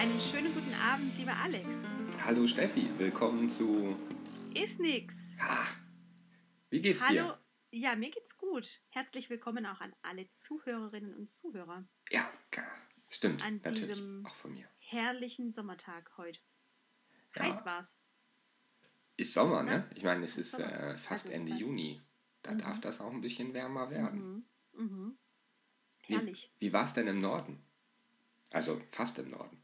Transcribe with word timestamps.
Einen 0.00 0.18
schönen 0.18 0.54
guten 0.54 0.72
Abend, 0.74 1.14
lieber 1.18 1.36
Alex. 1.36 1.68
Hallo 2.24 2.46
Steffi, 2.46 2.88
willkommen 2.98 3.50
zu. 3.50 3.94
Ist 4.54 4.80
nix. 4.80 5.36
Wie 6.70 6.80
geht's 6.80 7.06
Hallo. 7.06 7.34
dir? 7.34 7.38
Ja, 7.72 7.94
mir 7.96 8.10
geht's 8.10 8.38
gut. 8.38 8.80
Herzlich 8.88 9.28
willkommen 9.28 9.66
auch 9.66 9.80
an 9.82 9.94
alle 10.00 10.30
Zuhörerinnen 10.32 11.14
und 11.14 11.28
Zuhörer 11.28 11.86
Ja, 12.10 12.26
stimmt, 13.10 13.44
an 13.44 13.60
natürlich. 13.62 13.88
diesem 13.88 14.24
Auch 14.24 14.34
von 14.34 14.54
mir. 14.54 14.66
herrlichen 14.78 15.50
Sommertag 15.50 16.10
heute. 16.16 16.40
Ja. 17.36 17.42
Heiß 17.42 17.66
war's. 17.66 17.98
Ist 19.18 19.34
Sommer, 19.34 19.62
ne? 19.62 19.86
Ich 19.94 20.02
meine, 20.02 20.24
es 20.24 20.38
ist 20.38 20.52
Sommer. 20.52 20.72
äh, 20.72 20.96
fast 20.98 21.26
Also, 21.26 21.36
Ende. 21.36 21.52
Juni. 21.52 22.00
Da 22.42 22.54
darf 22.54 22.80
das 22.80 23.00
auch 23.02 23.12
ein 23.12 23.20
bisschen 23.20 23.52
wärmer 23.52 23.90
werden. 23.90 24.46
Mhm. 24.72 25.18
Wie- 26.06 26.14
Herrlich. 26.14 26.54
Wie 26.58 26.72
war 26.72 26.84
es 26.84 26.94
denn 26.94 27.06
im 27.06 27.18
Norden? 27.18 27.62
Also 28.54 28.80
fast 28.90 29.18
im 29.18 29.28
Norden. 29.30 29.59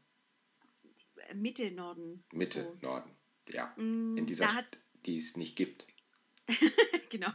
Mitte 1.33 1.71
Norden. 1.71 2.23
Mitte 2.31 2.63
So. 2.63 2.77
Norden. 2.87 3.11
Ja. 3.49 3.73
Mm, 3.77 4.17
In 4.17 4.25
dieser 4.25 4.45
da 4.45 4.51
St- 4.51 4.55
hat's- 4.55 4.77
die 5.05 5.17
es 5.17 5.35
nicht 5.37 5.55
gibt. 5.55 5.87
genau. 7.09 7.31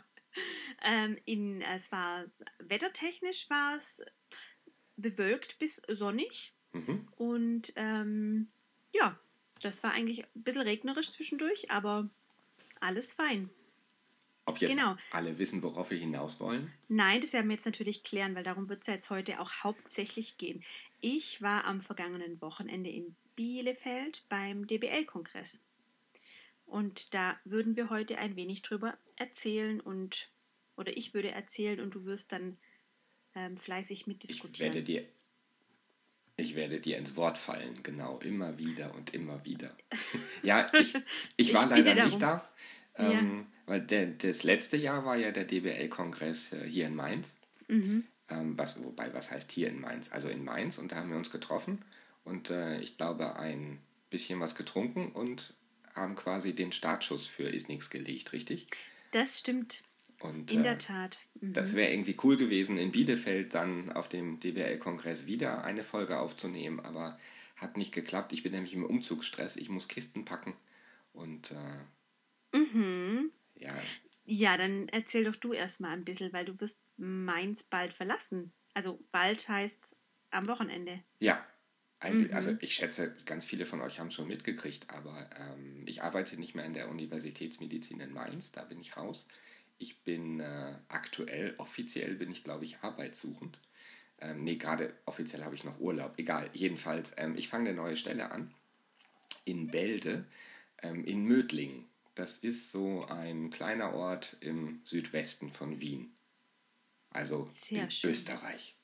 Ähm, 0.82 1.16
in, 1.24 1.60
es 1.62 1.92
war 1.92 2.24
wettertechnisch 2.58 3.48
war 3.50 3.76
es 3.76 4.02
bewölkt 4.96 5.58
bis 5.58 5.76
sonnig. 5.88 6.54
Mhm. 6.72 7.08
Und 7.16 7.72
ähm, 7.76 8.50
ja, 8.92 9.18
das 9.60 9.82
war 9.82 9.92
eigentlich 9.92 10.24
ein 10.24 10.42
bisschen 10.42 10.62
regnerisch 10.62 11.10
zwischendurch, 11.10 11.70
aber 11.70 12.08
alles 12.80 13.12
fein. 13.12 13.50
Ob 14.44 14.58
jetzt 14.58 14.72
Genau. 14.72 14.96
alle 15.12 15.38
wissen, 15.38 15.62
worauf 15.62 15.90
wir 15.90 15.98
hinaus 15.98 16.40
wollen? 16.40 16.72
Nein, 16.88 17.20
das 17.20 17.32
werden 17.32 17.48
wir 17.48 17.54
jetzt 17.54 17.66
natürlich 17.66 18.02
klären, 18.02 18.34
weil 18.34 18.42
darum 18.42 18.68
wird 18.68 18.80
es 18.82 18.88
ja 18.88 18.94
jetzt 18.94 19.08
heute 19.10 19.38
auch 19.38 19.52
hauptsächlich 19.62 20.36
gehen. 20.36 20.64
Ich 21.04 21.42
war 21.42 21.64
am 21.64 21.80
vergangenen 21.80 22.40
Wochenende 22.40 22.88
in 22.88 23.16
Bielefeld 23.34 24.24
beim 24.28 24.68
DBL-Kongress. 24.68 25.60
Und 26.64 27.12
da 27.12 27.36
würden 27.44 27.74
wir 27.74 27.90
heute 27.90 28.18
ein 28.18 28.36
wenig 28.36 28.62
drüber 28.62 28.96
erzählen 29.16 29.80
und, 29.80 30.30
oder 30.76 30.96
ich 30.96 31.12
würde 31.12 31.32
erzählen 31.32 31.80
und 31.80 31.96
du 31.96 32.04
wirst 32.04 32.30
dann 32.30 32.56
ähm, 33.34 33.56
fleißig 33.56 34.02
Ich 34.02 34.06
mitdiskutieren. 34.06 34.72
werde 34.72 34.84
dir. 34.84 35.04
Ich 36.36 36.54
werde 36.54 36.78
dir 36.78 36.98
ins 36.98 37.16
Wort 37.16 37.36
fallen, 37.36 37.82
genau, 37.82 38.20
immer 38.20 38.56
wieder 38.58 38.94
und 38.94 39.12
immer 39.12 39.44
wieder. 39.44 39.76
ja, 40.44 40.70
ich, 40.72 40.94
ich 41.36 41.52
war 41.52 41.64
Ich 41.64 41.84
leider 41.84 42.04
nicht 42.04 42.22
da, 42.22 42.48
ähm, 42.94 43.48
weil 43.66 43.80
der, 43.80 44.06
das 44.06 44.44
letzte 44.44 44.76
Jahr 44.76 45.04
war 45.04 45.16
ja 45.16 45.32
der 45.32 45.46
DBL-Kongress 45.46 46.52
äh, 46.52 46.64
hier 46.64 46.86
in 46.86 46.94
Mainz. 46.94 47.34
Mhm. 47.66 48.04
Ähm, 48.32 48.58
was, 48.58 48.82
wobei, 48.82 49.12
was 49.14 49.30
heißt 49.30 49.52
hier 49.52 49.68
in 49.68 49.80
Mainz? 49.80 50.10
Also 50.10 50.28
in 50.28 50.44
Mainz 50.44 50.78
und 50.78 50.92
da 50.92 50.96
haben 50.96 51.10
wir 51.10 51.16
uns 51.16 51.30
getroffen 51.30 51.84
und 52.24 52.50
äh, 52.50 52.80
ich 52.80 52.96
glaube 52.96 53.36
ein 53.36 53.78
bisschen 54.10 54.40
was 54.40 54.54
getrunken 54.54 55.12
und 55.12 55.54
haben 55.94 56.14
quasi 56.14 56.54
den 56.54 56.72
Startschuss 56.72 57.26
für 57.26 57.44
Isnix 57.44 57.90
gelegt, 57.90 58.32
richtig? 58.32 58.66
Das 59.10 59.40
stimmt, 59.40 59.82
Und, 60.20 60.50
in 60.50 60.60
äh, 60.60 60.62
der 60.62 60.78
Tat. 60.78 61.20
Mhm. 61.40 61.52
das 61.52 61.74
wäre 61.74 61.90
irgendwie 61.92 62.16
cool 62.22 62.36
gewesen, 62.36 62.78
in 62.78 62.92
Bielefeld 62.92 63.54
dann 63.54 63.92
auf 63.92 64.08
dem 64.08 64.40
DBL-Kongress 64.40 65.26
wieder 65.26 65.64
eine 65.64 65.82
Folge 65.82 66.18
aufzunehmen, 66.18 66.80
aber 66.80 67.18
hat 67.56 67.76
nicht 67.76 67.92
geklappt. 67.92 68.32
Ich 68.32 68.42
bin 68.42 68.52
nämlich 68.52 68.74
im 68.74 68.84
Umzugsstress. 68.84 69.56
Ich 69.56 69.68
muss 69.68 69.88
Kisten 69.88 70.24
packen 70.24 70.54
und 71.12 71.52
äh, 71.52 72.58
ja, 73.56 73.72
Ja, 74.24 74.56
dann 74.56 74.88
erzähl 74.88 75.24
doch 75.24 75.36
du 75.36 75.52
erstmal 75.52 75.92
ein 75.92 76.04
bisschen, 76.04 76.32
weil 76.32 76.44
du 76.44 76.60
wirst 76.60 76.82
Mainz 76.96 77.64
bald 77.64 77.92
verlassen. 77.92 78.52
Also 78.74 79.04
bald 79.10 79.48
heißt 79.48 79.96
am 80.30 80.48
Wochenende. 80.48 81.02
ja. 82.28 82.36
Also 82.36 82.56
ich 82.60 82.74
schätze, 82.74 83.14
ganz 83.26 83.44
viele 83.44 83.64
von 83.64 83.80
euch 83.80 84.00
haben 84.00 84.08
es 84.08 84.14
schon 84.14 84.26
mitgekriegt, 84.26 84.90
aber 84.90 85.30
ähm, 85.38 85.84
ich 85.86 86.02
arbeite 86.02 86.36
nicht 86.36 86.54
mehr 86.54 86.64
in 86.64 86.74
der 86.74 86.88
Universitätsmedizin 86.88 88.00
in 88.00 88.12
Mainz, 88.12 88.50
da 88.50 88.64
bin 88.64 88.80
ich 88.80 88.96
raus. 88.96 89.24
Ich 89.78 90.02
bin 90.02 90.40
äh, 90.40 90.74
aktuell, 90.88 91.54
offiziell 91.58 92.14
bin 92.16 92.30
ich, 92.32 92.42
glaube 92.42 92.64
ich, 92.64 92.78
arbeitssuchend. 92.80 93.60
Ähm, 94.20 94.42
nee, 94.42 94.56
gerade 94.56 94.94
offiziell 95.04 95.44
habe 95.44 95.54
ich 95.54 95.64
noch 95.64 95.78
Urlaub. 95.78 96.14
Egal, 96.16 96.50
jedenfalls, 96.52 97.12
ähm, 97.18 97.36
ich 97.36 97.48
fange 97.48 97.70
eine 97.70 97.76
neue 97.76 97.96
Stelle 97.96 98.30
an 98.30 98.52
in 99.44 99.68
Bälde 99.68 100.24
ähm, 100.82 101.04
in 101.04 101.24
Mödling. 101.24 101.86
Das 102.14 102.36
ist 102.38 102.70
so 102.70 103.04
ein 103.06 103.50
kleiner 103.50 103.94
Ort 103.94 104.36
im 104.40 104.80
Südwesten 104.84 105.50
von 105.50 105.80
Wien. 105.80 106.14
Also 107.10 107.46
Sehr 107.48 107.84
in 107.84 107.90
schön. 107.90 108.10
Österreich. 108.10 108.76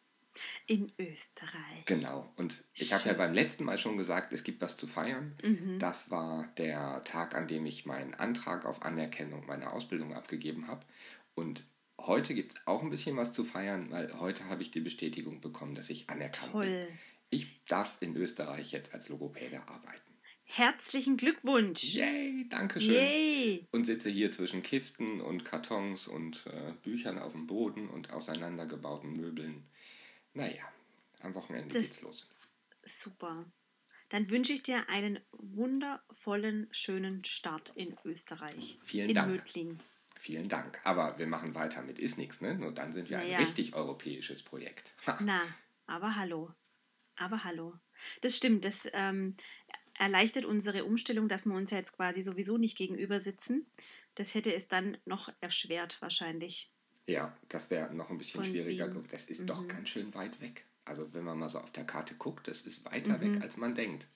In 0.67 0.93
Österreich. 0.99 1.85
Genau. 1.87 2.31
Und 2.37 2.63
ich 2.75 2.93
habe 2.93 3.09
ja 3.09 3.13
beim 3.15 3.33
letzten 3.33 3.65
Mal 3.65 3.77
schon 3.77 3.97
gesagt, 3.97 4.33
es 4.33 4.45
gibt 4.45 4.61
was 4.61 4.77
zu 4.77 4.87
feiern. 4.87 5.37
Das 5.79 6.11
war 6.11 6.47
der 6.59 7.03
Tag, 7.05 7.35
an 7.35 7.49
dem 7.49 7.67
ich 7.67 7.87
meinen 7.87 8.15
Antrag 8.15 8.65
auf 8.65 8.83
Anerkennung 8.83 9.47
meiner 9.47 9.73
Ausbildung 9.73 10.15
abgegeben 10.15 10.69
habe. 10.69 10.87
Und 11.35 11.65
heute 12.01 12.35
gibt 12.35 12.53
es 12.53 12.61
auch 12.67 12.83
ein 12.83 12.91
bisschen 12.91 13.17
was 13.17 13.33
zu 13.33 13.43
feiern, 13.43 13.91
weil 13.91 14.21
heute 14.21 14.45
habe 14.45 14.63
ich 14.63 14.71
die 14.71 14.81
Bestätigung 14.81 15.41
bekommen, 15.41 15.75
dass 15.75 15.91
ich 15.91 16.09
anerkannt 16.09 16.53
Toll. 16.53 16.67
bin. 16.67 16.99
Ich 17.31 17.65
darf 17.65 17.97
in 18.01 18.17
Österreich 18.17 18.71
jetzt 18.73 18.95
als 18.95 19.09
Logopäde 19.09 19.61
arbeiten. 19.67 20.08
Herzlichen 20.51 21.19
Glückwunsch. 21.19 21.95
Yay, 21.95 22.47
danke 22.49 22.81
schön. 22.81 22.95
Yay. 22.95 23.69
Und 23.71 23.85
sitze 23.85 24.09
hier 24.09 24.31
zwischen 24.31 24.63
Kisten 24.63 25.21
und 25.21 25.45
Kartons 25.45 26.09
und 26.09 26.47
äh, 26.47 26.73
Büchern 26.83 27.19
auf 27.19 27.33
dem 27.33 27.47
Boden 27.47 27.89
und 27.89 28.11
auseinandergebauten 28.11 29.13
Möbeln. 29.13 29.69
Naja, 30.33 30.63
am 31.21 31.35
Wochenende 31.35 31.75
Das- 31.75 31.83
geht's 31.83 32.03
los. 32.03 32.29
Super. 32.85 33.45
Dann 34.09 34.31
wünsche 34.31 34.55
ich 34.55 34.63
dir 34.63 34.89
einen 34.89 35.19
wundervollen, 35.33 36.67
schönen 36.71 37.27
Start 37.27 37.73
in 37.77 37.95
Österreich. 38.07 38.79
Vielen 38.83 39.11
in 39.11 39.15
Dank. 39.15 39.31
Mödling. 39.31 39.79
Vielen 40.19 40.49
Dank. 40.49 40.81
Aber 40.85 41.19
wir 41.19 41.27
machen 41.27 41.55
weiter 41.55 41.83
mit 41.83 41.99
Ist 41.99 42.17
nix, 42.17 42.41
ne? 42.41 42.55
Nur 42.55 42.73
dann 42.73 42.95
sind 42.95 43.11
wir 43.11 43.19
ein 43.19 43.27
Naja. 43.27 43.39
richtig 43.41 43.75
europäisches 43.75 44.43
Projekt. 44.43 44.95
Na, 45.21 45.43
aber 45.87 46.17
hallo. 46.17 46.51
Aber 47.17 47.45
hallo. 47.45 47.75
Das 48.23 48.37
stimmt, 48.37 48.65
das 48.65 48.89
ähm, 48.95 49.37
erleichtert 49.99 50.45
unsere 50.45 50.85
Umstellung, 50.85 51.29
dass 51.29 51.47
wir 51.47 51.55
uns 51.55 51.71
jetzt 51.71 51.93
quasi 51.93 52.23
sowieso 52.23 52.57
nicht 52.59 52.77
gegenüber 52.77 53.21
sitzen. 53.21 53.67
Das 54.15 54.35
hätte 54.35 54.55
es 54.55 54.69
dann 54.69 54.97
noch 55.05 55.29
erschwert 55.41 56.01
wahrscheinlich. 56.01 56.71
Ja, 57.07 57.37
das 57.49 57.71
wäre 57.71 57.95
noch 57.95 58.11
ein 58.11 58.19
bisschen 58.19 58.43
Von 58.43 58.51
schwieriger. 58.51 58.87
Wien. 58.89 59.03
Mhm. 59.03 59.09
Das 59.11 59.25
ist 59.25 59.49
doch 59.49 59.67
ganz 59.69 59.89
schön 59.89 60.15
weit 60.15 60.41
weg. 60.41 60.65
Also 60.85 61.13
wenn 61.15 61.25
man 61.25 61.39
mal 61.39 61.49
so 61.49 61.59
auf 61.59 61.71
der 61.71 61.85
Karte 61.85 62.15
guckt, 62.15 62.49
das 62.49 62.63
ist 62.63 62.85
weiter 62.85 63.19
Mhm. 63.19 63.35
weg, 63.35 63.43
als 63.43 63.57
man 63.57 63.75
denkt. 63.75 64.07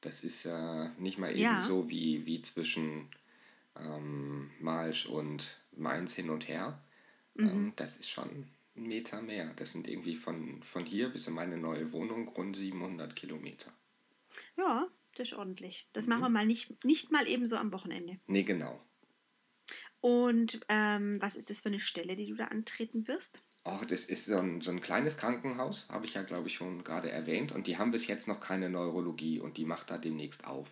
Das 0.00 0.24
ist 0.24 0.44
äh, 0.46 0.88
nicht 0.98 1.18
mal 1.18 1.30
eben 1.30 1.40
Ja. 1.40 1.64
so 1.64 1.88
wie, 1.88 2.26
wie 2.26 2.42
zwischen 2.42 3.08
ähm, 3.76 4.50
Malsch 4.60 5.06
und 5.06 5.60
Mainz 5.76 6.14
hin 6.14 6.28
und 6.30 6.48
her. 6.48 6.82
Mhm. 7.34 7.48
Ähm, 7.48 7.72
das 7.76 7.96
ist 7.96 8.10
schon 8.10 8.50
ein 8.76 8.82
Meter 8.86 9.22
mehr. 9.22 9.52
Das 9.54 9.70
sind 9.72 9.86
irgendwie 9.86 10.16
von, 10.16 10.62
von 10.62 10.84
hier 10.84 11.08
bis 11.10 11.26
in 11.28 11.34
meine 11.34 11.56
neue 11.56 11.92
Wohnung 11.92 12.26
rund 12.28 12.56
700 12.56 13.14
Kilometer. 13.14 13.72
Ja, 14.56 14.86
das 15.16 15.28
ist 15.32 15.34
ordentlich. 15.38 15.88
Das 15.92 16.06
Mhm. 16.06 16.10
machen 16.10 16.22
wir 16.22 16.28
mal 16.30 16.46
nicht, 16.46 16.84
nicht 16.84 17.10
mal 17.10 17.26
eben 17.28 17.46
so 17.46 17.56
am 17.56 17.72
Wochenende. 17.72 18.18
Nee, 18.26 18.42
genau. 18.42 18.80
Und 20.00 20.60
ähm, 20.68 21.20
was 21.20 21.36
ist 21.36 21.48
das 21.50 21.60
für 21.60 21.68
eine 21.68 21.80
Stelle, 21.80 22.16
die 22.16 22.26
du 22.26 22.34
da 22.34 22.46
antreten 22.46 23.06
wirst? 23.06 23.40
Oh, 23.64 23.78
das 23.86 24.04
ist 24.04 24.26
so 24.26 24.36
ein, 24.38 24.60
so 24.60 24.72
ein 24.72 24.80
kleines 24.80 25.16
Krankenhaus, 25.16 25.86
habe 25.88 26.04
ich 26.06 26.14
ja, 26.14 26.22
glaube 26.24 26.48
ich, 26.48 26.54
schon 26.54 26.82
gerade 26.82 27.10
erwähnt. 27.10 27.52
Und 27.52 27.68
die 27.68 27.78
haben 27.78 27.92
bis 27.92 28.08
jetzt 28.08 28.26
noch 28.26 28.40
keine 28.40 28.68
Neurologie 28.68 29.38
und 29.38 29.56
die 29.56 29.64
macht 29.64 29.90
da 29.90 29.98
demnächst 29.98 30.44
auf. 30.44 30.68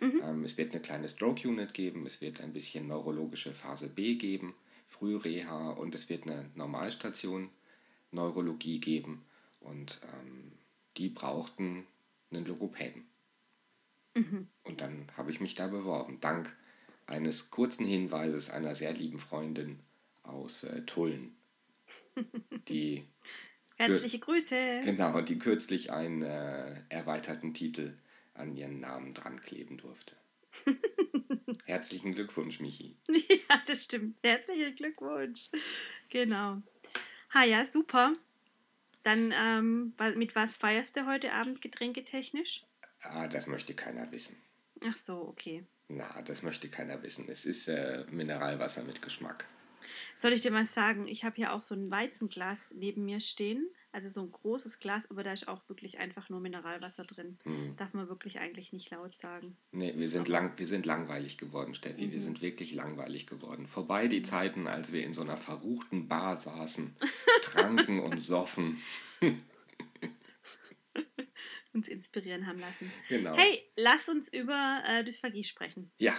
Ähm, 0.00 0.42
es 0.44 0.58
wird 0.58 0.72
eine 0.72 0.82
kleine 0.82 1.08
Stroke-Unit 1.08 1.72
geben, 1.72 2.04
es 2.04 2.20
wird 2.20 2.40
ein 2.40 2.52
bisschen 2.52 2.88
neurologische 2.88 3.54
Phase 3.54 3.88
B 3.88 4.16
geben, 4.16 4.54
Frühreha 4.88 5.70
und 5.70 5.94
es 5.94 6.08
wird 6.08 6.24
eine 6.24 6.50
Normalstation 6.56 7.48
Neurologie 8.10 8.80
geben. 8.80 9.24
Und 9.60 10.00
ähm, 10.12 10.52
die 10.96 11.08
brauchten 11.08 11.86
einen 12.34 12.46
Logopäden. 12.46 13.06
Und 14.62 14.80
dann 14.80 15.10
habe 15.16 15.32
ich 15.32 15.40
mich 15.40 15.54
da 15.54 15.66
beworben, 15.66 16.20
dank 16.20 16.54
eines 17.06 17.50
kurzen 17.50 17.84
Hinweises 17.84 18.48
einer 18.48 18.74
sehr 18.74 18.92
lieben 18.92 19.18
Freundin 19.18 19.80
aus 20.22 20.62
äh, 20.64 20.82
Tulln, 20.82 21.34
die 22.68 23.04
Herzliche 23.76 24.20
Grüße. 24.20 24.80
genau, 24.84 25.20
die 25.20 25.38
kürzlich 25.38 25.90
einen 25.90 26.22
äh, 26.22 26.80
erweiterten 26.88 27.54
Titel 27.54 27.98
an 28.34 28.56
ihren 28.56 28.78
Namen 28.80 29.14
dran 29.14 29.40
kleben 29.40 29.78
durfte. 29.78 30.14
Herzlichen 31.64 32.14
Glückwunsch, 32.14 32.60
Michi. 32.60 32.96
Ja, 33.08 33.60
das 33.66 33.84
stimmt. 33.84 34.16
Herzlichen 34.22 34.76
Glückwunsch. 34.76 35.50
Genau. 36.08 36.62
Ha 37.34 37.44
ja, 37.44 37.64
super. 37.64 38.12
Dann 39.04 39.32
ähm, 39.36 39.94
mit 40.16 40.34
was 40.34 40.56
feierst 40.56 40.96
du 40.96 41.06
heute 41.06 41.32
Abend 41.32 41.60
getränketechnisch? 41.60 42.64
Ah, 43.02 43.28
das 43.28 43.46
möchte 43.46 43.74
keiner 43.74 44.10
wissen. 44.10 44.36
Ach 44.84 44.96
so, 44.96 45.28
okay. 45.28 45.64
Na, 45.88 46.22
das 46.22 46.42
möchte 46.42 46.68
keiner 46.68 47.02
wissen. 47.02 47.28
Es 47.28 47.44
ist 47.44 47.68
äh, 47.68 48.04
Mineralwasser 48.10 48.82
mit 48.82 49.02
Geschmack. 49.02 49.46
Soll 50.16 50.32
ich 50.32 50.40
dir 50.40 50.50
mal 50.50 50.66
sagen, 50.66 51.06
ich 51.06 51.24
habe 51.24 51.36
hier 51.36 51.52
auch 51.52 51.60
so 51.60 51.74
ein 51.74 51.90
Weizenglas 51.90 52.72
neben 52.74 53.04
mir 53.04 53.20
stehen, 53.20 53.68
Also 53.94 54.08
so 54.08 54.22
ein 54.22 54.32
großes 54.32 54.80
Glas, 54.80 55.08
aber 55.08 55.22
da 55.22 55.32
ist 55.32 55.46
auch 55.46 55.68
wirklich 55.68 56.00
einfach 56.00 56.28
nur 56.28 56.40
Mineralwasser 56.40 57.04
drin. 57.04 57.38
Mhm. 57.44 57.76
Darf 57.76 57.94
man 57.94 58.08
wirklich 58.08 58.40
eigentlich 58.40 58.72
nicht 58.72 58.90
laut 58.90 59.16
sagen. 59.16 59.56
Nee, 59.70 59.94
wir 59.96 60.08
sind, 60.08 60.26
lang, 60.26 60.58
wir 60.58 60.66
sind 60.66 60.84
langweilig 60.84 61.38
geworden, 61.38 61.74
Steffi. 61.74 62.08
Mhm. 62.08 62.10
Wir 62.10 62.20
sind 62.20 62.42
wirklich 62.42 62.74
langweilig 62.74 63.28
geworden. 63.28 63.68
Vorbei 63.68 64.08
die 64.08 64.22
Zeiten, 64.22 64.66
als 64.66 64.90
wir 64.90 65.04
in 65.04 65.14
so 65.14 65.20
einer 65.22 65.36
verruchten 65.36 66.08
Bar 66.08 66.36
saßen, 66.36 66.96
tranken 67.42 68.00
und 68.00 68.18
soffen. 68.18 68.82
uns 71.72 71.86
inspirieren 71.86 72.48
haben 72.48 72.58
lassen. 72.58 72.90
Genau. 73.08 73.36
Hey, 73.36 73.62
lass 73.76 74.08
uns 74.08 74.32
über 74.32 74.82
äh, 74.88 75.04
Dysphagie 75.04 75.44
sprechen. 75.44 75.92
Ja. 75.98 76.16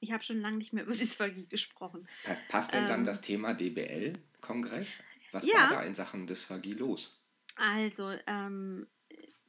Ich 0.00 0.10
habe 0.10 0.24
schon 0.24 0.40
lange 0.40 0.56
nicht 0.56 0.72
mehr 0.72 0.82
über 0.82 0.96
Dysphagie 0.96 1.46
gesprochen. 1.46 2.08
Passt 2.48 2.72
denn 2.72 2.82
ähm, 2.82 2.88
dann 2.88 3.04
das 3.04 3.20
Thema 3.20 3.54
DBL-Kongress? 3.54 4.98
Was 5.32 5.46
ja. 5.46 5.54
war 5.54 5.70
da 5.70 5.82
in 5.82 5.94
Sachen 5.94 6.26
Dysphagie 6.26 6.74
los? 6.74 7.20
Also, 7.56 8.12
ähm, 8.26 8.86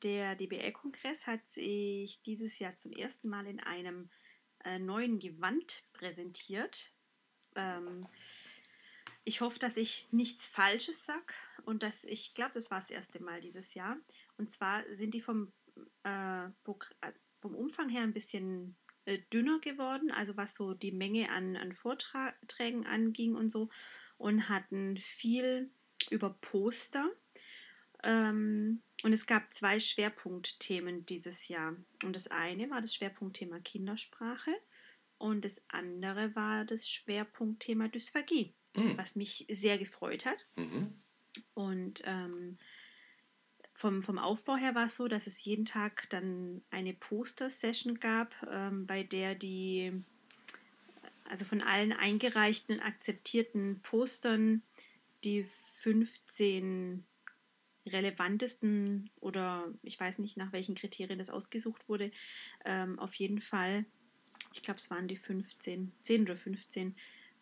der 0.04 0.36
DBL-Kongress 0.36 1.28
hat 1.28 1.48
sich 1.50 2.22
dieses 2.22 2.60
Jahr 2.60 2.78
zum 2.78 2.94
ersten 2.94 3.30
Mal 3.30 3.48
in 3.48 3.60
einem 3.60 4.10
äh, 4.64 4.80
neuen 4.80 5.20
Gewand 5.20 5.84
präsentiert. 5.94 6.94
Ähm, 7.56 8.08
ich 9.24 9.42
hoffe, 9.42 9.60
dass 9.60 9.78
ich 9.78 10.08
nichts 10.12 10.48
Falsches 10.48 11.06
sage 11.06 11.34
und 11.66 11.84
dass 11.84 12.04
ich 12.04 12.34
glaube, 12.34 12.54
das 12.56 12.72
war 12.72 12.80
das 12.80 12.90
erste 12.90 13.22
Mal 13.22 13.42
dieses 13.42 13.74
Jahr. 13.74 13.98
Und 14.38 14.50
zwar 14.50 14.84
sind 14.92 15.14
die 15.14 15.22
vom, 15.22 15.52
äh, 16.04 16.46
äh, 16.46 17.12
vom 17.38 17.56
Umfang 17.56 17.90
her 17.90 18.02
ein 18.02 18.14
bisschen 18.14 18.76
äh, 19.06 19.20
dünner 19.34 19.60
geworden, 19.60 20.12
also 20.12 20.38
was 20.38 20.56
so 20.56 20.74
die 20.74 20.92
Menge 20.92 21.30
an, 21.30 21.56
an 21.58 21.74
Vorträgen 21.74 22.86
anging 22.86 23.36
und 23.36 23.50
so 23.50 23.70
und 24.19 24.50
hatten 24.50 24.98
viel 24.98 25.71
über 26.12 26.30
Poster. 26.42 27.10
Ähm, 28.04 28.83
und 29.04 29.13
es 29.13 29.25
gab 29.25 29.51
zwei 29.54 29.80
Schwerpunktthemen 29.80 31.04
dieses 31.04 31.48
Jahr. 31.48 31.75
Und 32.04 32.13
das 32.13 32.27
eine 32.27 32.69
war 32.69 32.81
das 32.81 32.94
Schwerpunktthema 32.94 33.60
Kindersprache 33.60 34.51
und 35.18 35.44
das 35.44 35.63
andere 35.69 36.36
war 36.36 36.66
das 36.66 36.89
Schwerpunktthema 36.89 37.88
Dysphagie, 37.88 38.54
mhm. 38.75 38.98
was 38.98 39.16
mich 39.16 39.45
sehr 39.50 39.77
gefreut 39.77 40.25
hat. 40.25 40.38
Mhm. 40.56 40.94
Und 41.54 42.01
ähm, 42.06 42.57
vom, 43.71 44.04
vom 44.04 44.18
Aufbau 44.18 44.57
her 44.57 44.75
war 44.75 44.86
es 44.86 44.98
so, 44.98 45.07
dass 45.07 45.27
es 45.27 45.44
jeden 45.44 45.66
Tag 45.66 46.10
dann 46.10 46.62
eine 46.69 46.94
Poster-Session 46.94 48.00
gab, 48.00 48.36
ähm, 48.50 48.86
bei 48.86 49.04
der 49.04 49.36
die 49.36 50.04
also 51.30 51.46
von 51.46 51.62
allen 51.62 51.94
eingereichten 51.94 52.76
und 52.76 52.81
akzeptierten 52.81 53.81
Postern 53.81 54.62
die 55.24 55.44
15 55.44 57.04
relevantesten 57.86 59.10
oder 59.20 59.74
ich 59.84 60.00
weiß 60.00 60.20
nicht, 60.20 60.38
nach 60.38 60.52
welchen 60.52 60.76
Kriterien 60.76 61.20
das 61.20 61.30
ausgesucht 61.30 61.90
wurde, 61.90 62.12
ähm, 62.66 63.00
auf 63.00 63.16
jeden 63.16 63.42
Fall, 63.42 63.86
ich 64.54 64.62
glaube, 64.62 64.80
es 64.80 64.90
waren 64.92 65.08
die 65.08 65.18
15, 65.18 65.92
10 66.02 66.24
oder 66.24 66.36
15, 66.36 66.96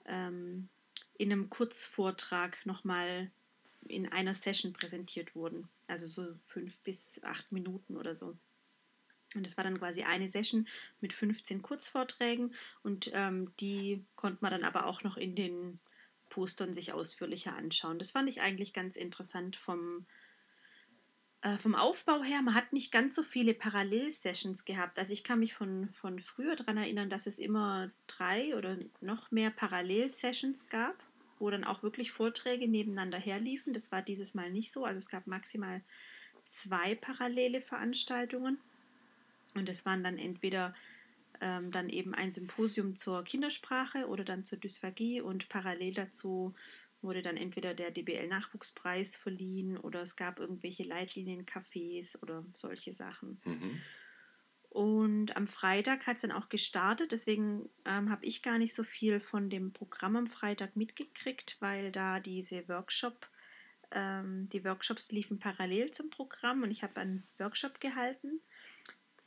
ähm, 0.05 0.69
in 1.17 1.31
einem 1.31 1.49
Kurzvortrag 1.49 2.65
nochmal 2.65 3.31
in 3.87 4.11
einer 4.11 4.33
Session 4.33 4.73
präsentiert 4.73 5.35
wurden. 5.35 5.67
Also 5.87 6.07
so 6.07 6.35
fünf 6.43 6.79
bis 6.81 7.23
acht 7.23 7.51
Minuten 7.51 7.95
oder 7.95 8.13
so. 8.13 8.37
Und 9.35 9.45
das 9.45 9.57
war 9.57 9.63
dann 9.63 9.79
quasi 9.79 10.03
eine 10.03 10.27
Session 10.27 10.67
mit 11.01 11.13
15 11.13 11.61
Kurzvorträgen 11.61 12.53
und 12.83 13.11
ähm, 13.13 13.51
die 13.59 14.05
konnte 14.15 14.39
man 14.41 14.51
dann 14.51 14.63
aber 14.63 14.85
auch 14.85 15.03
noch 15.03 15.17
in 15.17 15.35
den 15.35 15.79
Postern 16.29 16.73
sich 16.73 16.93
ausführlicher 16.93 17.53
anschauen. 17.53 17.99
Das 17.99 18.11
fand 18.11 18.29
ich 18.29 18.41
eigentlich 18.41 18.73
ganz 18.73 18.95
interessant 18.95 19.55
vom, 19.55 20.05
äh, 21.41 21.57
vom 21.57 21.75
Aufbau 21.75 22.23
her. 22.23 22.41
Man 22.41 22.55
hat 22.55 22.73
nicht 22.73 22.91
ganz 22.91 23.15
so 23.15 23.23
viele 23.23 23.53
Parallelsessions 23.53 24.65
gehabt. 24.65 24.97
Also 24.99 25.13
ich 25.13 25.23
kann 25.23 25.39
mich 25.39 25.53
von, 25.53 25.89
von 25.91 26.19
früher 26.19 26.55
daran 26.55 26.77
erinnern, 26.77 27.09
dass 27.09 27.27
es 27.27 27.39
immer 27.39 27.91
drei 28.07 28.55
oder 28.55 28.77
noch 29.01 29.31
mehr 29.31 29.49
Parallelsessions 29.49 30.69
gab, 30.69 31.03
wo 31.39 31.49
dann 31.49 31.63
auch 31.63 31.83
wirklich 31.83 32.11
Vorträge 32.11 32.67
nebeneinander 32.67 33.17
herliefen. 33.17 33.73
Das 33.73 33.91
war 33.91 34.01
dieses 34.01 34.33
Mal 34.33 34.51
nicht 34.51 34.71
so. 34.71 34.85
Also 34.85 34.97
es 34.97 35.09
gab 35.09 35.27
maximal 35.27 35.81
zwei 36.45 36.95
parallele 36.95 37.61
Veranstaltungen. 37.61 38.59
Und 39.55 39.69
es 39.69 39.85
waren 39.85 40.03
dann 40.03 40.17
entweder 40.17 40.73
ähm, 41.41 41.71
dann 41.71 41.89
eben 41.89 42.13
ein 42.13 42.31
Symposium 42.31 42.95
zur 42.95 43.23
Kindersprache 43.23 44.07
oder 44.07 44.23
dann 44.23 44.43
zur 44.43 44.57
Dysphagie 44.57 45.21
und 45.21 45.49
parallel 45.49 45.93
dazu 45.93 46.55
wurde 47.01 47.21
dann 47.21 47.37
entweder 47.37 47.73
der 47.73 47.91
DBL-Nachwuchspreis 47.91 49.15
verliehen 49.15 49.77
oder 49.77 50.01
es 50.01 50.15
gab 50.15 50.39
irgendwelche 50.39 50.83
Leitlinien-Cafés 50.83 52.19
oder 52.21 52.43
solche 52.53 52.91
Sachen. 52.91 53.39
Mhm. 53.45 53.81
Und 54.69 55.37
am 55.37 55.47
Freitag 55.47 56.07
hat 56.07 56.17
es 56.17 56.23
dann 56.23 56.31
auch 56.31 56.49
gestartet, 56.49 57.11
deswegen 57.11 57.69
ähm, 57.85 58.09
habe 58.09 58.25
ich 58.25 58.43
gar 58.43 58.57
nicht 58.57 58.73
so 58.73 58.83
viel 58.83 59.19
von 59.19 59.49
dem 59.49 59.73
Programm 59.73 60.15
am 60.15 60.27
Freitag 60.27 60.75
mitgekriegt, 60.75 61.57
weil 61.59 61.91
da 61.91 62.19
diese 62.19 62.67
Workshop, 62.67 63.29
ähm, 63.91 64.49
die 64.49 64.65
Workshops 64.65 65.11
liefen 65.11 65.39
parallel 65.39 65.91
zum 65.91 66.09
Programm 66.09 66.63
und 66.63 66.71
ich 66.71 66.83
habe 66.83 66.99
einen 66.99 67.27
Workshop 67.37 67.79
gehalten 67.79 68.41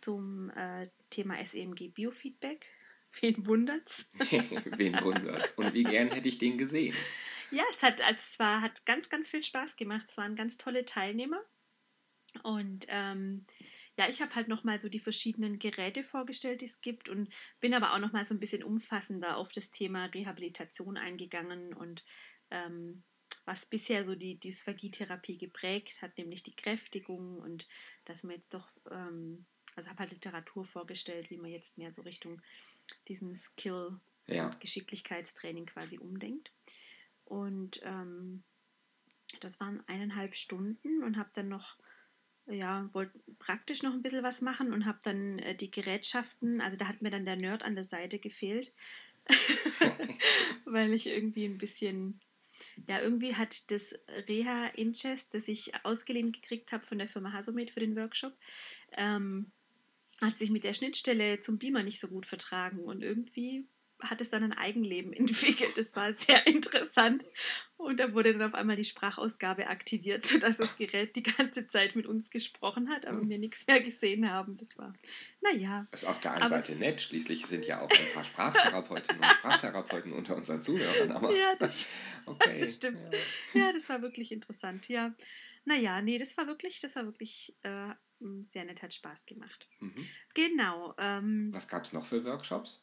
zum 0.01 0.51
äh, 0.51 0.89
Thema 1.11 1.45
SEMG 1.45 1.89
Biofeedback. 1.89 2.67
Wen 3.21 3.47
wundert's? 3.47 4.09
Wen 4.19 5.01
wundert's? 5.03 5.53
Und 5.53 5.75
wie 5.75 5.85
gern 5.85 6.11
hätte 6.11 6.29
ich 6.29 6.39
den 6.39 6.59
gesehen? 6.59 6.97
Ja, 7.51 7.65
es 7.73 7.83
hat, 7.83 8.01
also 8.01 8.19
es 8.19 8.39
war, 8.39 8.61
hat 8.61 8.87
ganz, 8.87 9.09
ganz 9.09 9.29
viel 9.29 9.43
Spaß 9.43 9.77
gemacht. 9.77 10.07
Es 10.09 10.17
waren 10.17 10.37
ganz 10.37 10.57
tolle 10.59 10.85
Teilnehmer. 10.85 11.41
Und 12.45 12.87
ähm, 12.89 13.45
ja, 13.97 14.09
ich 14.09 14.23
habe 14.23 14.35
halt 14.35 14.49
nochmal 14.49 14.81
so 14.81 14.89
die 14.89 15.01
verschiedenen 15.01 15.59
Geräte 15.59 16.05
vorgestellt, 16.05 16.61
die 16.61 16.67
es 16.67 16.81
gibt 16.81 17.09
und 17.09 17.29
bin 17.61 17.75
aber 17.75 17.93
auch 17.93 17.99
nochmal 17.99 18.25
so 18.25 18.35
ein 18.35 18.41
bisschen 18.41 18.63
umfassender 18.63 19.37
auf 19.37 19.53
das 19.53 19.73
Thema 19.73 20.07
Rehabilitation 20.07 20.97
eingegangen 20.97 21.75
und 21.75 22.05
ähm, 22.51 23.03
was 23.45 23.67
bisher 23.67 24.05
so 24.05 24.15
die 24.15 24.39
Dysphagietherapie 24.39 25.39
geprägt 25.39 26.03
hat, 26.03 26.17
nämlich 26.19 26.43
die 26.43 26.55
Kräftigung 26.55 27.39
und 27.41 27.67
dass 28.05 28.23
man 28.23 28.37
jetzt 28.37 28.55
doch 28.55 28.71
ähm, 28.91 29.47
also 29.77 29.91
habe 29.91 30.01
halt 30.01 30.13
Literatur 30.13 30.65
vorgestellt, 30.65 31.31
wie 31.31 31.37
man 31.37 31.51
jetzt 31.51 31.79
mehr 31.79 31.93
so 31.93 32.03
Richtung 32.03 32.41
diesem 33.09 33.35
Skill- 33.35 34.01
ja. 34.27 34.47
und 34.47 34.61
Geschicklichkeitstraining 34.61 35.67
quasi 35.67 35.99
umdenkt. 35.99 36.53
Und 37.25 37.81
ähm, 37.85 38.43
das 39.41 39.61
waren 39.61 39.83
eineinhalb 39.87 40.35
Stunden 40.35 41.03
und 41.03 41.17
habe 41.17 41.31
dann 41.35 41.49
noch, 41.49 41.77
ja, 42.47 42.89
wollte 42.93 43.19
praktisch 43.39 43.83
noch 43.83 43.93
ein 43.93 44.03
bisschen 44.03 44.25
was 44.25 44.41
machen 44.41 44.73
und 44.73 44.87
habe 44.87 44.99
dann 45.05 45.39
äh, 45.39 45.55
die 45.55 45.71
Gerätschaften, 45.71 46.61
also 46.61 46.77
da 46.77 46.89
hat 46.89 47.03
mir 47.03 47.11
dann 47.11 47.25
der 47.25 47.37
Nerd 47.37 47.63
an 47.63 47.75
der 47.75 47.85
Seite 47.85 48.19
gefehlt, 48.19 48.75
weil 50.65 50.93
ich 50.93 51.07
irgendwie 51.07 51.45
ein 51.45 51.59
bisschen 51.59 52.21
ja, 52.87 53.01
irgendwie 53.01 53.35
hat 53.37 53.71
das 53.71 53.95
Reha 54.29 54.67
Inchest, 54.75 55.33
das 55.33 55.49
ich 55.49 55.73
ausgeliehen 55.83 56.33
gekriegt 56.33 56.73
habe 56.73 56.87
von 56.87 56.99
der 56.99 57.09
Firma 57.09 57.33
Hasomed 57.33 57.71
für 57.71 57.81
den 57.81 57.97
Workshop, 57.97 58.37
ähm, 58.93 59.51
hat 60.21 60.39
sich 60.39 60.51
mit 60.51 60.65
der 60.65 60.75
Schnittstelle 60.75 61.41
zum 61.41 61.59
Beamer 61.59 61.83
nicht 61.83 62.01
so 62.01 62.09
gut 62.09 62.27
vertragen 62.27 62.81
und 62.81 63.03
irgendwie 63.03 63.67
hat 64.03 64.21
es 64.21 64.31
dann 64.31 64.43
ein 64.43 64.53
Eigenleben 64.53 65.13
entwickelt. 65.15 65.77
Das 65.77 65.95
war 65.97 66.13
sehr 66.13 66.47
interessant. 66.47 67.25
Und 67.77 67.99
da 67.99 68.13
wurde 68.13 68.33
dann 68.33 68.43
auf 68.43 68.55
einmal 68.55 68.77
die 68.77 68.85
Sprachausgabe 68.85 69.67
aktiviert, 69.69 70.25
sodass 70.25 70.59
das 70.59 70.77
Gerät 70.77 71.17
die 71.17 71.23
ganze 71.23 71.67
Zeit 71.69 71.97
mit 71.97 72.07
uns 72.07 72.31
gesprochen 72.31 72.91
hat, 72.91 73.07
aber 73.07 73.27
wir 73.27 73.39
nichts 73.39 73.67
mehr 73.67 73.81
gesehen 73.81 74.31
haben. 74.31 74.57
Das 74.59 74.77
war, 74.77 74.93
naja. 75.41 75.87
Das 75.91 76.03
ist 76.03 76.09
auf 76.09 76.21
der 76.21 76.35
einen 76.35 76.49
Seite 76.49 76.75
nett. 76.77 77.01
Schließlich 77.01 77.47
sind 77.47 77.67
ja 77.67 77.81
auch 77.81 77.91
ein 77.91 78.15
paar 78.15 78.25
Sprachtherapeutinnen 78.25 79.23
und 79.23 79.27
Sprachtherapeuten 79.27 80.13
unter 80.13 80.37
unseren 80.37 80.63
Zuhörern. 80.63 81.13
Aber 81.13 81.35
ja, 81.35 81.57
das, 81.57 81.89
okay. 82.27 82.57
das 82.59 82.77
stimmt. 82.77 82.99
Ja. 83.55 83.61
ja, 83.61 83.73
das 83.73 83.89
war 83.89 84.03
wirklich 84.03 84.33
interessant. 84.33 84.89
Ja. 84.89 85.15
Naja, 85.65 86.01
nee, 86.03 86.19
das 86.19 86.37
war 86.37 86.47
wirklich, 86.47 86.81
das 86.81 86.97
war 86.97 87.05
wirklich 87.05 87.55
äh, 87.63 87.91
sehr 88.43 88.65
nett, 88.65 88.83
hat 88.83 88.95
Spaß 88.95 89.27
gemacht. 89.27 89.69
Mhm. 89.81 90.07
Genau. 90.35 90.95
Ähm, 90.99 91.51
Was 91.53 91.69
gab 91.69 91.85
es 91.85 91.93
noch 91.93 92.07
für 92.07 92.25
Workshops? 92.25 92.83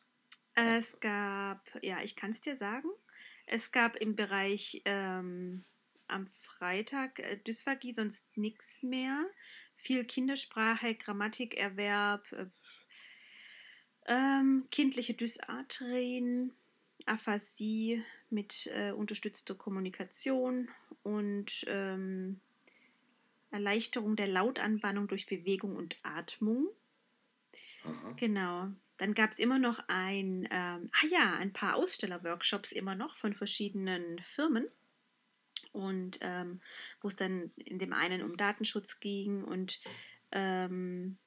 Es 0.55 0.99
gab, 0.99 1.69
ja, 1.83 2.01
ich 2.01 2.15
kann 2.15 2.31
es 2.31 2.41
dir 2.41 2.55
sagen, 2.55 2.89
es 3.45 3.71
gab 3.71 3.95
im 3.97 4.15
Bereich 4.15 4.81
ähm, 4.85 5.63
am 6.07 6.27
Freitag 6.27 7.19
äh, 7.19 7.37
Dysphagie, 7.37 7.93
sonst 7.93 8.35
nichts 8.37 8.81
mehr. 8.81 9.25
Viel 9.75 10.03
Kindersprache, 10.05 10.95
Grammatikerwerb, 10.95 12.31
äh, 12.31 12.47
ähm, 14.07 14.65
kindliche 14.71 15.13
Dysarthrien, 15.13 16.53
Aphasie 17.05 18.03
mit 18.29 18.67
äh, 18.73 18.91
unterstützter 18.91 19.55
Kommunikation 19.55 20.69
und 21.03 21.65
ähm, 21.67 22.41
Erleichterung 23.51 24.15
der 24.15 24.27
Lautanbannung 24.27 25.07
durch 25.07 25.25
Bewegung 25.25 25.75
und 25.75 25.97
Atmung. 26.03 26.67
Aha. 27.83 28.13
Genau. 28.17 28.69
Dann 28.97 29.13
gab 29.13 29.31
es 29.31 29.39
immer 29.39 29.59
noch 29.59 29.79
ein, 29.87 30.47
ähm, 30.51 30.89
ah 30.91 31.05
ja, 31.09 31.35
ein 31.35 31.53
paar 31.53 31.75
Ausstellerworkshops 31.75 32.71
immer 32.71 32.95
noch 32.95 33.15
von 33.17 33.33
verschiedenen 33.33 34.19
Firmen. 34.23 34.67
und 35.71 36.17
ähm, 36.21 36.61
wo 37.01 37.07
es 37.07 37.15
dann 37.15 37.51
in 37.55 37.77
dem 37.79 37.93
einen 37.93 38.21
um 38.23 38.37
Datenschutz 38.37 38.99
ging 38.99 39.43
und 39.43 39.79
ähm, 40.31 41.17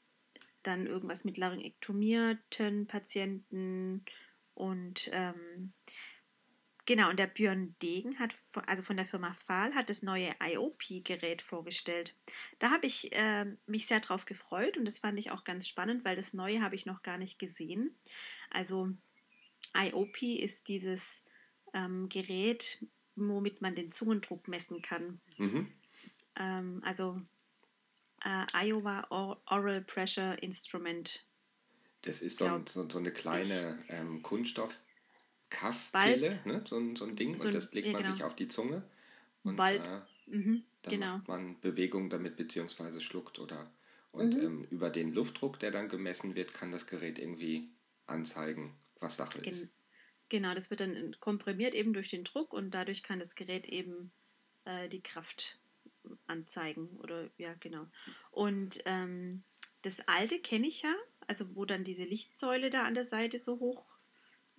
dann 0.63 0.87
irgendwas 0.87 1.25
mit 1.25 1.37
laryngektomierten 1.39 2.87
Patienten 2.87 4.05
und 4.55 5.09
ähm, 5.13 5.73
genau, 6.91 7.09
und 7.09 7.21
der 7.21 7.29
Björn 7.29 7.77
Degen 7.81 8.19
hat, 8.19 8.35
also 8.67 8.83
von 8.83 8.97
der 8.97 9.07
Firma 9.07 9.33
Fahl, 9.33 9.77
hat 9.77 9.89
das 9.89 10.03
neue 10.03 10.35
IOP-Gerät 10.43 11.41
vorgestellt. 11.41 12.17
Da 12.59 12.73
habe 12.73 12.85
ich 12.85 13.13
äh, 13.13 13.47
mich 13.67 13.87
sehr 13.87 14.01
drauf 14.01 14.25
gefreut 14.25 14.77
und 14.77 14.87
das 14.87 14.99
fand 14.99 15.17
ich 15.17 15.31
auch 15.31 15.45
ganz 15.45 15.69
spannend, 15.69 16.05
weil 16.05 16.17
das 16.17 16.35
neue 16.35 16.61
habe 16.63 16.75
ich 16.75 16.87
noch 16.87 17.05
gar 17.05 17.17
nicht 17.17 17.39
gesehen. 17.39 17.95
Also 18.51 18.91
IOP 19.73 20.21
ist 20.23 20.67
dieses 20.67 21.23
ähm, 21.75 22.09
Gerät, 22.09 22.85
womit 23.15 23.63
man 23.63 23.77
den 23.77 23.93
Zungendruck 23.93 24.49
messen 24.49 24.83
kann. 24.83 25.21
Mhm. 25.39 25.73
Ähm, 26.35 26.83
also 26.85 27.23
äh, 28.25 28.47
Iowa 28.53 29.07
Oral 29.47 29.83
Pressure 29.83 30.43
Instrument. 30.43 31.25
Das 32.03 32.21
ist 32.21 32.39
so, 32.39 32.65
so, 32.69 32.91
so 32.91 32.99
eine 32.99 33.13
kleine 33.13 33.79
ähm, 33.91 34.23
Kunststoff. 34.23 34.81
Kaffpille, 35.51 36.41
ne? 36.45 36.63
so, 36.67 36.95
so 36.95 37.05
ein 37.05 37.17
Ding, 37.17 37.37
so, 37.37 37.49
und 37.49 37.55
das 37.55 37.73
legt 37.73 37.89
ja, 37.89 37.93
man 37.93 38.03
genau. 38.03 38.15
sich 38.15 38.25
auf 38.25 38.35
die 38.35 38.49
Zunge. 38.49 38.83
Und 39.43 39.57
Balb. 39.57 39.87
Äh, 39.87 40.37
mhm, 40.37 40.65
dann 40.83 40.93
genau. 40.93 41.19
macht 41.19 41.29
man 41.29 41.61
Bewegung 41.61 42.09
damit, 42.09 42.37
beziehungsweise 42.37 43.01
schluckt 43.01 43.39
oder. 43.39 43.71
Und 44.13 44.37
mhm. 44.37 44.43
ähm, 44.43 44.67
über 44.71 44.91
den 44.91 45.13
Luftdruck, 45.13 45.59
der 45.59 45.71
dann 45.71 45.89
gemessen 45.89 46.35
wird, 46.35 46.55
kann 46.55 46.73
das 46.73 46.87
Gerät 46.87 47.19
irgendwie 47.19 47.69
anzeigen, 48.07 48.75
was 48.99 49.17
Sache 49.17 49.41
Gen 49.41 49.53
ist. 49.53 49.69
Genau, 50.29 50.55
das 50.55 50.71
wird 50.71 50.81
dann 50.81 51.17
komprimiert 51.21 51.75
eben 51.75 51.93
durch 51.93 52.09
den 52.09 52.25
Druck 52.25 52.53
und 52.53 52.71
dadurch 52.71 53.03
kann 53.03 53.19
das 53.19 53.35
Gerät 53.35 53.67
eben 53.67 54.13
äh, 54.65 54.89
die 54.89 55.03
Kraft 55.03 55.59
anzeigen 56.27 56.89
oder 56.99 57.31
ja, 57.37 57.55
genau. 57.59 57.87
Und 58.31 58.81
ähm, 58.85 59.43
das 59.83 60.01
alte 60.09 60.39
kenne 60.39 60.69
ich 60.69 60.83
ja, 60.83 60.95
also 61.27 61.57
wo 61.57 61.65
dann 61.65 61.85
diese 61.85 62.05
Lichtsäule 62.05 62.71
da 62.71 62.85
an 62.85 62.95
der 62.95 63.05
Seite 63.05 63.39
so 63.39 63.59
hoch 63.59 63.97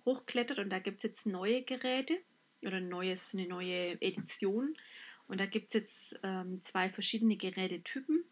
hochklettert 0.04 0.58
und 0.58 0.70
da 0.70 0.78
gibt 0.78 0.98
es 0.98 1.02
jetzt 1.02 1.26
neue 1.26 1.62
Geräte 1.62 2.18
oder 2.62 2.80
neues, 2.80 3.34
eine 3.34 3.46
neue 3.46 4.00
Edition 4.00 4.76
und 5.26 5.40
da 5.40 5.46
gibt 5.46 5.68
es 5.68 5.74
jetzt 5.74 6.20
ähm, 6.22 6.60
zwei 6.60 6.90
verschiedene 6.90 7.36
Gerätetypen 7.36 8.24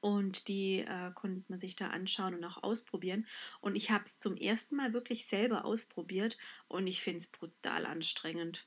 und 0.00 0.48
die 0.48 0.80
äh, 0.80 1.10
konnte 1.14 1.44
man 1.48 1.58
sich 1.58 1.76
da 1.76 1.88
anschauen 1.88 2.34
und 2.34 2.44
auch 2.44 2.62
ausprobieren. 2.62 3.26
Und 3.60 3.76
ich 3.76 3.90
habe 3.90 4.04
es 4.04 4.18
zum 4.18 4.36
ersten 4.36 4.76
Mal 4.76 4.92
wirklich 4.92 5.26
selber 5.26 5.64
ausprobiert 5.64 6.36
und 6.68 6.86
ich 6.86 7.02
finde 7.02 7.18
es 7.18 7.28
brutal 7.28 7.86
anstrengend. 7.86 8.66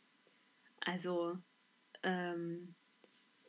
Also 0.81 1.37
ähm, 2.03 2.75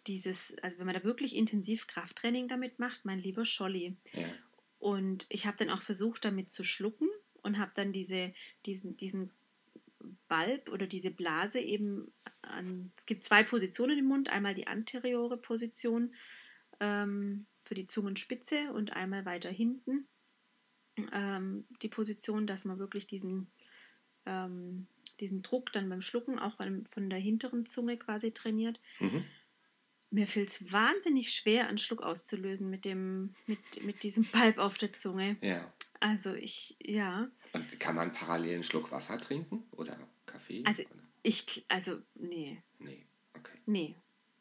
dieses, 0.07 0.57
also 0.63 0.79
wenn 0.79 0.87
man 0.87 0.95
da 0.95 1.05
wirklich 1.05 1.35
intensiv 1.35 1.87
Krafttraining 1.87 2.49
damit 2.49 2.79
macht, 2.79 3.05
mein 3.05 3.21
lieber 3.21 3.45
Scholli. 3.45 3.97
Ja. 4.13 4.29
Und 4.79 5.27
ich 5.29 5.47
habe 5.47 5.57
dann 5.57 5.71
auch 5.71 5.83
versucht, 5.83 6.25
damit 6.25 6.51
zu 6.51 6.65
schlucken 6.65 7.09
und 7.43 7.59
habe 7.59 7.73
dann 7.75 7.93
diese, 7.93 8.33
diesen, 8.67 8.97
diesen 8.97 9.31
Balb 10.29 10.71
oder 10.71 10.87
diese 10.87 11.11
Blase 11.11 11.61
eben 11.61 12.13
an. 12.43 12.93
Es 12.97 13.07
gibt 13.07 13.25
zwei 13.25 13.43
Positionen 13.43 13.99
im 13.99 14.07
Mund, 14.07 14.31
einmal 14.31 14.55
die 14.55 14.67
anteriore 14.67 15.37
Position 15.37 16.15
ähm, 16.81 17.47
für 17.59 17.75
die 17.75 17.87
Zungenspitze 17.87 18.73
und 18.73 18.95
einmal 18.95 19.25
weiter 19.25 19.51
hinten 19.51 20.09
ähm, 21.13 21.65
die 21.83 21.89
Position, 21.89 22.47
dass 22.47 22.65
man 22.65 22.79
wirklich 22.79 23.07
diesen, 23.07 23.51
ähm, 24.27 24.87
diesen 25.21 25.43
Druck 25.43 25.73
dann 25.73 25.89
beim 25.89 26.03
Schlucken 26.03 26.39
auch 26.39 26.57
von 26.57 27.11
der 27.11 27.19
hinteren 27.19 27.67
Zunge 27.67 27.97
quasi 27.97 28.33
trainiert. 28.33 28.81
Mhm. 29.01 29.25
Mir 30.11 30.27
fällt 30.27 30.49
es 30.49 30.71
wahnsinnig 30.71 31.33
schwer, 31.33 31.69
einen 31.69 31.79
Schluck 31.79 32.03
auszulösen 32.03 32.69
mit, 32.69 32.85
dem, 32.85 33.35
mit, 33.47 33.85
mit 33.85 34.03
diesem 34.03 34.25
Balb 34.31 34.59
auf 34.59 34.77
der 34.77 34.93
Zunge. 34.93 35.37
Ja. 35.41 35.73
Also 36.03 36.35
ich, 36.35 36.77
ja. 36.81 37.31
Und 37.53 37.79
kann 37.79 37.95
man 37.95 38.13
parallel 38.13 38.55
einen 38.55 38.65
Schluck 38.65 38.91
Wasser 38.91 39.21
trinken 39.21 39.63
oder 39.71 39.97
Kaffee? 40.27 40.65
Also 40.67 40.83
oder? 40.83 40.91
ich, 41.23 41.65
also 41.69 42.03
nee. 42.17 42.61
Nee, 42.81 43.07
okay. 43.35 43.57
Nee. 43.67 43.95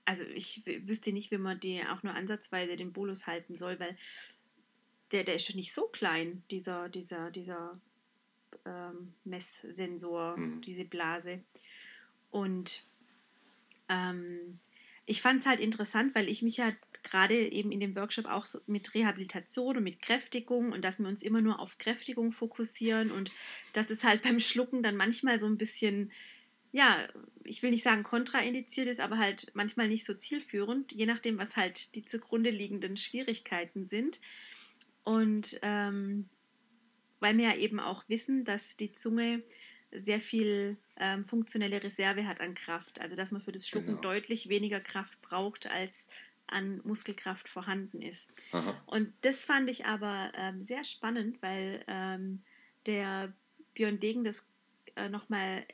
Also 0.03 0.23
ich 0.23 0.65
wüsste 0.65 1.13
nicht, 1.13 1.29
wie 1.29 1.37
man 1.37 1.59
die 1.59 1.83
auch 1.85 2.01
nur 2.01 2.15
ansatzweise 2.15 2.77
den 2.77 2.93
Bolus 2.93 3.27
halten 3.27 3.55
soll, 3.55 3.79
weil 3.79 3.95
der, 5.11 5.23
der 5.23 5.35
ist 5.35 5.45
schon 5.45 5.57
nicht 5.57 5.71
so 5.71 5.85
klein, 5.85 6.41
dieser, 6.49 6.89
dieser, 6.89 7.29
dieser 7.29 7.79
ähm, 8.65 9.13
Messsensor, 9.23 10.37
hm. 10.37 10.61
diese 10.61 10.83
Blase. 10.83 11.43
Und 12.31 12.87
ähm, 13.87 14.59
ich 15.05 15.21
fand 15.21 15.41
es 15.41 15.45
halt 15.45 15.59
interessant, 15.59 16.15
weil 16.15 16.29
ich 16.29 16.41
mich 16.41 16.57
ja 16.57 16.71
gerade 17.03 17.49
eben 17.49 17.71
in 17.71 17.79
dem 17.79 17.95
Workshop 17.95 18.25
auch 18.25 18.45
so 18.45 18.59
mit 18.67 18.93
Rehabilitation 18.93 19.77
und 19.77 19.83
mit 19.83 20.01
Kräftigung 20.01 20.71
und 20.71 20.85
dass 20.85 20.99
wir 20.99 21.07
uns 21.07 21.23
immer 21.23 21.41
nur 21.41 21.59
auf 21.59 21.77
Kräftigung 21.77 22.31
fokussieren 22.31 23.11
und 23.11 23.31
dass 23.73 23.89
es 23.89 24.03
halt 24.03 24.21
beim 24.23 24.39
Schlucken 24.39 24.83
dann 24.83 24.95
manchmal 24.95 25.39
so 25.39 25.47
ein 25.47 25.57
bisschen, 25.57 26.11
ja, 26.71 26.97
ich 27.43 27.63
will 27.63 27.71
nicht 27.71 27.83
sagen 27.83 28.03
kontraindiziert 28.03 28.87
ist, 28.87 28.99
aber 28.99 29.17
halt 29.17 29.51
manchmal 29.55 29.87
nicht 29.87 30.05
so 30.05 30.13
zielführend, 30.13 30.91
je 30.91 31.07
nachdem, 31.07 31.37
was 31.37 31.57
halt 31.57 31.95
die 31.95 32.05
zugrunde 32.05 32.51
liegenden 32.51 32.95
Schwierigkeiten 32.95 33.87
sind. 33.87 34.19
Und 35.03 35.59
ähm, 35.63 36.29
weil 37.19 37.37
wir 37.37 37.45
ja 37.45 37.55
eben 37.55 37.79
auch 37.79 38.07
wissen, 38.07 38.45
dass 38.45 38.77
die 38.77 38.91
Zunge 38.91 39.43
sehr 39.91 40.21
viel 40.21 40.77
ähm, 40.97 41.25
funktionelle 41.25 41.83
Reserve 41.83 42.27
hat 42.27 42.41
an 42.41 42.53
Kraft. 42.53 43.01
Also 43.01 43.15
dass 43.15 43.31
man 43.31 43.41
für 43.41 43.51
das 43.51 43.67
Schlucken 43.67 43.87
genau. 43.87 44.01
deutlich 44.01 44.49
weniger 44.49 44.79
Kraft 44.79 45.21
braucht, 45.21 45.67
als 45.67 46.07
an 46.47 46.81
Muskelkraft 46.83 47.47
vorhanden 47.47 48.01
ist. 48.01 48.29
Aha. 48.51 48.81
Und 48.85 49.13
das 49.21 49.45
fand 49.45 49.69
ich 49.69 49.85
aber 49.85 50.31
ähm, 50.35 50.61
sehr 50.61 50.83
spannend, 50.83 51.41
weil 51.41 51.83
ähm, 51.87 52.41
der 52.85 53.33
Björn 53.73 53.99
Degen 53.99 54.23
das 54.23 54.45
äh, 54.95 55.09
nochmal 55.09 55.65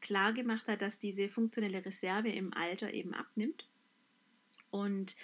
klar 0.00 0.32
gemacht 0.32 0.68
hat, 0.68 0.82
dass 0.82 0.98
diese 0.98 1.28
funktionelle 1.28 1.84
Reserve 1.84 2.30
im 2.30 2.54
Alter 2.54 2.92
eben 2.92 3.14
abnimmt 3.14 3.68
und 4.70 5.16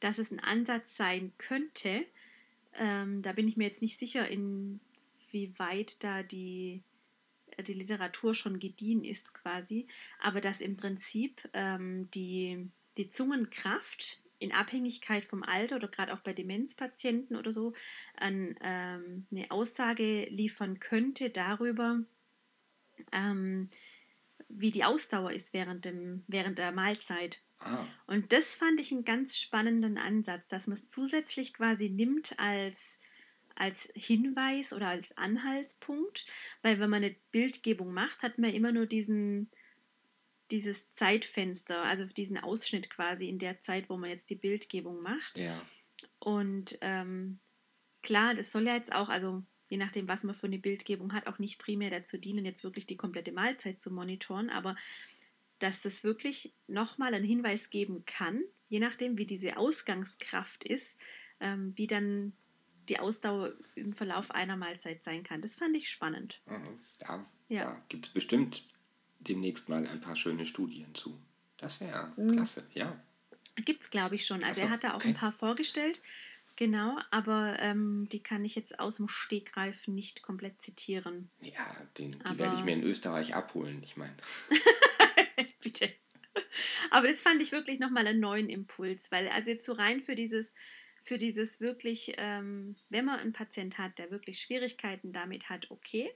dass 0.00 0.18
es 0.18 0.30
ein 0.30 0.40
Ansatz 0.40 0.96
sein 0.96 1.32
könnte, 1.38 2.04
ähm, 2.74 3.22
da 3.22 3.32
bin 3.32 3.48
ich 3.48 3.56
mir 3.56 3.64
jetzt 3.64 3.82
nicht 3.82 3.98
sicher, 3.98 4.28
inwieweit 4.28 6.02
da 6.04 6.22
die 6.22 6.82
die 7.62 7.74
Literatur 7.74 8.34
schon 8.34 8.58
gediehen 8.58 9.04
ist 9.04 9.34
quasi, 9.34 9.86
aber 10.20 10.40
dass 10.40 10.60
im 10.60 10.76
Prinzip 10.76 11.48
ähm, 11.52 12.10
die, 12.12 12.70
die 12.96 13.10
Zungenkraft 13.10 14.22
in 14.38 14.52
Abhängigkeit 14.52 15.24
vom 15.24 15.42
Alter 15.42 15.76
oder 15.76 15.88
gerade 15.88 16.12
auch 16.12 16.20
bei 16.20 16.32
Demenzpatienten 16.32 17.36
oder 17.36 17.52
so 17.52 17.72
an, 18.16 18.54
ähm, 18.60 19.26
eine 19.30 19.50
Aussage 19.50 20.26
liefern 20.26 20.78
könnte 20.78 21.30
darüber, 21.30 22.02
ähm, 23.12 23.70
wie 24.48 24.70
die 24.70 24.84
Ausdauer 24.84 25.32
ist 25.32 25.52
während, 25.52 25.84
dem, 25.84 26.24
während 26.28 26.58
der 26.58 26.72
Mahlzeit. 26.72 27.42
Ah. 27.58 27.84
Und 28.06 28.32
das 28.32 28.54
fand 28.54 28.78
ich 28.80 28.92
einen 28.92 29.04
ganz 29.04 29.38
spannenden 29.38 29.98
Ansatz, 29.98 30.46
dass 30.48 30.66
man 30.66 30.74
es 30.74 30.88
zusätzlich 30.88 31.54
quasi 31.54 31.88
nimmt 31.88 32.38
als 32.38 32.98
als 33.56 33.90
Hinweis 33.94 34.72
oder 34.72 34.88
als 34.88 35.16
Anhaltspunkt, 35.16 36.26
weil 36.62 36.78
wenn 36.78 36.90
man 36.90 37.02
eine 37.02 37.16
Bildgebung 37.32 37.92
macht, 37.92 38.22
hat 38.22 38.38
man 38.38 38.50
immer 38.50 38.72
nur 38.72 38.86
diesen, 38.86 39.50
dieses 40.50 40.92
Zeitfenster, 40.92 41.82
also 41.82 42.04
diesen 42.04 42.38
Ausschnitt 42.38 42.90
quasi 42.90 43.28
in 43.28 43.38
der 43.38 43.60
Zeit, 43.60 43.88
wo 43.90 43.96
man 43.96 44.10
jetzt 44.10 44.30
die 44.30 44.36
Bildgebung 44.36 45.02
macht. 45.02 45.36
Ja. 45.36 45.60
Und 46.18 46.78
ähm, 46.80 47.38
klar, 48.02 48.34
das 48.34 48.52
soll 48.52 48.66
ja 48.66 48.74
jetzt 48.74 48.94
auch, 48.94 49.08
also 49.08 49.42
je 49.68 49.76
nachdem, 49.76 50.08
was 50.08 50.24
man 50.24 50.34
für 50.34 50.46
eine 50.46 50.58
Bildgebung 50.58 51.12
hat, 51.12 51.26
auch 51.26 51.38
nicht 51.38 51.58
primär 51.58 51.90
dazu 51.90 52.18
dienen, 52.18 52.44
jetzt 52.44 52.64
wirklich 52.64 52.86
die 52.86 52.96
komplette 52.96 53.32
Mahlzeit 53.32 53.82
zu 53.82 53.90
monitoren, 53.90 54.50
aber 54.50 54.76
dass 55.58 55.82
das 55.82 56.04
wirklich 56.04 56.52
nochmal 56.66 57.14
einen 57.14 57.24
Hinweis 57.24 57.70
geben 57.70 58.04
kann, 58.04 58.42
je 58.68 58.78
nachdem, 58.78 59.18
wie 59.18 59.26
diese 59.26 59.56
Ausgangskraft 59.56 60.64
ist, 60.64 60.98
ähm, 61.40 61.72
wie 61.76 61.86
dann 61.86 62.32
die 62.88 62.98
Ausdauer 62.98 63.52
im 63.74 63.92
Verlauf 63.92 64.30
einer 64.30 64.56
Mahlzeit 64.56 65.02
sein 65.02 65.22
kann. 65.22 65.42
Das 65.42 65.56
fand 65.56 65.76
ich 65.76 65.90
spannend. 65.90 66.40
Mhm. 66.46 66.80
Da, 66.98 67.26
ja. 67.48 67.64
da 67.64 67.82
gibt 67.88 68.06
es 68.06 68.12
bestimmt 68.12 68.64
demnächst 69.20 69.68
mal 69.68 69.86
ein 69.86 70.00
paar 70.00 70.16
schöne 70.16 70.46
Studien 70.46 70.94
zu. 70.94 71.18
Das 71.56 71.80
wäre 71.80 72.12
mhm. 72.16 72.32
klasse, 72.32 72.66
ja. 72.74 73.00
Gibt 73.64 73.82
es, 73.82 73.90
glaube 73.90 74.14
ich, 74.14 74.26
schon. 74.26 74.44
Also 74.44 74.60
so, 74.60 74.66
er 74.66 74.70
hat 74.70 74.84
da 74.84 74.90
auch 74.90 74.96
okay. 74.96 75.08
ein 75.08 75.14
paar 75.14 75.32
vorgestellt. 75.32 76.02
Genau, 76.56 76.98
aber 77.10 77.58
ähm, 77.58 78.08
die 78.10 78.22
kann 78.22 78.44
ich 78.44 78.54
jetzt 78.54 78.80
aus 78.80 78.96
dem 78.96 79.08
Stegreif 79.08 79.88
nicht 79.88 80.22
komplett 80.22 80.62
zitieren. 80.62 81.30
Ja, 81.42 81.76
den, 81.98 82.12
die 82.12 82.38
werde 82.38 82.56
ich 82.56 82.64
mir 82.64 82.72
in 82.72 82.82
Österreich 82.82 83.34
abholen, 83.34 83.82
ich 83.82 83.98
meine. 83.98 84.16
Bitte. 85.62 85.92
Aber 86.90 87.08
das 87.08 87.20
fand 87.20 87.42
ich 87.42 87.52
wirklich 87.52 87.78
nochmal 87.78 88.06
einen 88.06 88.20
neuen 88.20 88.48
Impuls, 88.48 89.12
weil 89.12 89.28
also 89.28 89.50
jetzt 89.50 89.66
so 89.66 89.74
rein 89.74 90.00
für 90.00 90.14
dieses 90.14 90.54
für 91.06 91.18
dieses 91.18 91.60
wirklich, 91.60 92.14
ähm, 92.16 92.76
wenn 92.88 93.04
man 93.04 93.20
einen 93.20 93.32
Patient 93.32 93.78
hat, 93.78 93.98
der 93.98 94.10
wirklich 94.10 94.40
Schwierigkeiten 94.40 95.12
damit 95.12 95.48
hat, 95.48 95.70
okay. 95.70 96.10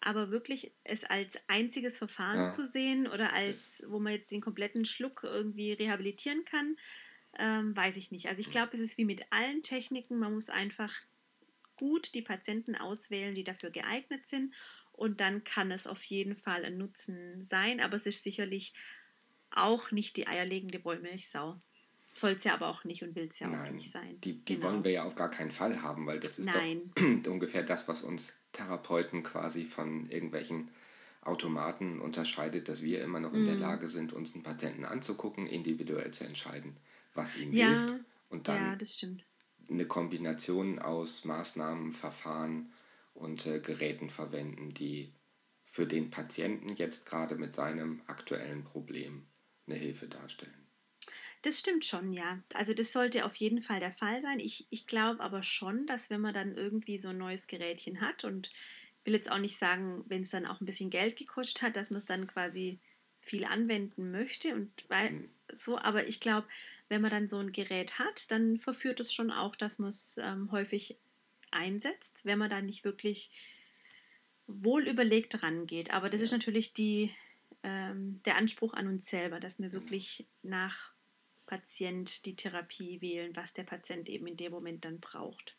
Aber 0.00 0.30
wirklich 0.30 0.72
es 0.82 1.04
als 1.04 1.36
einziges 1.46 1.98
Verfahren 1.98 2.38
ja. 2.38 2.50
zu 2.50 2.66
sehen 2.66 3.06
oder 3.06 3.32
als, 3.34 3.82
wo 3.86 3.98
man 3.98 4.14
jetzt 4.14 4.30
den 4.30 4.40
kompletten 4.40 4.84
Schluck 4.84 5.24
irgendwie 5.24 5.72
rehabilitieren 5.72 6.44
kann, 6.44 6.76
ähm, 7.38 7.76
weiß 7.76 7.96
ich 7.96 8.10
nicht. 8.10 8.28
Also 8.28 8.40
ich 8.40 8.50
glaube, 8.50 8.74
es 8.74 8.80
ist 8.80 8.98
wie 8.98 9.04
mit 9.04 9.24
allen 9.30 9.62
Techniken, 9.62 10.18
man 10.18 10.32
muss 10.32 10.48
einfach 10.48 10.92
gut 11.76 12.14
die 12.14 12.22
Patienten 12.22 12.76
auswählen, 12.76 13.34
die 13.34 13.44
dafür 13.44 13.70
geeignet 13.70 14.28
sind. 14.28 14.54
Und 14.92 15.20
dann 15.20 15.44
kann 15.44 15.70
es 15.70 15.86
auf 15.86 16.02
jeden 16.04 16.36
Fall 16.36 16.64
ein 16.64 16.76
Nutzen 16.76 17.42
sein, 17.42 17.80
aber 17.80 17.96
es 17.96 18.06
ist 18.06 18.22
sicherlich 18.22 18.74
auch 19.50 19.90
nicht 19.90 20.16
die 20.16 20.28
eierlegende 20.28 20.84
Wollmilchsau. 20.84 21.60
Soll 22.20 22.32
es 22.32 22.44
ja 22.44 22.52
aber 22.52 22.68
auch 22.68 22.84
nicht 22.84 23.02
und 23.02 23.16
will 23.16 23.28
es 23.30 23.38
ja 23.38 23.48
Nein, 23.48 23.68
auch 23.68 23.72
nicht 23.72 23.90
sein. 23.90 24.20
Die, 24.20 24.44
die 24.44 24.56
genau. 24.56 24.66
wollen 24.66 24.84
wir 24.84 24.90
ja 24.90 25.04
auf 25.04 25.14
gar 25.14 25.30
keinen 25.30 25.50
Fall 25.50 25.80
haben, 25.80 26.06
weil 26.06 26.20
das 26.20 26.38
ist 26.38 26.52
Nein. 26.52 26.92
doch 27.22 27.32
ungefähr 27.32 27.62
das, 27.62 27.88
was 27.88 28.02
uns 28.02 28.34
Therapeuten 28.52 29.22
quasi 29.22 29.64
von 29.64 30.10
irgendwelchen 30.10 30.70
Automaten 31.22 31.98
unterscheidet, 31.98 32.68
dass 32.68 32.82
wir 32.82 33.02
immer 33.02 33.20
noch 33.20 33.32
in 33.32 33.44
mm. 33.44 33.46
der 33.46 33.54
Lage 33.56 33.88
sind, 33.88 34.12
uns 34.12 34.34
einen 34.34 34.42
Patienten 34.42 34.84
anzugucken, 34.84 35.46
individuell 35.46 36.10
zu 36.10 36.24
entscheiden, 36.24 36.76
was 37.14 37.38
ihm 37.38 37.54
ja, 37.54 37.68
hilft 37.68 38.04
und 38.28 38.48
dann 38.48 38.78
ja, 38.78 39.14
eine 39.70 39.86
Kombination 39.86 40.78
aus 40.78 41.24
Maßnahmen, 41.24 41.92
Verfahren 41.92 42.70
und 43.14 43.46
äh, 43.46 43.60
Geräten 43.60 44.10
verwenden, 44.10 44.74
die 44.74 45.14
für 45.62 45.86
den 45.86 46.10
Patienten 46.10 46.74
jetzt 46.76 47.06
gerade 47.06 47.36
mit 47.36 47.54
seinem 47.54 48.02
aktuellen 48.06 48.64
Problem 48.64 49.26
eine 49.66 49.76
Hilfe 49.76 50.06
darstellen. 50.06 50.59
Das 51.42 51.58
stimmt 51.58 51.86
schon, 51.86 52.12
ja. 52.12 52.42
Also 52.52 52.74
das 52.74 52.92
sollte 52.92 53.24
auf 53.24 53.34
jeden 53.36 53.62
Fall 53.62 53.80
der 53.80 53.92
Fall 53.92 54.20
sein. 54.20 54.40
Ich, 54.40 54.66
ich 54.70 54.86
glaube 54.86 55.20
aber 55.20 55.42
schon, 55.42 55.86
dass 55.86 56.10
wenn 56.10 56.20
man 56.20 56.34
dann 56.34 56.54
irgendwie 56.54 56.98
so 56.98 57.08
ein 57.08 57.18
neues 57.18 57.46
Gerätchen 57.46 58.00
hat 58.00 58.24
und 58.24 58.50
will 59.04 59.14
jetzt 59.14 59.30
auch 59.30 59.38
nicht 59.38 59.56
sagen, 59.56 60.04
wenn 60.08 60.22
es 60.22 60.30
dann 60.30 60.46
auch 60.46 60.60
ein 60.60 60.66
bisschen 60.66 60.90
Geld 60.90 61.16
gekostet 61.16 61.62
hat, 61.62 61.76
dass 61.76 61.90
man 61.90 61.96
es 61.98 62.04
dann 62.04 62.26
quasi 62.26 62.78
viel 63.18 63.44
anwenden 63.44 64.10
möchte 64.10 64.54
und 64.54 64.70
weil 64.88 65.10
mhm. 65.10 65.30
so, 65.50 65.78
aber 65.78 66.08
ich 66.08 66.20
glaube, 66.20 66.46
wenn 66.88 67.02
man 67.02 67.10
dann 67.10 67.28
so 67.28 67.38
ein 67.38 67.52
Gerät 67.52 67.98
hat, 67.98 68.30
dann 68.30 68.58
verführt 68.58 69.00
es 69.00 69.12
schon 69.12 69.30
auch, 69.30 69.56
dass 69.56 69.78
man 69.78 69.90
es 69.90 70.18
ähm, 70.18 70.50
häufig 70.50 70.98
einsetzt, 71.50 72.24
wenn 72.24 72.38
man 72.38 72.50
da 72.50 72.60
nicht 72.60 72.84
wirklich 72.84 73.30
wohl 74.46 74.86
überlegt 74.88 75.42
rangeht. 75.42 75.92
Aber 75.92 76.10
das 76.10 76.20
ist 76.20 76.32
natürlich 76.32 76.74
die, 76.74 77.14
ähm, 77.62 78.20
der 78.24 78.36
Anspruch 78.36 78.74
an 78.74 78.88
uns 78.88 79.08
selber, 79.08 79.38
dass 79.38 79.60
wir 79.60 79.72
wirklich 79.72 80.26
nach 80.42 80.92
Patient 81.50 82.26
die 82.26 82.36
Therapie 82.36 83.00
wählen, 83.00 83.34
was 83.34 83.52
der 83.54 83.64
Patient 83.64 84.08
eben 84.08 84.28
in 84.28 84.36
dem 84.36 84.52
Moment 84.52 84.84
dann 84.84 85.00
braucht. 85.00 85.56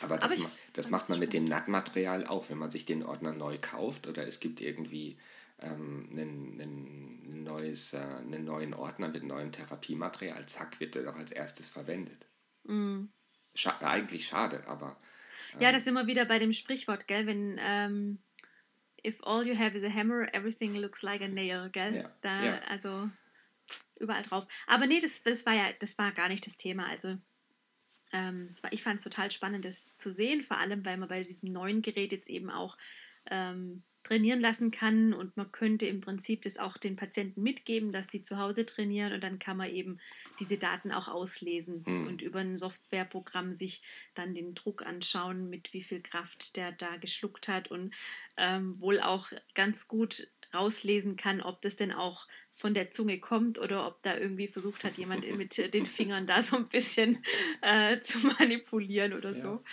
Aber 0.00 0.16
das, 0.16 0.32
Aber 0.32 0.40
ma 0.40 0.50
das 0.72 0.88
macht 0.88 1.10
man 1.10 1.18
mit 1.18 1.34
dem 1.34 1.44
NAT-Material 1.44 2.26
auch, 2.26 2.48
wenn 2.48 2.56
man 2.56 2.70
sich 2.70 2.86
den 2.86 3.04
Ordner 3.04 3.34
neu 3.34 3.58
kauft 3.60 4.06
oder 4.06 4.26
es 4.26 4.40
gibt 4.40 4.62
irgendwie 4.62 5.18
ähm, 5.60 6.08
einen, 6.10 6.58
einen, 6.58 7.44
neues, 7.44 7.92
äh, 7.92 7.98
einen 7.98 8.46
neuen 8.46 8.72
Ordner 8.72 9.08
mit 9.08 9.24
neuem 9.24 9.52
Therapiematerial, 9.52 10.46
zack, 10.46 10.80
wird 10.80 10.94
der 10.94 11.02
doch 11.02 11.16
als 11.16 11.32
erstes 11.32 11.68
verwendet. 11.68 12.24
Mm. 12.64 13.04
Scha 13.54 13.76
eigentlich 13.80 14.26
schade, 14.26 14.66
aber. 14.66 14.96
Ähm, 15.52 15.60
ja, 15.60 15.72
das 15.72 15.82
ist 15.82 15.88
immer 15.88 16.06
wieder 16.06 16.24
bei 16.24 16.38
dem 16.38 16.52
Sprichwort, 16.52 17.06
gell, 17.06 17.26
wenn. 17.26 17.60
Ähm, 17.60 18.18
if 19.06 19.22
all 19.22 19.46
you 19.46 19.58
have 19.58 19.76
is 19.76 19.84
a 19.84 19.90
hammer, 19.90 20.28
everything 20.32 20.74
looks 20.76 21.02
like 21.02 21.20
a 21.20 21.28
nail, 21.28 21.68
gell? 21.70 21.94
Ja, 21.94 22.10
da, 22.22 22.42
ja. 22.42 22.60
Also 22.68 23.10
überall 23.98 24.22
drauf. 24.22 24.46
Aber 24.66 24.86
nee, 24.86 25.00
das, 25.00 25.22
das 25.22 25.46
war 25.46 25.54
ja, 25.54 25.66
das 25.80 25.98
war 25.98 26.12
gar 26.12 26.28
nicht 26.28 26.46
das 26.46 26.56
Thema. 26.56 26.86
Also 26.86 27.16
ähm, 28.12 28.48
war, 28.62 28.72
ich 28.72 28.82
fand 28.82 28.98
es 28.98 29.04
total 29.04 29.30
spannend, 29.30 29.64
das 29.64 29.96
zu 29.96 30.12
sehen, 30.12 30.42
vor 30.42 30.58
allem, 30.58 30.84
weil 30.84 30.96
man 30.96 31.08
bei 31.08 31.22
diesem 31.22 31.52
neuen 31.52 31.82
Gerät 31.82 32.12
jetzt 32.12 32.28
eben 32.28 32.50
auch 32.50 32.76
ähm, 33.30 33.82
trainieren 34.06 34.40
lassen 34.40 34.70
kann 34.70 35.12
und 35.12 35.36
man 35.36 35.50
könnte 35.50 35.86
im 35.86 36.00
Prinzip 36.00 36.42
das 36.42 36.58
auch 36.58 36.76
den 36.76 36.94
Patienten 36.94 37.42
mitgeben, 37.42 37.90
dass 37.90 38.06
die 38.06 38.22
zu 38.22 38.38
Hause 38.38 38.64
trainieren 38.64 39.12
und 39.12 39.24
dann 39.24 39.40
kann 39.40 39.56
man 39.56 39.68
eben 39.68 39.98
diese 40.38 40.58
Daten 40.58 40.92
auch 40.92 41.08
auslesen 41.08 41.82
mhm. 41.84 42.06
und 42.06 42.22
über 42.22 42.38
ein 42.38 42.56
Softwareprogramm 42.56 43.52
sich 43.52 43.82
dann 44.14 44.32
den 44.32 44.54
Druck 44.54 44.86
anschauen, 44.86 45.50
mit 45.50 45.72
wie 45.72 45.82
viel 45.82 46.00
Kraft 46.00 46.56
der 46.56 46.70
da 46.70 46.98
geschluckt 46.98 47.48
hat 47.48 47.72
und 47.72 47.92
ähm, 48.36 48.80
wohl 48.80 49.00
auch 49.00 49.32
ganz 49.54 49.88
gut 49.88 50.28
rauslesen 50.56 51.16
kann, 51.16 51.40
ob 51.40 51.60
das 51.62 51.76
denn 51.76 51.92
auch 51.92 52.26
von 52.50 52.74
der 52.74 52.90
Zunge 52.90 53.18
kommt 53.18 53.58
oder 53.58 53.86
ob 53.86 54.02
da 54.02 54.16
irgendwie 54.16 54.48
versucht 54.48 54.84
hat, 54.84 54.98
jemand 54.98 55.30
mit 55.36 55.74
den 55.74 55.86
Fingern 55.86 56.26
da 56.26 56.42
so 56.42 56.56
ein 56.56 56.68
bisschen 56.68 57.22
äh, 57.62 58.00
zu 58.00 58.18
manipulieren 58.18 59.14
oder 59.14 59.32
ja. 59.32 59.40
so. 59.40 59.64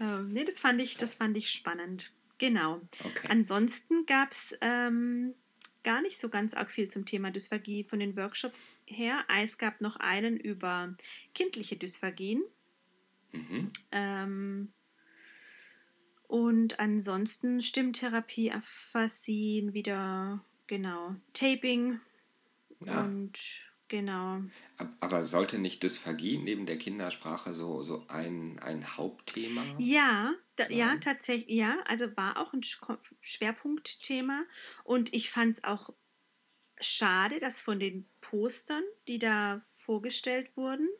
Ähm, 0.00 0.32
nee, 0.32 0.44
das 0.44 0.60
fand 0.60 0.80
ich, 0.80 0.96
das 0.96 1.14
fand 1.14 1.36
ich 1.36 1.50
spannend. 1.50 2.12
Genau. 2.38 2.82
Okay. 3.02 3.28
Ansonsten 3.30 4.04
gab 4.04 4.32
es 4.32 4.56
ähm, 4.60 5.34
gar 5.84 6.02
nicht 6.02 6.18
so 6.18 6.28
ganz 6.28 6.52
arg 6.54 6.70
viel 6.70 6.88
zum 6.88 7.06
Thema 7.06 7.30
Dysphagie 7.30 7.84
von 7.84 8.00
den 8.00 8.16
Workshops 8.16 8.66
her. 8.86 9.24
Es 9.40 9.56
gab 9.56 9.80
noch 9.80 9.96
einen 9.96 10.36
über 10.36 10.92
kindliche 11.34 11.76
Dysphagien. 11.76 12.42
Mhm. 13.32 13.70
Ähm, 13.92 14.72
und 16.36 16.78
ansonsten 16.78 17.62
Stimmtherapie, 17.62 18.52
Aphasie, 18.52 19.70
wieder, 19.72 20.44
genau, 20.66 21.14
Taping 21.32 21.98
ja. 22.84 23.00
und 23.00 23.38
genau. 23.88 24.42
Aber 25.00 25.24
sollte 25.24 25.58
nicht 25.58 25.82
Dysphagie 25.82 26.36
neben 26.36 26.66
der 26.66 26.76
Kindersprache 26.76 27.54
so, 27.54 27.82
so 27.82 28.04
ein, 28.08 28.58
ein 28.58 28.98
Hauptthema 28.98 29.64
Ja, 29.78 30.34
da, 30.56 30.68
ja, 30.68 30.98
tatsächlich, 30.98 31.56
ja, 31.56 31.78
also 31.86 32.14
war 32.18 32.36
auch 32.36 32.52
ein 32.52 32.60
Schwerpunktthema 33.22 34.42
und 34.84 35.14
ich 35.14 35.30
fand 35.30 35.56
es 35.56 35.64
auch 35.64 35.88
schade, 36.78 37.40
dass 37.40 37.62
von 37.62 37.80
den 37.80 38.06
Postern, 38.20 38.82
die 39.08 39.18
da 39.18 39.62
vorgestellt 39.64 40.54
wurden, 40.58 40.90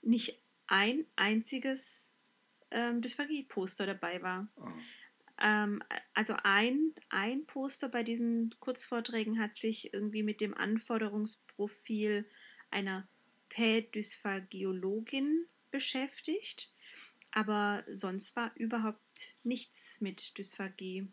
nicht 0.00 0.40
ein 0.68 1.04
einziges 1.16 2.09
ähm, 2.70 3.00
Dysphagie-Poster 3.00 3.86
dabei 3.86 4.22
war. 4.22 4.48
Oh. 4.56 4.68
Ähm, 5.40 5.82
also 6.14 6.34
ein, 6.42 6.94
ein 7.08 7.46
Poster 7.46 7.88
bei 7.88 8.02
diesen 8.02 8.54
Kurzvorträgen 8.60 9.40
hat 9.40 9.56
sich 9.56 9.92
irgendwie 9.94 10.22
mit 10.22 10.40
dem 10.40 10.54
Anforderungsprofil 10.54 12.26
einer 12.70 13.08
Pädysphagiologin 13.48 15.46
beschäftigt, 15.70 16.72
aber 17.32 17.84
sonst 17.90 18.36
war 18.36 18.52
überhaupt 18.56 19.36
nichts 19.42 20.00
mit 20.00 20.36
Dysphagie. 20.38 21.08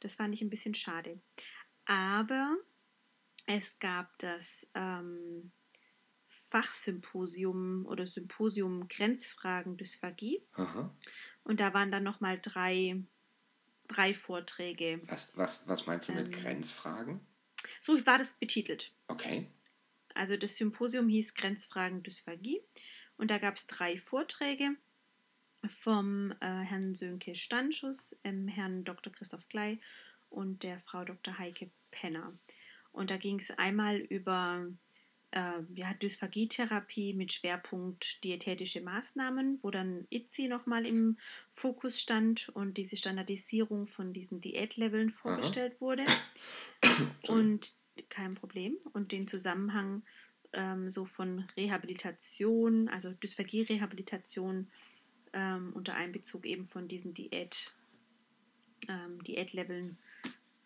Das 0.00 0.14
fand 0.14 0.34
ich 0.34 0.42
ein 0.42 0.50
bisschen 0.50 0.74
schade. 0.74 1.20
Aber 1.84 2.56
es 3.46 3.78
gab 3.78 4.16
das 4.18 4.68
ähm, 4.74 5.50
Fachsymposium 6.50 7.86
oder 7.86 8.06
Symposium 8.06 8.88
Grenzfragen 8.88 9.76
Dysphagie. 9.76 10.42
Aha. 10.54 10.94
Und 11.44 11.60
da 11.60 11.74
waren 11.74 11.90
dann 11.90 12.02
nochmal 12.02 12.38
drei, 12.40 13.02
drei 13.86 14.14
Vorträge. 14.14 15.00
Was, 15.06 15.36
was, 15.36 15.66
was 15.68 15.86
meinst 15.86 16.08
du 16.08 16.12
mit 16.12 16.26
ähm, 16.26 16.32
Grenzfragen? 16.32 17.20
So 17.80 17.94
war 18.06 18.18
das 18.18 18.34
betitelt. 18.34 18.92
Okay. 19.08 19.46
Also 20.14 20.36
das 20.36 20.56
Symposium 20.56 21.08
hieß 21.08 21.34
Grenzfragen 21.34 22.02
Dysphagie 22.02 22.60
und 23.16 23.30
da 23.30 23.38
gab 23.38 23.56
es 23.56 23.66
drei 23.66 23.98
Vorträge 23.98 24.70
vom 25.68 26.32
äh, 26.40 26.46
Herrn 26.46 26.94
Sönke 26.94 27.34
Stanschus, 27.34 28.18
ähm, 28.24 28.48
Herrn 28.48 28.84
Dr. 28.84 29.12
Christoph 29.12 29.48
Klei 29.48 29.80
und 30.30 30.62
der 30.62 30.78
Frau 30.78 31.04
Dr. 31.04 31.38
Heike 31.38 31.70
Penner. 31.90 32.32
Und 32.92 33.10
da 33.10 33.16
ging 33.16 33.38
es 33.38 33.50
einmal 33.50 33.98
über 33.98 34.66
äh, 35.30 35.60
ja, 35.74 35.92
Dysphagietherapie 35.94 37.14
mit 37.14 37.32
Schwerpunkt 37.32 38.22
diätetische 38.24 38.80
Maßnahmen, 38.80 39.58
wo 39.62 39.70
dann 39.70 40.06
ITSI 40.10 40.48
nochmal 40.48 40.86
im 40.86 41.18
Fokus 41.50 42.00
stand 42.00 42.48
und 42.50 42.76
diese 42.76 42.96
Standardisierung 42.96 43.86
von 43.86 44.12
diesen 44.12 44.40
Diätleveln 44.40 45.10
vorgestellt 45.10 45.74
Aha. 45.76 45.80
wurde. 45.80 46.06
und 47.28 47.72
kein 48.08 48.34
Problem. 48.34 48.76
Und 48.92 49.12
den 49.12 49.28
Zusammenhang 49.28 50.02
ähm, 50.52 50.90
so 50.90 51.04
von 51.04 51.44
Rehabilitation, 51.56 52.88
also 52.88 53.12
Dysphagie-Rehabilitation 53.12 54.68
ähm, 55.32 55.72
unter 55.74 55.94
Einbezug 55.94 56.46
eben 56.46 56.64
von 56.64 56.88
diesen 56.88 57.12
Diät, 57.14 57.72
ähm, 58.88 59.22
Diätleveln 59.24 59.98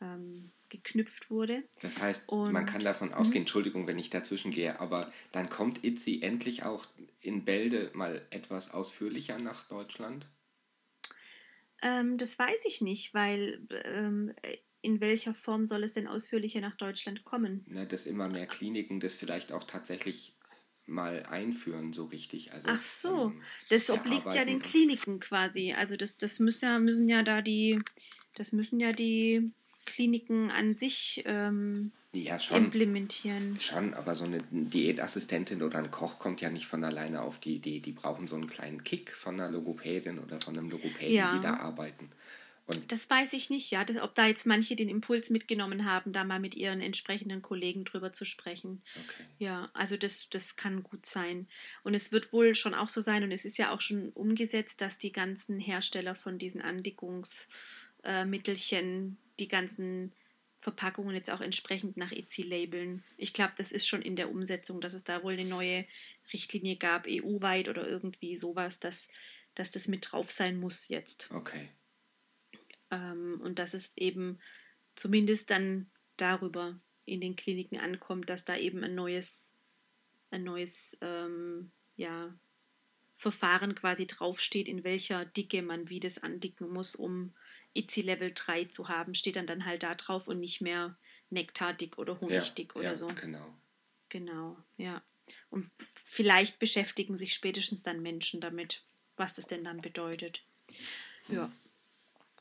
ähm, 0.00 0.52
geknüpft 0.72 1.30
wurde. 1.30 1.62
Das 1.80 2.00
heißt, 2.00 2.28
und, 2.28 2.52
man 2.52 2.66
kann 2.66 2.82
davon 2.82 3.12
ausgehen, 3.12 3.42
mhm. 3.42 3.42
Entschuldigung, 3.42 3.86
wenn 3.86 3.98
ich 3.98 4.10
dazwischen 4.10 4.50
gehe, 4.50 4.80
aber 4.80 5.12
dann 5.30 5.48
kommt 5.48 5.84
Itzi 5.84 6.20
endlich 6.22 6.64
auch 6.64 6.86
in 7.20 7.44
Bälde 7.44 7.90
mal 7.94 8.26
etwas 8.30 8.72
ausführlicher 8.72 9.38
nach 9.38 9.68
Deutschland? 9.68 10.26
Ähm, 11.82 12.16
das 12.16 12.38
weiß 12.38 12.64
ich 12.66 12.80
nicht, 12.80 13.12
weil 13.14 13.66
ähm, 13.84 14.34
in 14.80 15.00
welcher 15.00 15.34
Form 15.34 15.66
soll 15.66 15.84
es 15.84 15.92
denn 15.92 16.08
ausführlicher 16.08 16.60
nach 16.60 16.76
Deutschland 16.76 17.24
kommen? 17.24 17.64
Na, 17.68 17.84
dass 17.84 18.06
immer 18.06 18.28
mehr 18.28 18.46
Kliniken 18.46 18.98
das 18.98 19.14
vielleicht 19.14 19.52
auch 19.52 19.64
tatsächlich 19.64 20.36
mal 20.86 21.24
einführen, 21.26 21.92
so 21.92 22.06
richtig. 22.06 22.52
Also, 22.52 22.68
Ach 22.70 22.82
so, 22.82 23.24
ähm, 23.26 23.42
das 23.70 23.90
obliegt 23.90 24.34
ja 24.34 24.44
den 24.44 24.62
Kliniken 24.62 25.20
quasi. 25.20 25.72
Also 25.72 25.96
das, 25.96 26.18
das 26.18 26.38
müssen 26.40 26.64
ja, 26.64 26.78
müssen 26.78 27.08
ja 27.08 27.22
da 27.22 27.42
die 27.42 27.78
Das 28.34 28.52
müssen 28.52 28.80
ja 28.80 28.92
die 28.92 29.52
Kliniken 29.84 30.50
an 30.50 30.74
sich 30.74 31.22
ähm, 31.26 31.92
ja, 32.12 32.38
schon, 32.38 32.58
implementieren. 32.58 33.58
Schon, 33.60 33.94
aber 33.94 34.14
so 34.14 34.24
eine 34.24 34.38
Diätassistentin 34.50 35.62
oder 35.62 35.78
ein 35.78 35.90
Koch 35.90 36.18
kommt 36.18 36.40
ja 36.40 36.50
nicht 36.50 36.66
von 36.66 36.84
alleine 36.84 37.22
auf 37.22 37.38
die 37.38 37.56
Idee. 37.56 37.80
Die 37.80 37.92
brauchen 37.92 38.26
so 38.26 38.36
einen 38.36 38.46
kleinen 38.46 38.84
Kick 38.84 39.12
von 39.12 39.40
einer 39.40 39.50
Logopädin 39.50 40.18
oder 40.18 40.40
von 40.40 40.56
einem 40.56 40.70
Logopäden, 40.70 41.14
ja. 41.14 41.34
die 41.34 41.40
da 41.40 41.54
arbeiten. 41.54 42.10
Und 42.66 42.92
das 42.92 43.08
weiß 43.10 43.32
ich 43.32 43.50
nicht, 43.50 43.72
ja. 43.72 43.84
Das, 43.84 44.00
ob 44.00 44.14
da 44.14 44.26
jetzt 44.26 44.46
manche 44.46 44.76
den 44.76 44.88
Impuls 44.88 45.30
mitgenommen 45.30 45.84
haben, 45.84 46.12
da 46.12 46.22
mal 46.22 46.38
mit 46.38 46.54
ihren 46.54 46.80
entsprechenden 46.80 47.42
Kollegen 47.42 47.84
drüber 47.84 48.12
zu 48.12 48.24
sprechen. 48.24 48.82
Okay. 48.94 49.24
Ja, 49.38 49.68
also 49.74 49.96
das, 49.96 50.28
das 50.30 50.54
kann 50.54 50.84
gut 50.84 51.04
sein. 51.04 51.48
Und 51.82 51.94
es 51.94 52.12
wird 52.12 52.32
wohl 52.32 52.54
schon 52.54 52.74
auch 52.74 52.88
so 52.88 53.00
sein, 53.00 53.24
und 53.24 53.32
es 53.32 53.44
ist 53.44 53.58
ja 53.58 53.72
auch 53.72 53.80
schon 53.80 54.10
umgesetzt, 54.10 54.80
dass 54.80 54.98
die 54.98 55.10
ganzen 55.12 55.58
Hersteller 55.58 56.14
von 56.14 56.38
diesen 56.38 56.62
Andickungsmittelchen, 56.62 59.10
äh, 59.10 59.16
die 59.38 59.48
ganzen 59.48 60.12
Verpackungen 60.58 61.14
jetzt 61.16 61.30
auch 61.30 61.40
entsprechend 61.40 61.96
nach 61.96 62.12
EC 62.12 62.38
labeln. 62.38 63.02
Ich 63.16 63.32
glaube, 63.32 63.54
das 63.56 63.72
ist 63.72 63.86
schon 63.86 64.00
in 64.00 64.14
der 64.14 64.30
Umsetzung, 64.30 64.80
dass 64.80 64.94
es 64.94 65.02
da 65.02 65.22
wohl 65.22 65.32
eine 65.32 65.44
neue 65.44 65.84
Richtlinie 66.32 66.76
gab, 66.76 67.06
EU-weit 67.08 67.68
oder 67.68 67.86
irgendwie 67.86 68.36
sowas, 68.36 68.78
dass, 68.78 69.08
dass 69.56 69.72
das 69.72 69.88
mit 69.88 70.12
drauf 70.12 70.30
sein 70.30 70.60
muss 70.60 70.88
jetzt. 70.88 71.30
Okay. 71.32 71.68
Ähm, 72.92 73.40
und 73.42 73.58
dass 73.58 73.74
es 73.74 73.90
eben 73.96 74.38
zumindest 74.94 75.50
dann 75.50 75.90
darüber 76.16 76.78
in 77.04 77.20
den 77.20 77.34
Kliniken 77.34 77.78
ankommt, 77.78 78.30
dass 78.30 78.44
da 78.44 78.56
eben 78.56 78.84
ein 78.84 78.94
neues, 78.94 79.52
ein 80.30 80.44
neues 80.44 80.96
ähm, 81.00 81.72
ja, 81.96 82.32
Verfahren 83.14 83.74
quasi 83.74 84.06
draufsteht, 84.06 84.68
in 84.68 84.84
welcher 84.84 85.24
Dicke 85.24 85.62
man 85.62 85.88
wie 85.88 86.00
das 86.00 86.22
andicken 86.22 86.68
muss, 86.68 86.94
um 86.94 87.34
ITSI 87.74 88.02
Level 88.02 88.32
3 88.34 88.66
zu 88.66 88.88
haben, 88.88 89.14
steht 89.14 89.36
dann 89.36 89.46
dann 89.46 89.64
halt 89.64 89.82
da 89.82 89.94
drauf 89.94 90.28
und 90.28 90.40
nicht 90.40 90.60
mehr 90.60 90.96
Nektardick 91.30 91.98
oder 91.98 92.20
Honigdick 92.20 92.74
ja, 92.74 92.80
oder 92.80 92.90
ja, 92.90 92.96
so. 92.96 93.08
Genau. 93.20 93.54
Genau, 94.08 94.56
ja. 94.76 95.02
Und 95.50 95.70
vielleicht 96.04 96.58
beschäftigen 96.58 97.16
sich 97.16 97.32
spätestens 97.32 97.82
dann 97.82 98.02
Menschen 98.02 98.40
damit, 98.40 98.82
was 99.16 99.34
das 99.34 99.46
denn 99.46 99.64
dann 99.64 99.80
bedeutet. 99.80 100.42
Ja. 101.28 101.50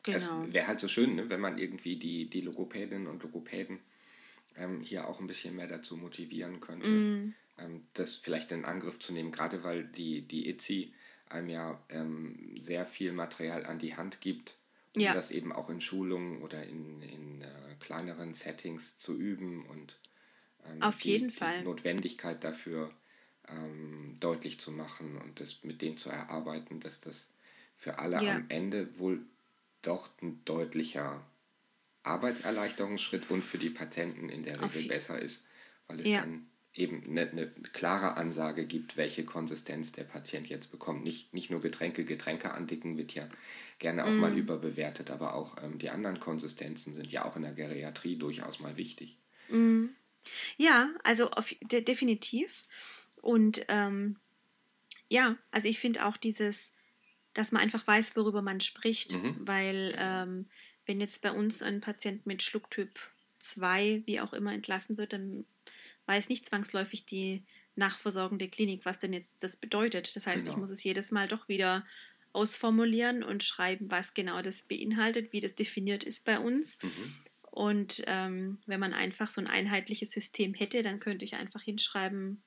Genau. 0.04 0.44
Es 0.44 0.54
wäre 0.54 0.68
halt 0.68 0.80
so 0.80 0.88
schön, 0.88 1.16
ne, 1.16 1.30
wenn 1.30 1.40
man 1.40 1.58
irgendwie 1.58 1.96
die, 1.96 2.30
die 2.30 2.42
Logopädinnen 2.42 3.08
und 3.08 3.24
Logopäden 3.24 3.80
ähm, 4.56 4.82
hier 4.82 5.08
auch 5.08 5.20
ein 5.20 5.28
bisschen 5.28 5.56
mehr 5.56 5.68
dazu 5.68 5.96
motivieren 5.96 6.60
könnte, 6.60 6.88
mm. 6.88 7.36
ähm, 7.60 7.88
das 7.94 8.16
vielleicht 8.16 8.52
in 8.52 8.66
Angriff 8.66 9.00
zu 9.00 9.14
nehmen, 9.14 9.32
gerade 9.32 9.64
weil 9.64 9.86
die, 9.86 10.24
die 10.24 10.50
ITSI 10.50 10.94
einem 11.30 11.50
ja 11.50 11.84
ähm, 11.90 12.56
sehr 12.60 12.86
viel 12.86 13.14
Material 13.14 13.66
an 13.66 13.80
die 13.80 13.96
Hand 13.96 14.22
gibt, 14.22 14.58
um 14.96 15.02
ja. 15.02 15.14
das 15.14 15.32
eben 15.32 15.52
auch 15.52 15.70
in 15.70 15.82
Schulungen 15.82 16.42
oder 16.42 16.64
in, 16.64 17.02
in 17.02 17.42
äh, 17.42 17.76
kleineren 17.80 18.34
Settings 18.34 18.98
zu 18.98 19.18
üben 19.18 19.66
und 19.66 20.00
ähm, 20.66 20.82
Auf 20.82 21.00
die, 21.00 21.10
jeden 21.10 21.32
Fall. 21.32 21.60
die 21.60 21.66
Notwendigkeit 21.66 22.44
dafür 22.44 22.94
ähm, 23.48 24.18
deutlich 24.20 24.60
zu 24.60 24.72
machen 24.72 25.18
und 25.18 25.40
das 25.40 25.64
mit 25.64 25.82
denen 25.82 25.98
zu 25.98 26.10
erarbeiten, 26.10 26.80
dass 26.80 27.00
das 27.00 27.30
für 27.78 28.00
alle 28.00 28.24
ja. 28.24 28.36
am 28.36 28.46
Ende 28.50 29.00
wohl 29.00 29.22
doch 29.82 30.10
ein 30.22 30.44
deutlicher 30.46 31.26
Arbeitserleichterungsschritt 32.04 33.30
und 33.30 33.44
für 33.44 33.58
die 33.58 33.70
Patienten 33.70 34.30
in 34.30 34.44
der 34.44 34.62
Regel 34.62 34.88
besser 34.88 35.20
ist, 35.20 35.46
weil 35.88 36.02
es 36.02 36.08
ja. 36.08 36.22
dann 36.22 36.48
eben 36.74 37.04
eine, 37.06 37.30
eine, 37.30 37.48
klare 37.74 38.16
Ansage 38.16 38.66
gibt, 38.66 38.96
welche 38.96 39.26
Konsistenz 39.26 39.92
der 39.92 40.06
Patient 40.06 40.48
jetzt 40.48 40.72
bekommt. 40.72 41.04
Nicht, 41.04 41.34
nicht 41.34 41.50
nur 41.50 41.60
Getränke, 41.60 42.06
Getränke 42.06 42.52
andicken 42.54 42.98
wird 42.98 43.14
ja 43.14 43.28
gerne 43.80 44.06
auch 44.06 44.12
mm. 44.12 44.20
mal 44.20 44.38
überbewertet, 44.38 45.12
aber 45.12 45.36
auch 45.36 45.62
ähm, 45.62 45.80
die 45.80 45.90
anderen 45.90 46.20
Konsistenzen 46.20 46.94
sind 46.94 47.12
ja 47.12 47.26
auch 47.26 47.36
in 47.36 47.42
der 47.42 47.54
Geriatrie 47.54 48.16
durchaus 48.16 48.60
mal 48.60 48.78
wichtig. 48.78 49.18
Mm. 49.50 49.88
Ja, 50.58 50.90
also 51.04 51.32
auf, 51.32 51.54
de, 51.62 51.84
definitiv. 51.84 52.64
Und 53.22 53.66
ähm, 53.68 54.18
ja, 55.10 55.38
also 55.52 55.68
ich 55.68 55.80
finde 55.80 56.06
auch 56.06 56.16
dieses, 56.16 56.72
dass 57.34 57.52
man 57.52 57.62
einfach 57.62 57.86
weiß, 57.86 58.16
worüber 58.16 58.42
man 58.42 58.62
spricht, 58.62 59.14
mhm. 59.14 59.36
weil 59.40 59.96
ähm, 59.98 60.46
wenn 60.86 61.02
jetzt 61.02 61.22
bei 61.22 61.32
uns 61.32 61.62
ein 61.62 61.82
Patient 61.82 62.26
mit 62.26 62.44
Schlucktyp 62.44 63.00
2, 63.40 64.04
wie 64.06 64.22
auch 64.22 64.34
immer, 64.34 64.54
entlassen 64.54 64.98
wird, 64.98 65.14
dann 65.14 65.46
weiß 66.12 66.28
nicht 66.30 66.46
zwangsläufig 66.46 67.06
die 67.06 67.44
nachversorgende 67.76 68.50
Klinik, 68.50 68.84
was 68.84 69.00
denn 69.00 69.14
jetzt 69.14 69.44
das 69.44 69.56
bedeutet. 69.56 70.14
Das 70.16 70.28
heißt, 70.28 70.44
genau. 70.44 70.52
ich 70.52 70.58
muss 70.58 70.70
es 70.70 70.84
jedes 70.84 71.12
Mal 71.12 71.30
doch 71.30 71.48
wieder 71.48 71.86
ausformulieren 72.34 73.24
und 73.24 73.44
schreiben, 73.44 73.90
was 73.90 74.14
genau 74.14 74.42
das 74.42 74.64
beinhaltet, 74.64 75.32
wie 75.32 75.40
das 75.40 75.56
definiert 75.56 76.04
ist 76.04 76.26
bei 76.26 76.38
uns. 76.38 76.78
Mhm. 76.84 77.16
Und 77.50 78.04
ähm, 78.08 78.60
wenn 78.66 78.80
man 78.80 78.94
einfach 78.94 79.30
so 79.30 79.40
ein 79.40 79.48
einheitliches 79.48 80.12
System 80.12 80.54
hätte, 80.54 80.84
dann 80.84 81.00
könnte 81.00 81.24
ich 81.26 81.36
einfach 81.36 81.62
hinschreiben, 81.62 82.42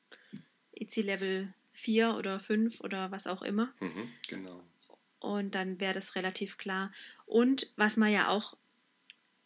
EC 0.75 0.97
Level 0.97 1.53
4 1.73 2.17
oder 2.17 2.41
5 2.41 2.81
oder 2.81 3.11
was 3.11 3.27
auch 3.27 3.43
immer. 3.43 3.73
Mhm, 3.81 4.11
genau 4.29 4.63
und 5.25 5.55
dann 5.55 5.81
wäre 5.81 5.95
das 5.95 6.17
relativ 6.17 6.59
klar. 6.59 6.93
Und 7.25 7.73
was 7.77 7.97
man 7.97 8.13
ja 8.13 8.29
auch, 8.29 8.57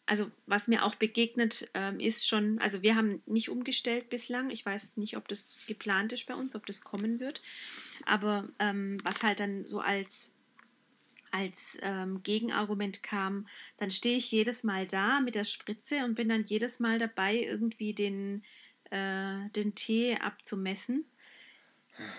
also 0.09 0.31
was 0.47 0.67
mir 0.67 0.83
auch 0.83 0.95
begegnet 0.95 1.69
ähm, 1.75 1.99
ist 1.99 2.27
schon, 2.27 2.57
also 2.59 2.81
wir 2.81 2.95
haben 2.95 3.21
nicht 3.27 3.49
umgestellt 3.49 4.09
bislang. 4.09 4.49
Ich 4.49 4.65
weiß 4.65 4.97
nicht, 4.97 5.15
ob 5.17 5.27
das 5.27 5.55
geplant 5.67 6.11
ist 6.11 6.25
bei 6.25 6.33
uns, 6.33 6.55
ob 6.55 6.65
das 6.65 6.81
kommen 6.83 7.19
wird. 7.19 7.43
Aber 8.07 8.49
ähm, 8.57 8.97
was 9.03 9.21
halt 9.21 9.39
dann 9.39 9.67
so 9.67 9.81
als 9.81 10.31
als 11.31 11.77
ähm, 11.83 12.23
Gegenargument 12.23 13.03
kam, 13.03 13.47
dann 13.77 13.91
stehe 13.91 14.17
ich 14.17 14.31
jedes 14.31 14.63
Mal 14.63 14.87
da 14.87 15.19
mit 15.19 15.35
der 15.35 15.43
Spritze 15.43 16.03
und 16.03 16.15
bin 16.15 16.27
dann 16.27 16.43
jedes 16.43 16.79
Mal 16.79 16.97
dabei, 16.97 17.35
irgendwie 17.35 17.93
den, 17.93 18.43
äh, 18.89 19.47
den 19.55 19.75
Tee 19.75 20.15
abzumessen. 20.15 21.05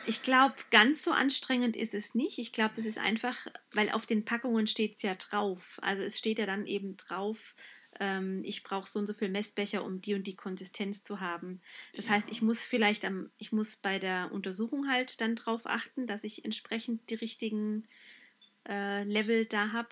Ich 0.07 0.22
glaube, 0.22 0.55
ganz 0.70 1.03
so 1.03 1.11
anstrengend 1.11 1.76
ist 1.76 1.94
es 1.94 2.14
nicht. 2.14 2.38
Ich 2.38 2.53
glaube, 2.53 2.74
das 2.76 2.85
ist 2.85 2.98
einfach, 2.98 3.48
weil 3.72 3.90
auf 3.90 4.07
den 4.07 4.24
Packungen 4.24 4.68
steht 4.68 4.98
es 4.98 5.03
ja 5.03 5.16
drauf. 5.16 5.81
Also 5.83 6.03
es 6.03 6.16
steht 6.16 6.38
ja 6.38 6.46
dann 6.46 6.68
eben 6.68 6.96
drauf, 6.96 7.57
ähm, 8.00 8.40
ich 8.44 8.64
brauche 8.64 8.88
so 8.88 8.98
und 8.98 9.06
so 9.06 9.12
viel 9.14 9.28
Messbecher, 9.28 9.84
um 9.84 10.00
die 10.00 10.14
und 10.14 10.26
die 10.26 10.34
Konsistenz 10.34 11.04
zu 11.04 11.20
haben. 11.20 11.60
Das 11.94 12.06
ja. 12.06 12.12
heißt, 12.12 12.28
ich 12.30 12.42
muss 12.42 12.64
vielleicht 12.64 13.04
am, 13.04 13.30
ich 13.38 13.52
muss 13.52 13.76
bei 13.76 13.98
der 13.98 14.32
Untersuchung 14.32 14.88
halt 14.88 15.20
dann 15.20 15.36
drauf 15.36 15.62
achten, 15.66 16.06
dass 16.06 16.24
ich 16.24 16.44
entsprechend 16.44 17.08
die 17.10 17.14
richtigen 17.14 17.86
äh, 18.66 19.04
Level 19.04 19.44
da 19.44 19.72
habe 19.72 19.90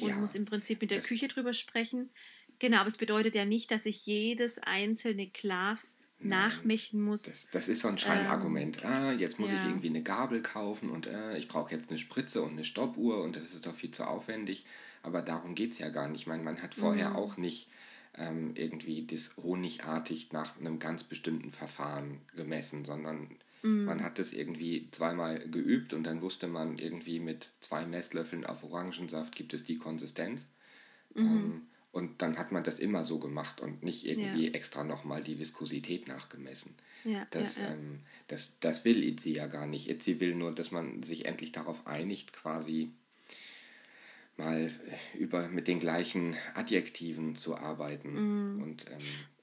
und 0.00 0.10
ja, 0.10 0.16
muss 0.16 0.34
im 0.34 0.44
Prinzip 0.44 0.82
mit 0.82 0.90
der 0.90 1.00
Küche 1.00 1.28
drüber 1.28 1.54
sprechen. 1.54 2.10
Genau, 2.58 2.78
aber 2.78 2.88
es 2.88 2.98
bedeutet 2.98 3.34
ja 3.34 3.44
nicht, 3.44 3.70
dass 3.70 3.86
ich 3.86 4.06
jedes 4.06 4.58
einzelne 4.58 5.26
Glas 5.26 5.96
nachmischen 6.24 7.00
muss. 7.00 7.22
Das, 7.22 7.48
das, 7.52 7.68
ist 7.68 7.80
so 7.80 7.88
ein 7.88 7.98
Scheinargument. 7.98 8.82
Ähm, 8.82 8.90
ah, 8.90 9.12
jetzt 9.12 9.38
muss 9.38 9.50
ja. 9.50 9.58
ich 9.58 9.64
irgendwie 9.64 9.88
eine 9.88 10.02
Gabel 10.02 10.42
kaufen 10.42 10.90
und 10.90 11.06
äh, 11.06 11.36
ich 11.36 11.48
brauche 11.48 11.74
jetzt 11.74 11.90
eine 11.90 11.98
Spritze 11.98 12.42
und 12.42 12.52
eine 12.52 12.64
Stoppuhr 12.64 13.22
und 13.22 13.36
das 13.36 13.54
ist 13.54 13.66
doch 13.66 13.74
viel 13.74 13.90
zu 13.90 14.06
aufwendig. 14.06 14.64
Aber 15.02 15.22
darum 15.22 15.54
geht 15.54 15.72
es 15.72 15.78
ja 15.78 15.90
gar 15.90 16.08
nicht. 16.08 16.22
Ich 16.22 16.26
meine, 16.26 16.42
man 16.42 16.62
hat 16.62 16.74
vorher 16.74 17.10
mhm. 17.10 17.16
auch 17.16 17.36
nicht 17.36 17.68
ähm, 18.16 18.52
irgendwie 18.54 19.06
das 19.06 19.36
honigartig 19.36 20.32
nach 20.32 20.58
einem 20.58 20.78
ganz 20.78 21.04
bestimmten 21.04 21.50
Verfahren 21.50 22.20
gemessen, 22.34 22.84
sondern 22.84 23.28
mhm. 23.62 23.84
man 23.84 24.02
hat 24.02 24.18
das 24.18 24.32
irgendwie 24.32 24.88
zweimal 24.92 25.40
geübt 25.48 25.92
und 25.92 26.04
dann 26.04 26.22
wusste 26.22 26.46
man 26.46 26.78
irgendwie 26.78 27.20
mit 27.20 27.50
zwei 27.60 27.84
Messlöffeln 27.84 28.46
auf 28.46 28.64
Orangensaft 28.64 29.34
gibt 29.34 29.52
es 29.52 29.64
die 29.64 29.78
Konsistenz. 29.78 30.46
Mhm. 31.14 31.26
Ähm, 31.26 31.62
und 31.94 32.20
dann 32.22 32.36
hat 32.36 32.50
man 32.50 32.64
das 32.64 32.80
immer 32.80 33.04
so 33.04 33.20
gemacht 33.20 33.60
und 33.60 33.84
nicht 33.84 34.04
irgendwie 34.04 34.48
ja. 34.48 34.52
extra 34.52 34.82
nochmal 34.82 35.22
die 35.22 35.38
Viskosität 35.38 36.08
nachgemessen. 36.08 36.74
Ja, 37.04 37.24
das, 37.30 37.56
ja, 37.56 37.68
ähm, 37.68 38.00
das, 38.26 38.58
das 38.58 38.84
will 38.84 39.04
Itzi 39.04 39.32
ja 39.32 39.46
gar 39.46 39.66
nicht. 39.66 39.88
Itzi 39.88 40.18
will 40.18 40.34
nur, 40.34 40.52
dass 40.52 40.72
man 40.72 41.04
sich 41.04 41.26
endlich 41.26 41.52
darauf 41.52 41.86
einigt, 41.86 42.32
quasi 42.32 42.90
mal 44.36 44.72
über 45.16 45.48
mit 45.48 45.68
den 45.68 45.78
gleichen 45.78 46.34
Adjektiven 46.54 47.36
zu 47.36 47.56
arbeiten 47.56 48.56
mm. 48.56 48.62
und 48.62 48.90
ähm, 48.90 48.98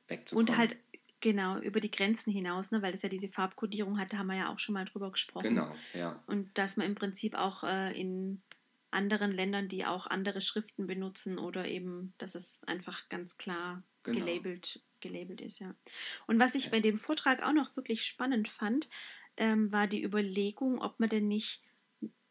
wegzukommen. 0.10 0.50
Und 0.50 0.58
halt 0.58 0.78
Genau, 1.22 1.60
über 1.60 1.80
die 1.80 1.92
Grenzen 1.92 2.34
hinaus, 2.34 2.72
ne, 2.72 2.82
weil 2.82 2.94
das 2.94 3.04
ja 3.04 3.10
diese 3.10 3.30
Farbkodierung 3.30 4.00
hat, 4.00 4.12
da 4.12 4.18
haben 4.18 4.28
wir 4.28 4.38
ja 4.38 4.52
auch 4.52 4.58
schon 4.58 4.74
mal 4.74 4.86
drüber 4.86 5.12
gesprochen. 5.12 5.50
Genau, 5.50 5.72
ja. 5.94 6.20
Und 6.26 6.58
dass 6.58 6.78
man 6.78 6.88
im 6.88 6.96
Prinzip 6.96 7.36
auch 7.36 7.64
äh, 7.64 7.92
in 7.98 8.42
anderen 8.92 9.32
Ländern, 9.32 9.68
die 9.68 9.86
auch 9.86 10.08
andere 10.08 10.42
Schriften 10.42 10.86
benutzen 10.86 11.40
oder 11.40 11.68
eben, 11.68 12.14
dass 12.18 12.36
es 12.36 12.60
einfach 12.66 13.10
ganz 13.10 13.38
klar 13.38 13.84
genau. 14.04 14.20
gelabelt, 14.20 14.82
gelabelt 15.00 15.42
ist, 15.42 15.60
ja. 15.60 15.76
Und 16.28 16.40
was 16.40 16.56
ich 16.56 16.72
bei 16.72 16.80
dem 16.80 17.00
Vortrag 17.00 17.42
auch 17.42 17.54
noch 17.54 17.76
wirklich 17.76 18.06
spannend 18.06 18.48
fand, 18.48 18.90
ähm, 19.38 19.72
war 19.72 19.88
die 19.88 20.04
Überlegung, 20.04 20.82
ob 20.82 21.00
man 21.00 21.10
denn 21.10 21.28
nicht 21.28 21.64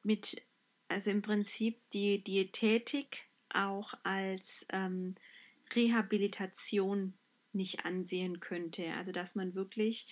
mit, 0.02 0.42
also 0.88 1.10
im 1.10 1.22
Prinzip 1.22 1.80
die 1.92 2.18
Diätetik 2.18 3.26
auch 3.48 3.94
als 4.02 4.66
ähm, 4.70 5.14
Rehabilitation 5.74 7.14
nicht 7.52 7.84
ansehen 7.84 8.40
könnte. 8.40 8.92
Also 8.94 9.12
dass 9.12 9.34
man 9.34 9.54
wirklich 9.54 10.06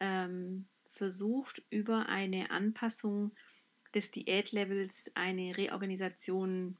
ähm, 0.00 0.66
versucht, 0.88 1.62
über 1.70 2.06
eine 2.08 2.50
Anpassung 2.50 3.32
des 3.94 4.10
Diätlevels 4.10 5.10
eine 5.14 5.56
Reorganisation 5.56 6.76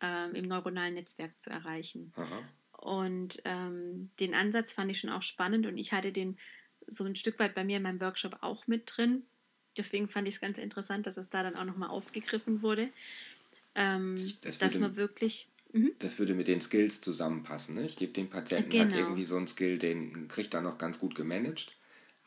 ähm, 0.00 0.34
im 0.34 0.44
neuronalen 0.44 0.94
Netzwerk 0.94 1.40
zu 1.40 1.50
erreichen. 1.50 2.12
Aha. 2.16 2.42
Und 2.72 3.42
ähm, 3.44 4.10
den 4.20 4.34
Ansatz 4.34 4.72
fand 4.72 4.90
ich 4.90 5.00
schon 5.00 5.10
auch 5.10 5.22
spannend 5.22 5.66
und 5.66 5.76
ich 5.76 5.92
hatte 5.92 6.12
den 6.12 6.38
so 6.86 7.04
ein 7.04 7.16
Stück 7.16 7.38
weit 7.38 7.54
bei 7.54 7.64
mir 7.64 7.76
in 7.76 7.82
meinem 7.82 8.00
Workshop 8.00 8.38
auch 8.40 8.66
mit 8.66 8.84
drin. 8.86 9.24
Deswegen 9.76 10.08
fand 10.08 10.26
ich 10.28 10.36
es 10.36 10.40
ganz 10.40 10.58
interessant, 10.58 11.06
dass 11.06 11.16
es 11.16 11.30
da 11.30 11.42
dann 11.42 11.56
auch 11.56 11.64
nochmal 11.64 11.90
aufgegriffen 11.90 12.62
wurde. 12.62 12.90
Ähm, 13.74 14.16
das, 14.16 14.40
das 14.40 14.58
dass 14.58 14.78
man 14.78 14.96
wirklich. 14.96 15.48
Mhm. 15.72 15.92
Das 16.00 16.18
würde 16.18 16.34
mit 16.34 16.48
den 16.48 16.60
Skills 16.60 17.00
zusammenpassen. 17.00 17.76
Ne? 17.76 17.86
Ich 17.86 17.96
gebe 17.96 18.12
dem 18.12 18.28
Patienten 18.28 18.70
genau. 18.70 18.84
halt 18.84 18.94
irgendwie 18.94 19.24
so 19.24 19.36
einen 19.36 19.46
Skill, 19.46 19.78
den 19.78 20.26
kriegt 20.26 20.54
er 20.54 20.62
noch 20.62 20.78
ganz 20.78 20.98
gut 20.98 21.14
gemanagt. 21.14 21.76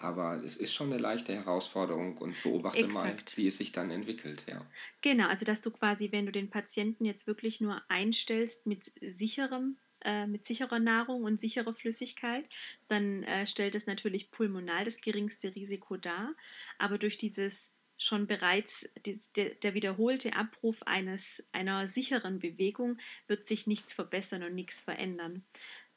Aber 0.03 0.43
es 0.43 0.55
ist 0.57 0.73
schon 0.73 0.91
eine 0.91 1.01
leichte 1.01 1.33
Herausforderung 1.33 2.17
und 2.17 2.41
beobachte 2.43 2.79
Exakt. 2.79 3.31
mal, 3.31 3.37
wie 3.37 3.47
es 3.47 3.57
sich 3.57 3.71
dann 3.71 3.89
entwickelt. 3.89 4.43
Ja. 4.47 4.65
Genau, 5.01 5.27
also 5.27 5.45
dass 5.45 5.61
du 5.61 5.71
quasi, 5.71 6.11
wenn 6.11 6.25
du 6.25 6.31
den 6.31 6.49
Patienten 6.49 7.05
jetzt 7.05 7.25
wirklich 7.25 7.61
nur 7.61 7.81
einstellst 7.87 8.67
mit 8.67 8.91
sicherem 9.01 9.77
äh, 10.03 10.27
mit 10.27 10.45
sicherer 10.45 10.79
Nahrung 10.79 11.23
und 11.23 11.39
sicherer 11.39 11.73
Flüssigkeit, 11.73 12.49
dann 12.89 13.23
äh, 13.23 13.47
stellt 13.47 13.73
es 13.75 13.87
natürlich 13.87 14.31
pulmonal 14.31 14.83
das 14.83 14.99
geringste 14.99 15.55
Risiko 15.55 15.95
dar. 15.95 16.33
Aber 16.77 16.97
durch 16.97 17.17
dieses 17.17 17.71
schon 17.97 18.27
bereits 18.27 18.89
die, 19.05 19.19
der, 19.35 19.51
der 19.51 19.73
wiederholte 19.73 20.35
Abruf 20.35 20.83
eines, 20.83 21.43
einer 21.53 21.87
sicheren 21.87 22.39
Bewegung 22.39 22.97
wird 23.27 23.45
sich 23.45 23.65
nichts 23.65 23.93
verbessern 23.93 24.43
und 24.43 24.55
nichts 24.55 24.81
verändern. 24.81 25.45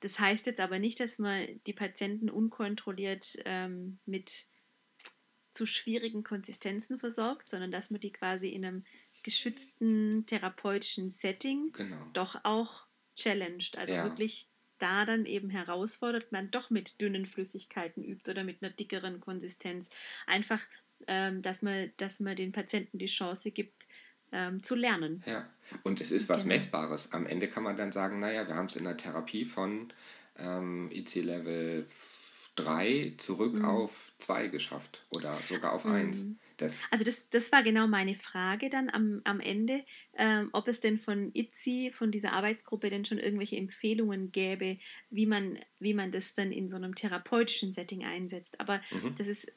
Das 0.00 0.18
heißt 0.18 0.46
jetzt 0.46 0.60
aber 0.60 0.78
nicht, 0.78 1.00
dass 1.00 1.18
man 1.18 1.46
die 1.66 1.72
Patienten 1.72 2.28
unkontrolliert 2.28 3.38
ähm, 3.44 3.98
mit 4.04 4.46
zu 5.52 5.64
schwierigen 5.64 6.22
Konsistenzen 6.22 6.98
versorgt, 6.98 7.48
sondern 7.48 7.70
dass 7.70 7.90
man 7.90 8.00
die 8.00 8.12
quasi 8.12 8.48
in 8.48 8.64
einem 8.64 8.84
geschützten 9.22 10.26
therapeutischen 10.26 11.10
Setting 11.10 11.72
genau. 11.72 11.96
doch 12.12 12.38
auch 12.44 12.86
challenged. 13.16 13.78
Also 13.78 13.94
ja. 13.94 14.04
wirklich 14.04 14.48
da 14.78 15.06
dann 15.06 15.24
eben 15.24 15.48
herausfordert, 15.48 16.30
man 16.30 16.50
doch 16.50 16.68
mit 16.70 17.00
dünnen 17.00 17.24
Flüssigkeiten 17.24 18.04
übt 18.04 18.30
oder 18.30 18.44
mit 18.44 18.62
einer 18.62 18.70
dickeren 18.70 19.20
Konsistenz. 19.20 19.88
Einfach, 20.26 20.62
ähm, 21.06 21.40
dass, 21.40 21.62
man, 21.62 21.90
dass 21.96 22.20
man 22.20 22.36
den 22.36 22.52
Patienten 22.52 22.98
die 22.98 23.06
Chance 23.06 23.50
gibt, 23.50 23.86
ähm, 24.32 24.62
zu 24.62 24.74
lernen. 24.74 25.22
Ja, 25.26 25.48
und 25.82 26.00
es 26.00 26.10
ist 26.10 26.28
was 26.28 26.42
genau. 26.42 26.54
Messbares. 26.54 27.12
Am 27.12 27.26
Ende 27.26 27.48
kann 27.48 27.62
man 27.62 27.76
dann 27.76 27.92
sagen, 27.92 28.20
naja, 28.20 28.46
wir 28.46 28.54
haben 28.54 28.66
es 28.66 28.76
in 28.76 28.84
der 28.84 28.96
Therapie 28.96 29.44
von 29.44 29.92
ähm, 30.38 30.90
IC-Level 30.92 31.86
3 32.56 33.14
zurück 33.18 33.54
mhm. 33.54 33.64
auf 33.64 34.12
2 34.18 34.48
geschafft 34.48 35.04
oder 35.10 35.38
sogar 35.48 35.72
auf 35.72 35.86
1. 35.86 36.24
Mhm. 36.24 36.38
Das 36.56 36.78
also 36.90 37.04
das, 37.04 37.28
das 37.28 37.52
war 37.52 37.62
genau 37.62 37.86
meine 37.86 38.14
Frage 38.14 38.70
dann 38.70 38.88
am, 38.88 39.20
am 39.24 39.40
Ende, 39.40 39.84
ähm, 40.16 40.48
ob 40.52 40.68
es 40.68 40.80
denn 40.80 40.98
von 40.98 41.30
ITZI, 41.34 41.90
von 41.92 42.10
dieser 42.10 42.32
Arbeitsgruppe 42.32 42.88
denn 42.88 43.04
schon 43.04 43.18
irgendwelche 43.18 43.56
Empfehlungen 43.56 44.32
gäbe, 44.32 44.78
wie 45.10 45.26
man, 45.26 45.58
wie 45.80 45.92
man 45.92 46.12
das 46.12 46.34
dann 46.34 46.52
in 46.52 46.68
so 46.68 46.76
einem 46.76 46.94
therapeutischen 46.94 47.74
Setting 47.74 48.04
einsetzt. 48.04 48.58
Aber 48.58 48.80
mhm. 48.90 49.14
das 49.16 49.28
ist 49.28 49.52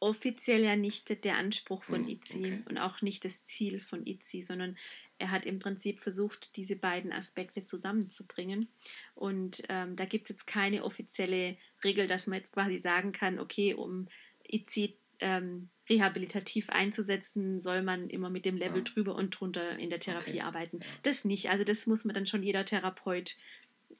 offiziell 0.00 0.62
ja 0.62 0.76
nicht 0.76 1.24
der 1.24 1.36
Anspruch 1.36 1.82
von 1.82 2.02
mhm, 2.02 2.08
ITZI 2.08 2.38
okay. 2.38 2.62
und 2.68 2.78
auch 2.78 3.02
nicht 3.02 3.24
das 3.24 3.44
Ziel 3.44 3.80
von 3.80 4.06
ITZI, 4.06 4.42
sondern 4.42 4.78
er 5.18 5.30
hat 5.30 5.44
im 5.44 5.58
Prinzip 5.58 6.00
versucht, 6.00 6.56
diese 6.56 6.76
beiden 6.76 7.12
Aspekte 7.12 7.66
zusammenzubringen. 7.66 8.68
Und 9.14 9.62
ähm, 9.68 9.96
da 9.96 10.04
gibt 10.04 10.24
es 10.24 10.36
jetzt 10.36 10.46
keine 10.46 10.84
offizielle 10.84 11.56
Regel, 11.82 12.06
dass 12.06 12.26
man 12.26 12.38
jetzt 12.38 12.52
quasi 12.52 12.78
sagen 12.78 13.12
kann, 13.12 13.38
okay, 13.38 13.74
um 13.74 14.08
ITZI 14.44 14.96
ähm, 15.20 15.68
rehabilitativ 15.88 16.70
einzusetzen, 16.70 17.60
soll 17.60 17.82
man 17.82 18.08
immer 18.10 18.30
mit 18.30 18.44
dem 18.44 18.56
Level 18.56 18.78
ja. 18.78 18.84
drüber 18.84 19.14
und 19.14 19.30
drunter 19.30 19.78
in 19.78 19.90
der 19.90 20.00
Therapie 20.00 20.30
okay. 20.30 20.40
arbeiten. 20.42 20.80
Das 21.02 21.24
nicht. 21.24 21.50
Also 21.50 21.64
das 21.64 21.86
muss 21.86 22.04
man 22.04 22.14
dann 22.14 22.26
schon 22.26 22.42
jeder 22.42 22.64
Therapeut 22.64 23.36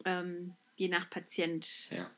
ähm, 0.04 0.54
je 0.76 0.88
nach 0.88 1.10
Patient. 1.10 1.90
Ja. 1.90 2.10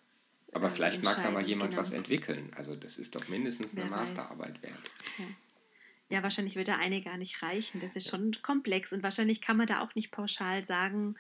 Aber 0.52 0.66
ähm, 0.66 0.72
vielleicht 0.72 1.02
mag 1.04 1.22
da 1.22 1.30
mal 1.30 1.46
jemand 1.46 1.70
genau. 1.70 1.82
was 1.82 1.92
entwickeln. 1.92 2.52
Also 2.56 2.74
das 2.74 2.98
ist 2.98 3.14
doch 3.14 3.28
mindestens 3.28 3.72
eine 3.72 3.84
Wer 3.84 3.90
Masterarbeit 3.90 4.56
weiß. 4.56 4.70
wert. 4.70 4.90
Ja. 5.18 5.24
Ja. 6.10 6.22
wahrscheinlich 6.22 6.56
wird 6.56 6.68
da 6.68 6.76
eine 6.76 7.02
gar 7.02 7.16
nicht 7.16 7.42
reichen. 7.42 7.80
Das 7.80 7.96
ist 7.96 8.10
schon 8.10 8.36
komplex 8.42 8.92
und 8.92 9.02
wahrscheinlich 9.02 9.40
kann 9.40 9.56
man 9.56 9.66
da 9.66 9.80
auch 9.80 9.94
nicht 9.94 10.10
pauschal 10.10 10.64
sagen, 10.66 11.16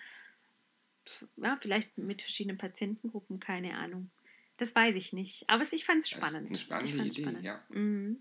ja, 1.36 1.56
vielleicht 1.56 1.98
mit 1.98 2.22
verschiedenen 2.22 2.58
Patientengruppen, 2.58 3.40
keine 3.40 3.76
Ahnung. 3.76 4.10
Das 4.56 4.74
weiß 4.74 4.94
ich 4.94 5.12
nicht. 5.12 5.48
Aber 5.48 5.62
ich 5.62 5.84
fand 5.84 6.00
es 6.00 6.10
spannend. 6.10 6.48
eine 6.48 6.58
spannende 6.58 7.06
Idee, 7.06 7.22
spannend. 7.22 7.44
ja. 7.44 7.62
Mhm. 7.70 8.20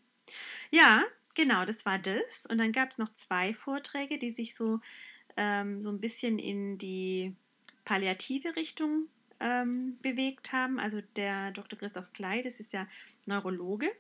Ja, 0.72 1.04
genau, 1.36 1.66
das 1.66 1.86
war 1.86 2.00
das. 2.00 2.46
Und 2.46 2.60
dann 2.60 2.72
gab 2.72 2.92
es 2.92 2.98
noch 2.98 3.12
zwei 3.14 3.54
Vorträge, 3.54 4.18
die 4.18 4.32
sich 4.32 4.56
so, 4.56 4.80
ähm, 5.36 5.82
so 5.82 5.90
ein 5.90 6.00
bisschen 6.00 6.40
in 6.40 6.78
die 6.78 7.36
palliative 7.84 8.56
Richtung 8.56 9.08
ähm, 9.40 9.98
bewegt 10.02 10.54
haben. 10.54 10.80
Also 10.80 11.02
der 11.16 11.52
Dr. 11.52 11.78
Christoph 11.78 12.14
Klei, 12.14 12.42
das 12.42 12.60
ist 12.60 12.72
ja 12.74 12.88
Neurologe. 13.26 13.92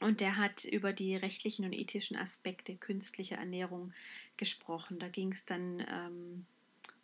Und 0.00 0.20
der 0.20 0.36
hat 0.36 0.64
über 0.64 0.92
die 0.92 1.16
rechtlichen 1.16 1.64
und 1.64 1.72
ethischen 1.72 2.16
Aspekte 2.16 2.74
künstlicher 2.74 3.36
Ernährung 3.36 3.92
gesprochen. 4.36 4.98
Da 4.98 5.08
ging 5.08 5.32
es 5.32 5.44
dann 5.44 5.80
ähm, 5.88 6.46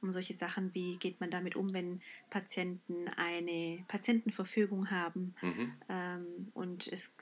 um 0.03 0.13
solche 0.13 0.35
Sachen 0.35 0.75
wie 0.75 0.97
geht 0.97 1.21
man 1.21 1.31
damit 1.31 1.57
um, 1.57 1.73
wenn 1.73 2.01
Patienten 2.31 3.09
eine 3.17 3.85
Patientenverfügung 3.89 4.91
haben. 4.91 5.35
Mhm. 5.43 5.73
Ähm, 5.89 6.49
und 6.55 6.89
es 6.89 7.13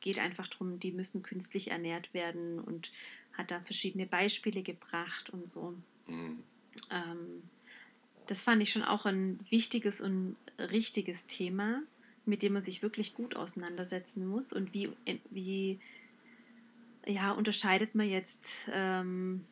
geht 0.00 0.18
einfach 0.18 0.46
darum, 0.48 0.78
die 0.78 0.92
müssen 0.92 1.22
künstlich 1.22 1.70
ernährt 1.70 2.14
werden 2.14 2.60
und 2.60 2.92
hat 3.32 3.50
da 3.50 3.60
verschiedene 3.60 4.06
Beispiele 4.06 4.62
gebracht 4.62 5.30
und 5.30 5.48
so. 5.48 5.74
Mhm. 6.06 6.42
Ähm, 6.90 7.42
das 8.26 8.42
fand 8.42 8.62
ich 8.62 8.72
schon 8.72 8.84
auch 8.84 9.06
ein 9.06 9.40
wichtiges 9.50 10.00
und 10.00 10.36
richtiges 10.58 11.26
Thema, 11.26 11.82
mit 12.30 12.42
dem 12.42 12.54
man 12.54 12.62
sich 12.62 12.82
wirklich 12.82 13.12
gut 13.12 13.36
auseinandersetzen 13.36 14.26
muss. 14.26 14.52
Und 14.52 14.72
wie, 14.72 14.88
wie 15.30 15.80
ja, 17.06 17.32
unterscheidet 17.32 17.94
man 17.94 18.08
jetzt 18.08 18.70
ähm, 18.72 19.44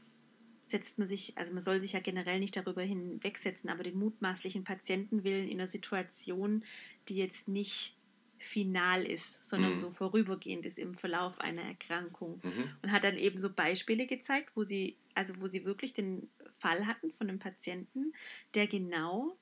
setzt 0.62 0.98
man 0.98 1.08
sich, 1.08 1.36
also 1.36 1.52
man 1.52 1.62
soll 1.62 1.80
sich 1.80 1.92
ja 1.92 2.00
generell 2.00 2.38
nicht 2.40 2.56
darüber 2.56 2.82
hinwegsetzen, 2.82 3.68
aber 3.68 3.82
den 3.82 3.98
mutmaßlichen 3.98 4.64
Patientenwillen 4.64 5.48
in 5.48 5.58
einer 5.58 5.66
Situation, 5.66 6.64
die 7.08 7.16
jetzt 7.16 7.48
nicht 7.48 7.96
final 8.38 9.04
ist, 9.04 9.44
sondern 9.44 9.72
mhm. 9.72 9.78
so 9.80 9.90
vorübergehend 9.90 10.64
ist 10.64 10.78
im 10.78 10.94
Verlauf 10.94 11.40
einer 11.40 11.62
Erkrankung. 11.62 12.40
Mhm. 12.44 12.70
Und 12.82 12.92
hat 12.92 13.02
dann 13.02 13.16
eben 13.16 13.38
so 13.38 13.52
Beispiele 13.52 14.06
gezeigt, 14.06 14.50
wo 14.54 14.62
sie, 14.62 14.96
also 15.14 15.34
wo 15.40 15.48
sie 15.48 15.64
wirklich 15.64 15.92
den 15.92 16.30
Fall 16.48 16.86
hatten 16.86 17.10
von 17.10 17.28
einem 17.28 17.40
Patienten, 17.40 18.12
der 18.54 18.68
genau 18.68 19.36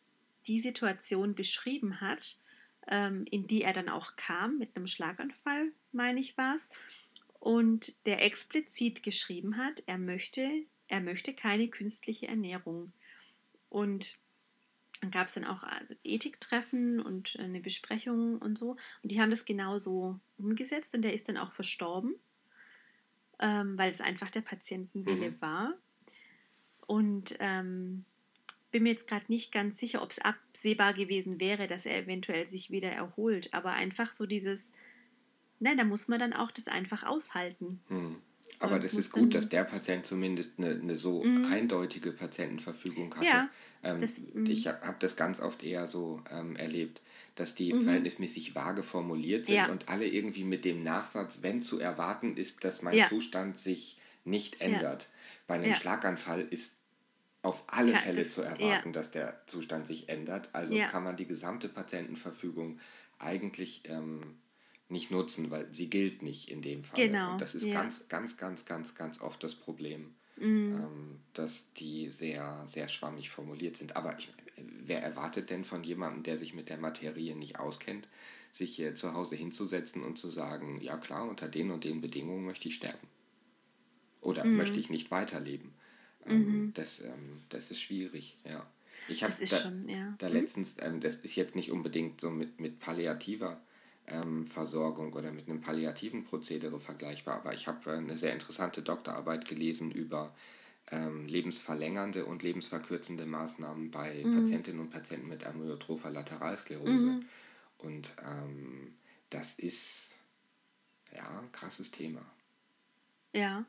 die 0.46 0.61
Situation 0.61 1.35
beschrieben 1.35 2.01
hat, 2.01 2.38
in 2.88 3.46
die 3.46 3.62
er 3.62 3.72
dann 3.72 3.88
auch 3.88 4.16
kam, 4.16 4.59
mit 4.59 4.77
einem 4.77 4.87
Schlaganfall, 4.87 5.72
meine 5.92 6.20
ich 6.20 6.38
war 6.38 6.55
es, 6.55 6.70
und 7.40 7.94
der 8.07 8.25
explizit 8.25 9.03
geschrieben 9.03 9.57
hat, 9.57 9.83
er 9.87 9.99
möchte 9.99 10.66
er 10.88 11.01
möchte 11.01 11.35
keine 11.35 11.68
künstliche 11.68 12.29
Ernährung. 12.29 12.92
Und 13.68 14.18
dann 15.01 15.11
gab 15.11 15.27
es 15.27 15.35
dann 15.35 15.44
auch 15.44 15.62
also 15.62 15.94
Ethiktreffen 16.05 17.01
und 17.01 17.37
eine 17.38 17.61
Besprechung 17.61 18.38
und 18.38 18.57
so. 18.57 18.77
Und 19.03 19.12
die 19.12 19.20
haben 19.20 19.31
das 19.31 19.44
genauso 19.44 20.18
umgesetzt 20.38 20.94
und 20.94 21.03
der 21.03 21.12
ist 21.12 21.29
dann 21.29 21.37
auch 21.37 21.53
verstorben, 21.53 22.14
ähm, 23.40 23.77
weil 23.77 23.90
es 23.90 24.01
einfach 24.01 24.31
der 24.31 24.40
Patientenwille 24.40 25.33
mhm. 25.33 25.40
war. 25.40 25.75
Und 26.87 27.37
ähm, 27.40 28.05
bin 28.70 28.83
mir 28.83 28.92
jetzt 28.92 29.07
gerade 29.07 29.24
nicht 29.29 29.52
ganz 29.52 29.79
sicher, 29.79 30.02
ob 30.02 30.11
es 30.11 30.18
absehbar 30.18 30.92
gewesen 30.92 31.40
wäre, 31.40 31.66
dass 31.66 31.87
er 31.87 31.98
eventuell 31.98 32.46
sich 32.46 32.70
wieder 32.70 32.90
erholt. 32.90 33.52
Aber 33.55 33.70
einfach 33.70 34.12
so 34.12 34.26
dieses, 34.26 34.72
nein, 35.61 35.76
da 35.76 35.85
muss 35.85 36.09
man 36.09 36.18
dann 36.18 36.33
auch 36.33 36.50
das 36.50 36.68
einfach 36.68 37.05
aushalten. 37.05 37.81
Mhm. 37.88 38.16
Aber 38.59 38.79
das 38.79 38.94
ist 38.94 39.12
gut, 39.12 39.35
dass 39.35 39.48
der 39.48 39.64
Patient 39.64 40.07
zumindest 40.07 40.59
eine, 40.59 40.70
eine 40.70 40.96
so 40.96 41.22
mhm. 41.22 41.46
eindeutige 41.52 42.12
Patientenverfügung 42.12 43.14
hatte. 43.14 43.26
Ja, 43.26 43.50
ähm, 43.83 43.98
das, 43.98 44.22
mhm. 44.33 44.46
ich 44.46 44.66
habe 44.66 44.96
das 44.98 45.16
ganz 45.16 45.40
oft 45.40 45.62
eher 45.62 45.87
so 45.87 46.22
ähm, 46.31 46.57
erlebt, 46.57 47.02
dass 47.35 47.55
die 47.55 47.72
mhm. 47.72 47.83
verhältnismäßig 47.83 48.55
vage 48.55 48.83
formuliert 48.83 49.46
sind 49.46 49.57
ja. 49.57 49.70
und 49.70 49.88
alle 49.88 50.07
irgendwie 50.07 50.44
mit 50.44 50.64
dem 50.64 50.83
Nachsatz, 50.83 51.40
wenn 51.42 51.61
zu 51.61 51.79
erwarten 51.79 52.37
ist, 52.37 52.64
dass 52.64 52.81
mein 52.83 52.96
ja. 52.96 53.09
Zustand 53.09 53.59
sich 53.59 53.98
nicht 54.24 54.61
ändert. 54.61 55.09
Bei 55.46 55.55
einem 55.55 55.74
Schlaganfall 55.74 56.40
ist 56.40 56.76
auf 57.46 57.62
alle 57.68 57.92
kann, 57.92 58.02
Fälle 58.02 58.24
das, 58.24 58.30
zu 58.30 58.42
erwarten, 58.42 58.92
dass 58.92 59.12
der 59.12 59.40
Zustand 59.46 59.87
sich 59.87 60.09
ändert. 60.09 60.50
Also 60.52 60.76
kann 60.90 61.04
man 61.04 61.16
die 61.16 61.26
gesamte 61.26 61.68
Patientenverfügung 61.68 62.80
eigentlich 63.20 63.82
ähm, 63.87 64.20
nicht 64.88 65.12
nutzen, 65.12 65.50
weil 65.52 65.72
sie 65.72 65.88
gilt 65.88 66.22
nicht 66.22 66.50
in 66.50 66.61
dem 66.61 66.82
Fall. 66.82 67.06
Genau. 67.06 67.32
Und 67.32 67.40
das 67.40 67.54
ist 67.54 67.66
ja. 67.66 67.74
ganz, 67.74 68.09
ganz, 68.09 68.37
ganz, 68.37 68.64
ganz, 68.64 68.94
ganz 68.96 69.20
oft 69.20 69.42
das 69.44 69.54
Problem, 69.54 70.14
mhm. 70.37 70.74
ähm, 70.74 71.20
dass 71.35 71.72
die 71.74 72.11
sehr, 72.11 72.64
sehr 72.66 72.88
schwammig 72.88 73.30
formuliert 73.30 73.76
sind. 73.76 73.94
Aber 73.94 74.18
ich, 74.18 74.32
wer 74.56 75.02
erwartet 75.02 75.48
denn 75.50 75.62
von 75.62 75.85
jemandem, 75.85 76.24
der 76.24 76.37
sich 76.37 76.52
mit 76.52 76.68
der 76.68 76.78
Materie 76.78 77.37
nicht 77.37 77.61
auskennt, 77.61 78.09
sich 78.50 78.74
hier 78.74 78.96
zu 78.96 79.14
Hause 79.14 79.37
hinzusetzen 79.37 80.02
und 80.02 80.18
zu 80.18 80.28
sagen, 80.28 80.80
ja 80.80 80.96
klar, 80.96 81.28
unter 81.28 81.46
den 81.46 81.70
und 81.70 81.85
den 81.85 82.00
Bedingungen 82.00 82.44
möchte 82.44 82.68
ich 82.68 82.74
sterben. 82.74 83.06
Oder 84.20 84.44
mhm. 84.44 84.56
möchte 84.56 84.80
ich 84.80 84.90
nicht 84.90 85.12
weiterleben. 85.12 85.76
Ähm, 86.29 86.39
mhm. 86.39 86.75
das, 86.75 87.01
ähm, 87.01 87.43
das 87.49 87.71
ist 87.71 87.81
schwierig, 87.81 88.37
ja. 88.45 88.67
Ich 89.09 89.23
habe 89.23 89.33
da, 89.39 89.47
schon, 89.47 89.89
ja. 89.89 90.15
da 90.19 90.29
mhm. 90.29 90.35
letztens, 90.35 90.77
ähm, 90.81 91.01
das 91.01 91.17
ist 91.17 91.37
jetzt 91.37 91.55
nicht 91.55 91.71
unbedingt 91.71 92.21
so 92.21 92.31
mit, 92.31 92.61
mit 92.61 92.81
palliativer 92.81 93.61
ähm, 94.07 94.45
Versorgung 94.45 95.12
oder 95.12 95.33
mit 95.33 95.49
einem 95.49 95.61
palliativen 95.61 96.25
Prozedere 96.25 96.81
vergleichbar, 96.81 97.37
aber 97.37 97.55
ich 97.55 97.67
habe 97.67 97.91
äh, 97.91 97.97
eine 97.97 98.17
sehr 98.17 98.33
interessante 98.33 98.83
Doktorarbeit 98.83 99.47
gelesen 99.47 99.91
über 99.91 100.35
ähm, 100.91 101.27
lebensverlängernde 101.27 102.25
und 102.25 102.43
lebensverkürzende 102.43 103.27
Maßnahmen 103.27 103.91
bei 103.91 104.23
mhm. 104.25 104.39
Patientinnen 104.39 104.81
und 104.81 104.91
Patienten 104.91 105.29
mit 105.29 105.45
amyotropher 105.45 106.11
Lateralsklerose. 106.11 106.91
Mhm. 106.91 107.25
Und 107.79 108.15
ähm, 108.25 108.95
das 109.31 109.59
ist 109.59 110.19
ja 111.12 111.41
ein 111.41 111.51
krasses 111.53 111.91
Thema. 111.91 112.25
Ja. 113.35 113.65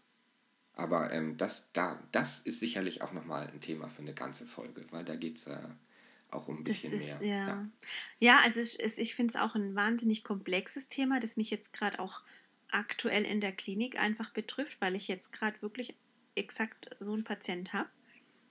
Aber 0.78 1.12
ähm, 1.12 1.38
das, 1.38 1.68
da, 1.74 2.00
das 2.12 2.38
ist 2.40 2.60
sicherlich 2.60 3.02
auch 3.02 3.12
nochmal 3.12 3.48
ein 3.48 3.62
Thema 3.62 3.90
für 3.90 4.04
eine 4.04 4.14
ganze 4.14 4.46
Folge, 4.46 4.86
weil 4.92 5.04
da 5.04 5.16
geht 5.16 5.40
es 5.40 5.48
äh, 5.48 5.58
auch 6.30 6.48
um 6.48 6.58
ein 6.58 6.64
bisschen 6.64 6.94
ist, 6.94 7.20
mehr. 7.20 7.30
Ja, 7.30 7.48
ja. 7.48 7.70
ja 8.20 8.40
also 8.44 8.60
es, 8.60 8.78
es, 8.78 9.00
ich 9.00 9.16
finde 9.16 9.32
es 9.32 9.42
auch 9.42 9.56
ein 9.56 9.74
wahnsinnig 9.74 10.24
komplexes 10.24 10.88
Thema, 10.88 11.20
das 11.20 11.36
mich 11.36 11.50
jetzt 11.50 11.74
gerade 11.74 12.00
auch 12.00 12.22
aktuell 12.70 13.24
in 13.24 13.42
der 13.42 13.54
Klinik 13.54 14.00
einfach 14.00 14.30
betrifft, 14.30 14.80
weil 14.80 14.96
ich 14.96 15.08
jetzt 15.08 15.34
gerade 15.34 15.60
wirklich 15.64 15.96
exakt 16.36 16.96
so 17.00 17.14
einen 17.14 17.24
Patient 17.24 17.74
habe 17.74 17.90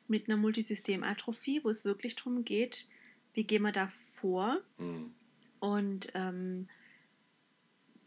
mit 0.08 0.28
einer 0.28 0.36
Multisystematrophie, 0.36 1.62
wo 1.62 1.68
es 1.68 1.84
wirklich 1.84 2.16
darum 2.16 2.44
geht, 2.44 2.88
wie 3.34 3.44
gehen 3.44 3.62
wir 3.62 3.72
da 3.72 3.86
vor. 4.12 4.60
Mhm. 4.78 5.14
Und 5.60 6.10
ähm, 6.14 6.68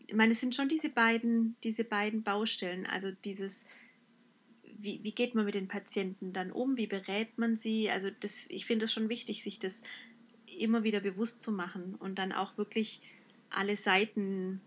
ich 0.08 0.16
meine, 0.16 0.34
es 0.34 0.42
sind 0.42 0.56
schon 0.56 0.68
diese 0.68 0.90
beiden, 0.90 1.56
diese 1.64 1.86
beiden 1.86 2.24
Baustellen, 2.24 2.86
also 2.86 3.12
dieses 3.12 3.66
wie, 4.82 5.00
wie 5.04 5.12
geht 5.12 5.36
man 5.36 5.46
mit 5.46 5.56
den 5.56 5.68
Patienten 5.68 6.34
dann 6.34 6.52
um? 6.52 6.78
Wie 6.78 6.88
berät 6.88 7.38
man 7.38 7.58
sie? 7.58 7.90
Also 7.90 8.10
das, 8.20 8.46
ich 8.50 8.66
finde 8.66 8.86
es 8.86 8.94
schon 8.94 9.10
wichtig, 9.10 9.44
sich 9.44 9.60
das 9.60 9.82
immer 10.58 10.84
wieder 10.84 11.00
bewusst 11.00 11.44
zu 11.44 11.52
machen 11.52 11.96
und 11.96 12.18
dann 12.18 12.32
auch 12.32 12.58
wirklich 12.58 13.02
alle 13.50 13.76
Seiten 13.76 14.62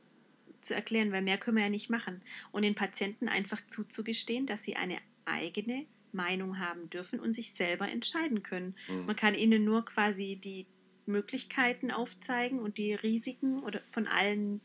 zu 0.60 0.74
erklären, 0.74 1.12
weil 1.12 1.22
mehr 1.22 1.38
können 1.38 1.56
wir 1.56 1.64
ja 1.64 1.70
nicht 1.70 1.90
machen. 1.90 2.22
Und 2.52 2.62
den 2.62 2.74
Patienten 2.74 3.28
einfach 3.28 3.66
zuzugestehen, 3.66 4.46
dass 4.46 4.62
sie 4.62 4.76
eine 4.76 4.98
eigene 5.24 5.86
Meinung 6.12 6.58
haben 6.58 6.90
dürfen 6.90 7.18
und 7.18 7.32
sich 7.32 7.52
selber 7.52 7.88
entscheiden 7.88 8.42
können. 8.42 8.76
Mhm. 8.88 9.06
Man 9.06 9.16
kann 9.16 9.34
ihnen 9.34 9.64
nur 9.64 9.84
quasi 9.84 10.36
die 10.36 10.66
Möglichkeiten 11.06 11.90
aufzeigen 11.90 12.60
und 12.60 12.78
die 12.78 12.94
Risiken 12.94 13.62
oder 13.62 13.80
von 13.90 14.06
allen 14.06 14.60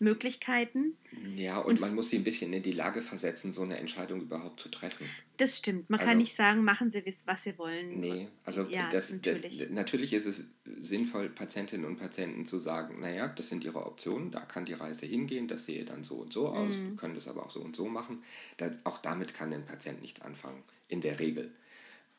Möglichkeiten. 0.00 0.96
Ja, 1.36 1.58
und, 1.58 1.74
und 1.74 1.80
man 1.80 1.94
muss 1.94 2.10
sie 2.10 2.16
ein 2.16 2.24
bisschen 2.24 2.52
in 2.52 2.62
die 2.62 2.72
Lage 2.72 3.00
versetzen, 3.00 3.52
so 3.52 3.62
eine 3.62 3.78
Entscheidung 3.78 4.20
überhaupt 4.20 4.60
zu 4.60 4.68
treffen. 4.68 5.08
Das 5.36 5.58
stimmt. 5.58 5.88
Man 5.88 6.00
also, 6.00 6.10
kann 6.10 6.18
nicht 6.18 6.34
sagen, 6.34 6.64
machen 6.64 6.90
Sie, 6.90 7.02
was 7.26 7.44
Sie 7.44 7.56
wollen. 7.58 8.00
Nee, 8.00 8.28
also 8.44 8.62
ja, 8.62 8.90
das, 8.90 9.12
natürlich. 9.12 9.58
Das, 9.58 9.70
natürlich 9.70 10.12
ist 10.12 10.26
es 10.26 10.44
sinnvoll, 10.80 11.28
Patientinnen 11.28 11.86
und 11.86 11.96
Patienten 11.96 12.46
zu 12.46 12.58
sagen, 12.58 13.00
naja, 13.00 13.28
das 13.28 13.48
sind 13.48 13.64
Ihre 13.64 13.86
Optionen, 13.86 14.30
da 14.30 14.40
kann 14.40 14.64
die 14.64 14.74
Reise 14.74 15.06
hingehen, 15.06 15.46
das 15.46 15.64
sehe 15.64 15.84
dann 15.84 16.04
so 16.04 16.16
und 16.16 16.32
so 16.32 16.48
aus, 16.48 16.76
mhm. 16.76 16.90
wir 16.90 16.96
können 16.96 17.14
das 17.14 17.28
aber 17.28 17.46
auch 17.46 17.50
so 17.50 17.60
und 17.60 17.76
so 17.76 17.88
machen. 17.88 18.22
Da, 18.56 18.70
auch 18.84 18.98
damit 18.98 19.34
kann 19.34 19.52
ein 19.52 19.64
Patient 19.64 20.02
nichts 20.02 20.20
anfangen, 20.22 20.62
in 20.88 21.00
der 21.00 21.20
Regel. 21.20 21.52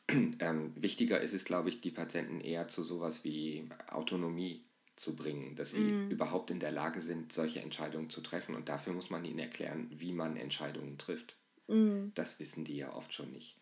Ähm, 0.38 0.72
wichtiger 0.76 1.20
ist 1.20 1.34
es, 1.34 1.44
glaube 1.44 1.68
ich, 1.68 1.80
die 1.80 1.90
Patienten 1.90 2.40
eher 2.40 2.68
zu 2.68 2.84
sowas 2.84 3.24
wie 3.24 3.68
Autonomie 3.90 4.62
zu 4.96 5.14
bringen, 5.14 5.54
dass 5.54 5.72
sie 5.72 5.80
mm. 5.80 6.10
überhaupt 6.10 6.50
in 6.50 6.58
der 6.58 6.72
Lage 6.72 7.00
sind, 7.00 7.32
solche 7.32 7.60
Entscheidungen 7.60 8.10
zu 8.10 8.22
treffen. 8.22 8.54
Und 8.54 8.68
dafür 8.68 8.94
muss 8.94 9.10
man 9.10 9.24
ihnen 9.24 9.38
erklären, 9.38 9.90
wie 9.90 10.12
man 10.12 10.36
Entscheidungen 10.36 10.96
trifft. 10.96 11.36
Mm. 11.68 12.08
Das 12.14 12.40
wissen 12.40 12.64
die 12.64 12.76
ja 12.76 12.94
oft 12.94 13.12
schon 13.12 13.30
nicht. 13.30 13.56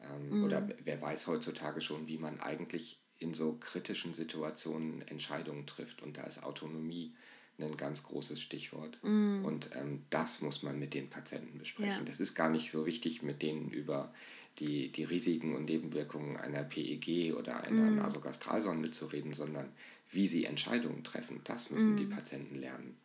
Ähm, 0.00 0.40
mm. 0.40 0.44
Oder 0.44 0.68
wer 0.82 1.00
weiß 1.00 1.28
heutzutage 1.28 1.80
schon, 1.80 2.08
wie 2.08 2.18
man 2.18 2.40
eigentlich 2.40 2.98
in 3.18 3.32
so 3.32 3.56
kritischen 3.60 4.12
Situationen 4.12 5.06
Entscheidungen 5.06 5.66
trifft. 5.66 6.02
Und 6.02 6.16
da 6.16 6.24
ist 6.24 6.42
Autonomie 6.42 7.14
ein 7.58 7.76
ganz 7.76 8.02
großes 8.02 8.40
Stichwort. 8.40 8.98
Mm. 9.02 9.44
Und 9.44 9.70
ähm, 9.74 10.02
das 10.10 10.40
muss 10.40 10.64
man 10.64 10.78
mit 10.78 10.94
den 10.94 11.10
Patienten 11.10 11.58
besprechen. 11.58 12.00
Ja. 12.00 12.04
Das 12.04 12.18
ist 12.18 12.34
gar 12.34 12.50
nicht 12.50 12.72
so 12.72 12.86
wichtig, 12.86 13.22
mit 13.22 13.42
denen 13.42 13.70
über 13.70 14.12
die, 14.58 14.90
die 14.90 15.04
Risiken 15.04 15.54
und 15.54 15.66
Nebenwirkungen 15.66 16.36
einer 16.36 16.64
PEG 16.64 17.34
oder 17.34 17.62
einer 17.62 17.90
mm. 17.90 17.96
Nasogastralsonde 17.96 18.90
zu 18.90 19.06
reden, 19.06 19.32
sondern 19.32 19.68
wie 20.12 20.26
sie 20.26 20.44
Entscheidungen 20.44 21.04
treffen. 21.04 21.40
Das 21.44 21.70
müssen 21.70 21.94
mm. 21.94 21.96
die 21.96 22.06
Patienten 22.06 22.56
lernen. 22.56 22.96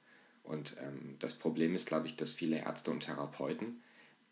Und 0.43 0.75
ähm, 0.79 1.15
das 1.19 1.33
Problem 1.33 1.75
ist, 1.75 1.87
glaube 1.87 2.07
ich, 2.07 2.15
dass 2.15 2.31
viele 2.31 2.57
Ärzte 2.57 2.91
und 2.91 3.01
Therapeuten, 3.01 3.81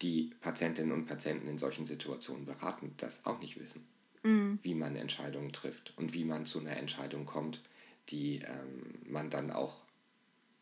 die 0.01 0.31
Patientinnen 0.41 0.91
und 0.91 1.05
Patienten 1.05 1.47
in 1.47 1.57
solchen 1.57 1.85
Situationen 1.85 2.45
beraten, 2.45 2.93
das 2.97 3.25
auch 3.25 3.39
nicht 3.39 3.59
wissen, 3.59 3.85
mm. 4.23 4.59
wie 4.61 4.75
man 4.75 4.95
Entscheidungen 4.95 5.51
trifft 5.51 5.93
und 5.97 6.13
wie 6.13 6.25
man 6.25 6.45
zu 6.45 6.59
einer 6.59 6.77
Entscheidung 6.77 7.25
kommt, 7.25 7.61
die 8.09 8.41
ähm, 8.45 9.11
man 9.11 9.29
dann 9.29 9.51
auch 9.51 9.81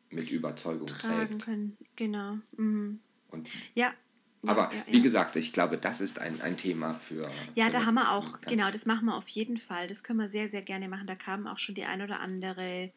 mit 0.10 0.30
Überzeugung 0.30 0.88
Tragen 0.88 1.30
trägt. 1.32 1.46
Können. 1.46 1.78
Genau. 1.96 2.38
Mhm. 2.56 3.00
Und 3.30 3.50
ja, 3.74 3.94
aber 4.46 4.72
ja, 4.72 4.78
ja, 4.88 4.94
wie 4.94 5.02
gesagt, 5.02 5.36
ich 5.36 5.54
glaube, 5.54 5.78
das 5.78 6.02
ist 6.02 6.20
ein, 6.20 6.42
ein 6.42 6.58
Thema 6.58 6.94
für. 6.94 7.30
Ja, 7.56 7.68
für 7.68 7.72
da 7.72 7.86
haben 7.86 7.96
wir 7.96 8.12
auch, 8.12 8.42
genau, 8.42 8.72
das 8.72 8.86
machen 8.86 9.06
wir 9.06 9.16
auf 9.16 9.30
jeden 9.30 9.58
Fall. 9.58 9.88
Das 9.88 10.04
können 10.04 10.20
wir 10.20 10.28
sehr, 10.28 10.50
sehr 10.50 10.62
gerne 10.62 10.90
machen. 10.90 11.08
Da 11.08 11.16
kam 11.16 11.48
auch 11.48 11.58
schon 11.58 11.76
die 11.76 11.86
ein 11.86 12.02
oder 12.02 12.20
andere 12.20 12.92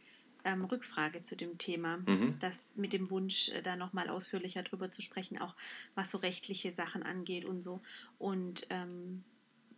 ähm, 0.44 0.64
Rückfrage 0.64 1.22
zu 1.22 1.36
dem 1.36 1.58
Thema. 1.58 1.98
Mhm. 1.98 2.36
Das 2.40 2.72
mit 2.76 2.92
dem 2.92 3.10
Wunsch, 3.10 3.50
äh, 3.50 3.62
da 3.62 3.76
nochmal 3.76 4.08
ausführlicher 4.08 4.62
drüber 4.62 4.90
zu 4.90 5.02
sprechen, 5.02 5.38
auch 5.38 5.54
was 5.94 6.10
so 6.10 6.18
rechtliche 6.18 6.72
Sachen 6.72 7.02
angeht 7.02 7.44
und 7.44 7.62
so. 7.62 7.80
Und 8.18 8.66
ähm, 8.70 9.24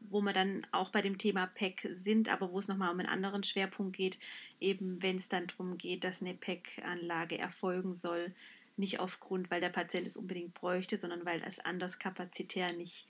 wo 0.01 0.21
wir 0.21 0.33
dann 0.33 0.67
auch 0.73 0.91
bei 0.91 1.03
dem 1.03 1.19
Thema 1.19 1.47
PEC 1.47 1.91
sind, 1.93 2.29
aber 2.33 2.53
wo 2.53 2.59
es 2.59 2.69
nochmal 2.69 2.93
um 2.93 2.99
einen 2.99 3.09
anderen 3.09 3.43
Schwerpunkt 3.43 3.97
geht, 3.97 4.19
eben 4.61 5.03
wenn 5.03 5.17
es 5.17 5.29
dann 5.29 5.47
darum 5.47 5.77
geht, 5.77 6.05
dass 6.05 6.23
eine 6.23 6.35
PEC-Anlage 6.35 7.39
erfolgen 7.39 7.95
soll, 7.95 8.33
nicht 8.79 9.01
aufgrund, 9.01 9.51
weil 9.51 9.61
der 9.61 9.69
Patient 9.71 10.07
es 10.07 10.17
unbedingt 10.17 10.55
bräuchte, 10.55 10.97
sondern 10.97 11.25
weil 11.25 11.43
es 11.45 11.59
anders 11.59 11.99
kapazitär 11.99 12.73
nicht 12.73 13.09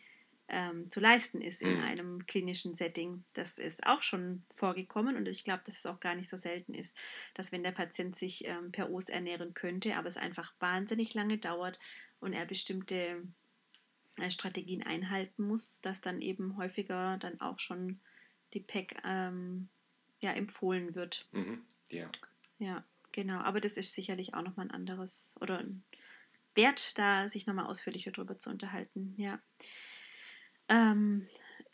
ähm, 0.48 0.90
zu 0.90 1.00
leisten 1.00 1.42
ist 1.42 1.60
in 1.60 1.76
mhm. 1.76 1.82
einem 1.82 2.26
klinischen 2.26 2.74
Setting. 2.74 3.22
Das 3.34 3.58
ist 3.58 3.84
auch 3.86 4.02
schon 4.02 4.42
vorgekommen 4.50 5.16
und 5.16 5.28
ich 5.28 5.44
glaube, 5.44 5.62
dass 5.66 5.78
es 5.78 5.86
auch 5.86 6.00
gar 6.00 6.14
nicht 6.14 6.30
so 6.30 6.36
selten 6.36 6.74
ist, 6.74 6.96
dass 7.34 7.52
wenn 7.52 7.62
der 7.62 7.72
Patient 7.72 8.16
sich 8.16 8.46
ähm, 8.46 8.72
per 8.72 8.90
Os 8.90 9.10
ernähren 9.10 9.52
könnte, 9.52 9.96
aber 9.96 10.08
es 10.08 10.16
einfach 10.16 10.54
wahnsinnig 10.58 11.12
lange 11.12 11.36
dauert 11.36 11.78
und 12.20 12.32
er 12.32 12.46
bestimmte 12.46 13.22
äh, 14.16 14.30
Strategien 14.30 14.82
einhalten 14.82 15.46
muss, 15.46 15.82
dass 15.82 16.00
dann 16.00 16.22
eben 16.22 16.56
häufiger 16.56 17.18
dann 17.18 17.40
auch 17.40 17.58
schon 17.58 18.00
die 18.54 18.60
PEC 18.60 18.96
ähm, 19.04 19.68
ja, 20.20 20.32
empfohlen 20.32 20.94
wird. 20.94 21.28
Mhm. 21.32 21.62
Ja. 21.90 22.08
Ja. 22.58 22.84
Genau, 23.18 23.40
aber 23.40 23.60
das 23.60 23.76
ist 23.76 23.96
sicherlich 23.96 24.34
auch 24.34 24.42
nochmal 24.42 24.66
ein 24.66 24.70
anderes 24.70 25.34
oder 25.40 25.58
ein 25.58 25.82
Wert, 26.54 26.96
da 26.96 27.26
sich 27.26 27.48
nochmal 27.48 27.66
ausführlicher 27.66 28.12
drüber 28.12 28.38
zu 28.38 28.48
unterhalten. 28.48 29.12
Ja. 29.16 29.40
Ähm, 30.68 31.26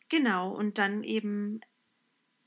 genau, 0.09 0.55
und 0.55 0.79
dann 0.79 1.05
eben 1.05 1.61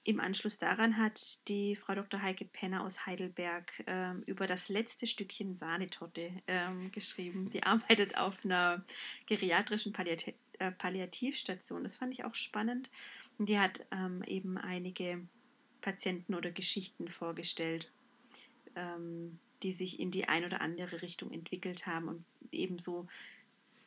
im 0.03 0.19
Anschluss 0.19 0.57
daran 0.57 0.97
hat 0.97 1.47
die 1.47 1.75
Frau 1.75 1.93
Dr. 1.93 2.23
Heike 2.23 2.45
Penner 2.45 2.81
aus 2.81 3.05
Heidelberg 3.05 3.83
ähm, 3.85 4.23
über 4.25 4.47
das 4.47 4.67
letzte 4.67 5.05
Stückchen 5.05 5.55
Sahnetorte 5.55 6.31
ähm, 6.47 6.91
geschrieben. 6.91 7.51
Die 7.51 7.61
arbeitet 7.61 8.17
auf 8.17 8.45
einer 8.45 8.83
geriatrischen 9.27 9.93
Palliat 9.93 10.33
äh, 10.57 10.71
Palliativstation. 10.71 11.83
Das 11.83 11.97
fand 11.97 12.13
ich 12.13 12.25
auch 12.25 12.33
spannend. 12.33 12.89
Und 13.37 13.47
die 13.47 13.59
hat 13.59 13.85
ähm, 13.91 14.23
eben 14.23 14.57
einige 14.57 15.27
Patienten 15.81 16.33
oder 16.33 16.49
Geschichten 16.49 17.09
vorgestellt 17.09 17.91
ähm, 18.77 19.39
die 19.63 19.73
sich 19.73 19.99
in 19.99 20.11
die 20.11 20.27
ein 20.29 20.45
oder 20.45 20.61
andere 20.61 21.01
Richtung 21.01 21.31
entwickelt 21.31 21.87
haben 21.87 22.07
und 22.07 22.25
ebenso 22.51 23.07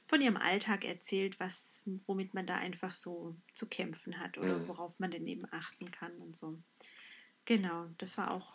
von 0.03 0.20
ihrem 0.20 0.36
Alltag 0.36 0.84
erzählt, 0.84 1.38
was, 1.38 1.82
womit 2.07 2.34
man 2.34 2.47
da 2.47 2.57
einfach 2.57 2.91
so 2.91 3.36
zu 3.55 3.66
kämpfen 3.66 4.18
hat 4.18 4.38
oder 4.38 4.59
mhm. 4.59 4.68
worauf 4.68 4.99
man 4.99 5.11
denn 5.11 5.26
eben 5.26 5.47
achten 5.53 5.91
kann 5.91 6.12
und 6.18 6.36
so. 6.36 6.59
Genau, 7.45 7.86
das 7.99 8.18
war 8.18 8.32
auch 8.32 8.55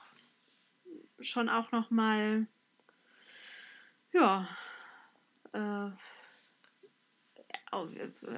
schon 1.19 1.47
auch 1.47 1.71
nochmal, 1.71 2.47
ja, 4.11 4.49
äh, 5.53 5.91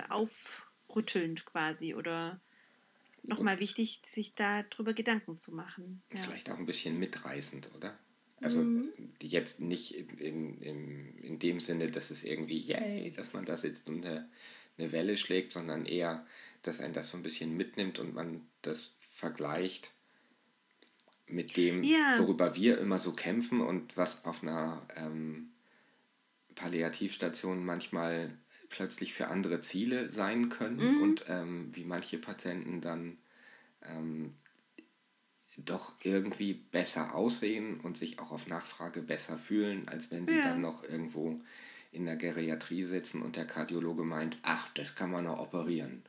aufrüttelnd 0.10 1.46
quasi 1.46 1.96
oder 1.96 2.40
nochmal 3.28 3.60
wichtig, 3.60 4.02
sich 4.06 4.36
darüber 4.36 4.94
Gedanken 4.94 5.38
zu 5.38 5.54
machen. 5.54 6.02
Ja. 6.14 6.22
Vielleicht 6.22 6.50
auch 6.50 6.58
ein 6.58 6.66
bisschen 6.66 6.98
mitreißend, 7.00 7.70
oder? 7.76 7.98
Also 8.40 8.62
mhm. 8.62 8.90
jetzt 9.22 9.62
nicht 9.62 9.96
in, 9.96 10.62
in, 10.62 11.18
in 11.18 11.40
dem 11.40 11.60
Sinne, 11.60 11.90
dass 11.90 12.12
es 12.12 12.24
irgendwie, 12.24 12.60
yay, 12.60 13.12
dass 13.12 13.34
man 13.34 13.46
da 13.46 13.58
sitzt 13.58 13.88
und 13.90 14.06
eine, 14.06 14.30
eine 14.78 14.92
Welle 14.92 15.18
schlägt, 15.18 15.52
sondern 15.52 15.86
eher, 15.86 16.24
dass 16.62 16.80
ein 16.80 16.94
das 16.94 17.10
so 17.10 17.18
ein 17.18 17.24
bisschen 17.24 17.58
mitnimmt 17.58 18.00
und 18.00 18.14
man 18.14 18.48
das 18.62 18.98
vergleicht 19.12 19.92
mit 21.26 21.58
dem, 21.58 21.84
ja. 21.84 22.18
worüber 22.20 22.56
wir 22.56 22.78
immer 22.78 23.00
so 23.00 23.12
kämpfen 23.12 23.62
und 23.62 23.98
was 23.98 24.24
auf 24.24 24.44
einer 24.44 24.88
ähm, 24.96 25.50
Palliativstation 26.56 27.66
manchmal 27.66 28.38
plötzlich 28.70 29.14
für 29.14 29.28
andere 29.28 29.62
Ziele 29.62 30.10
sein 30.10 30.50
können 30.50 30.96
mhm. 30.96 31.02
und 31.02 31.26
ähm, 31.28 31.70
wie 31.74 31.84
manche 31.84 32.18
Patienten 32.18 32.82
dann 32.82 33.18
ähm, 33.84 34.34
doch 35.58 35.96
irgendwie 36.04 36.54
besser 36.54 37.16
aussehen 37.16 37.80
und 37.80 37.98
sich 37.98 38.20
auch 38.20 38.32
auf 38.32 38.48
Nachfrage 38.48 39.02
besser 39.02 39.38
fühlen, 39.38 39.88
als 39.88 40.12
wenn 40.12 40.28
sie 40.28 40.36
ja. 40.36 40.44
dann 40.44 40.62
noch 40.62 40.84
irgendwo 40.84 41.42
in 41.92 42.06
der 42.06 42.16
Geriatrie 42.16 42.84
sitzen 42.84 43.22
und 43.22 43.36
der 43.36 43.48
Kardiologe 43.48 44.04
meint, 44.04 44.38
ach, 44.44 44.70
das 44.76 44.96
kann 44.96 45.10
man 45.10 45.24
noch 45.24 45.40
operieren. 45.40 46.04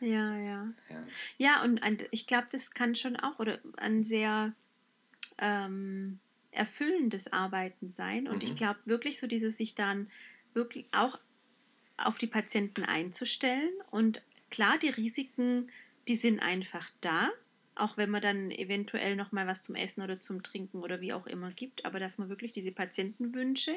Ja, 0.00 0.36
ja. 0.36 0.72
Ja, 0.88 1.04
ja 1.38 1.62
und 1.62 1.80
ich 2.10 2.26
glaube, 2.26 2.46
das 2.52 2.72
kann 2.72 2.94
schon 2.94 3.16
auch 3.16 3.38
oder 3.38 3.58
ein 3.76 4.04
sehr 4.04 4.54
ähm, 5.38 6.20
erfüllendes 6.50 7.32
Arbeiten 7.32 7.90
sein. 7.90 8.28
Und 8.28 8.42
mhm. 8.42 8.50
ich 8.50 8.54
glaube 8.54 8.78
wirklich 8.84 9.18
so 9.18 9.26
dieses 9.26 9.56
sich 9.56 9.74
dann 9.74 10.08
wirklich 10.54 10.86
auch 10.92 11.18
auf 12.06 12.18
die 12.18 12.26
Patienten 12.26 12.84
einzustellen. 12.84 13.72
Und 13.90 14.22
klar, 14.50 14.78
die 14.78 14.88
Risiken, 14.88 15.70
die 16.08 16.16
sind 16.16 16.40
einfach 16.40 16.90
da. 17.00 17.30
Auch 17.74 17.96
wenn 17.96 18.10
man 18.10 18.22
dann 18.22 18.50
eventuell 18.50 19.16
noch 19.16 19.32
mal 19.32 19.46
was 19.46 19.62
zum 19.62 19.74
Essen 19.74 20.02
oder 20.02 20.20
zum 20.20 20.42
Trinken 20.42 20.82
oder 20.82 21.00
wie 21.00 21.14
auch 21.14 21.26
immer 21.26 21.50
gibt, 21.52 21.84
aber 21.86 21.98
dass 21.98 22.18
man 22.18 22.28
wirklich 22.28 22.52
diese 22.52 22.70
Patientenwünsche 22.70 23.72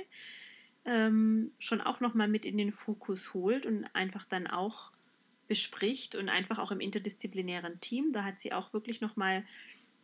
ähm, 0.84 1.51
schon 1.59 1.82
auch 1.82 1.99
noch 2.01 2.13
mal 2.13 2.28
mit 2.28 2.45
in 2.45 2.57
den 2.57 2.71
Fokus 2.71 3.34
holt 3.34 3.65
und 3.65 3.86
einfach 3.93 4.26
dann 4.26 4.47
auch 4.47 4.91
bespricht 5.47 6.15
und 6.15 6.30
einfach 6.30 6.59
auch 6.59 6.71
im 6.71 6.80
interdisziplinären 6.80 7.80
Team. 7.80 8.11
Da 8.11 8.23
hat 8.23 8.39
sie 8.39 8.53
auch 8.53 8.73
wirklich 8.73 9.01
noch 9.01 9.15
mal 9.15 9.43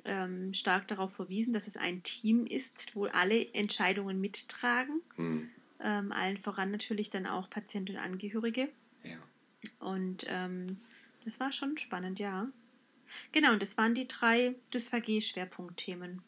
ähm, 0.06 0.54
stark 0.54 0.88
darauf 0.88 1.14
verwiesen, 1.14 1.54
dass 1.54 1.68
es 1.68 1.78
ein 1.78 2.04
Team 2.04 2.46
ist, 2.46 2.96
wo 2.96 3.06
alle 3.06 3.54
Entscheidungen 3.54 4.20
mittragen. 4.20 5.02
Mhm. 5.18 5.50
Ähm, 5.84 6.12
allen 6.12 6.38
voran 6.38 6.72
natürlich 6.72 7.10
dann 7.10 7.26
auch 7.26 7.50
Patienten 7.50 7.94
und 7.94 8.04
Angehörige. 8.04 8.70
Ja. 9.04 9.18
Und 9.80 10.26
ähm, 10.30 10.80
das 11.24 11.40
war 11.40 11.52
schon 11.52 11.78
spannend, 11.78 12.20
ja. 12.20 12.48
Genau, 13.32 13.54
und 13.54 13.62
das 13.62 13.78
waren 13.78 13.94
die 13.94 14.08
drei 14.08 14.56
Dysphagie-Schwerpunktthemen. 14.74 16.22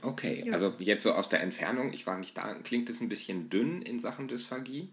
Okay, 0.00 0.44
ja. 0.46 0.52
also 0.52 0.74
jetzt 0.78 1.02
so 1.02 1.12
aus 1.12 1.28
der 1.28 1.40
Entfernung, 1.40 1.92
ich 1.92 2.06
war 2.06 2.18
nicht 2.18 2.36
da, 2.36 2.54
klingt 2.54 2.88
es 2.88 3.00
ein 3.00 3.08
bisschen 3.08 3.50
dünn 3.50 3.82
in 3.82 3.98
Sachen 3.98 4.26
Dysphagie, 4.26 4.90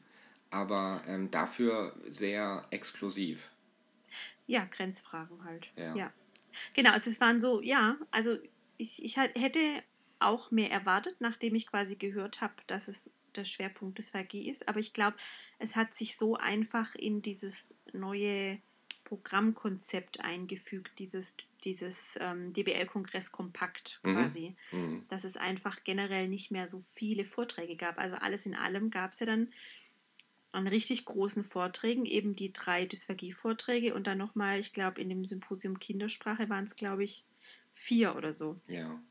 aber 0.49 1.01
ähm, 1.07 1.31
dafür 1.31 1.95
sehr 2.09 2.65
exklusiv. 2.69 3.49
Ja, 4.45 4.65
Grenzfragen 4.65 5.43
halt. 5.45 5.71
Ja. 5.75 5.95
ja. 5.95 6.13
Genau, 6.73 6.91
also 6.91 7.09
es 7.09 7.21
waren 7.21 7.39
so, 7.39 7.61
ja, 7.61 7.97
also 8.11 8.37
ich, 8.77 9.03
ich 9.03 9.17
hätte 9.17 9.59
auch 10.19 10.51
mehr 10.51 10.71
erwartet, 10.71 11.17
nachdem 11.19 11.55
ich 11.55 11.67
quasi 11.67 11.95
gehört 11.95 12.41
habe, 12.41 12.53
dass 12.67 12.87
es 12.87 13.11
der 13.35 13.45
Schwerpunkt 13.45 13.99
des 13.99 14.11
VG 14.11 14.49
ist. 14.49 14.67
Aber 14.67 14.79
ich 14.79 14.93
glaube, 14.93 15.17
es 15.59 15.75
hat 15.75 15.95
sich 15.95 16.17
so 16.17 16.35
einfach 16.35 16.95
in 16.95 17.21
dieses 17.21 17.73
neue 17.93 18.59
Programmkonzept 19.03 20.19
eingefügt, 20.19 20.99
dieses, 20.99 21.35
dieses 21.63 22.17
ähm, 22.21 22.53
DBL-Kongress 22.53 23.31
kompakt 23.31 23.99
mhm. 24.03 24.13
quasi, 24.13 24.55
mhm. 24.71 25.03
dass 25.09 25.23
es 25.23 25.35
einfach 25.35 25.83
generell 25.83 26.27
nicht 26.27 26.51
mehr 26.51 26.67
so 26.67 26.83
viele 26.93 27.25
Vorträge 27.25 27.75
gab. 27.75 27.97
Also 27.97 28.17
alles 28.17 28.45
in 28.45 28.55
allem 28.55 28.91
gab 28.91 29.13
es 29.13 29.19
ja 29.19 29.25
dann 29.25 29.51
an 30.51 30.67
richtig 30.67 31.05
großen 31.05 31.43
Vorträgen 31.43 32.05
eben 32.05 32.35
die 32.35 32.53
drei 32.53 32.85
Dysphagie-Vorträge 32.85 33.93
und 33.93 34.07
dann 34.07 34.17
nochmal, 34.17 34.59
ich 34.59 34.73
glaube, 34.73 35.01
in 35.01 35.09
dem 35.09 35.25
Symposium 35.25 35.79
Kindersprache 35.79 36.49
waren 36.49 36.65
es, 36.65 36.75
glaube 36.75 37.03
ich, 37.03 37.25
vier 37.71 38.15
oder 38.15 38.33
so. 38.33 38.59
Ja. 38.67 39.01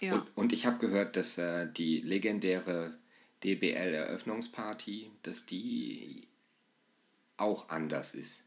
Ja. 0.00 0.14
Und, 0.14 0.36
und 0.36 0.52
ich 0.52 0.66
habe 0.66 0.78
gehört, 0.78 1.16
dass 1.16 1.38
äh, 1.38 1.66
die 1.70 2.00
legendäre 2.00 2.98
DBL-Eröffnungsparty, 3.44 5.10
dass 5.22 5.46
die 5.46 6.28
auch 7.36 7.68
anders 7.68 8.14
ist. 8.14 8.44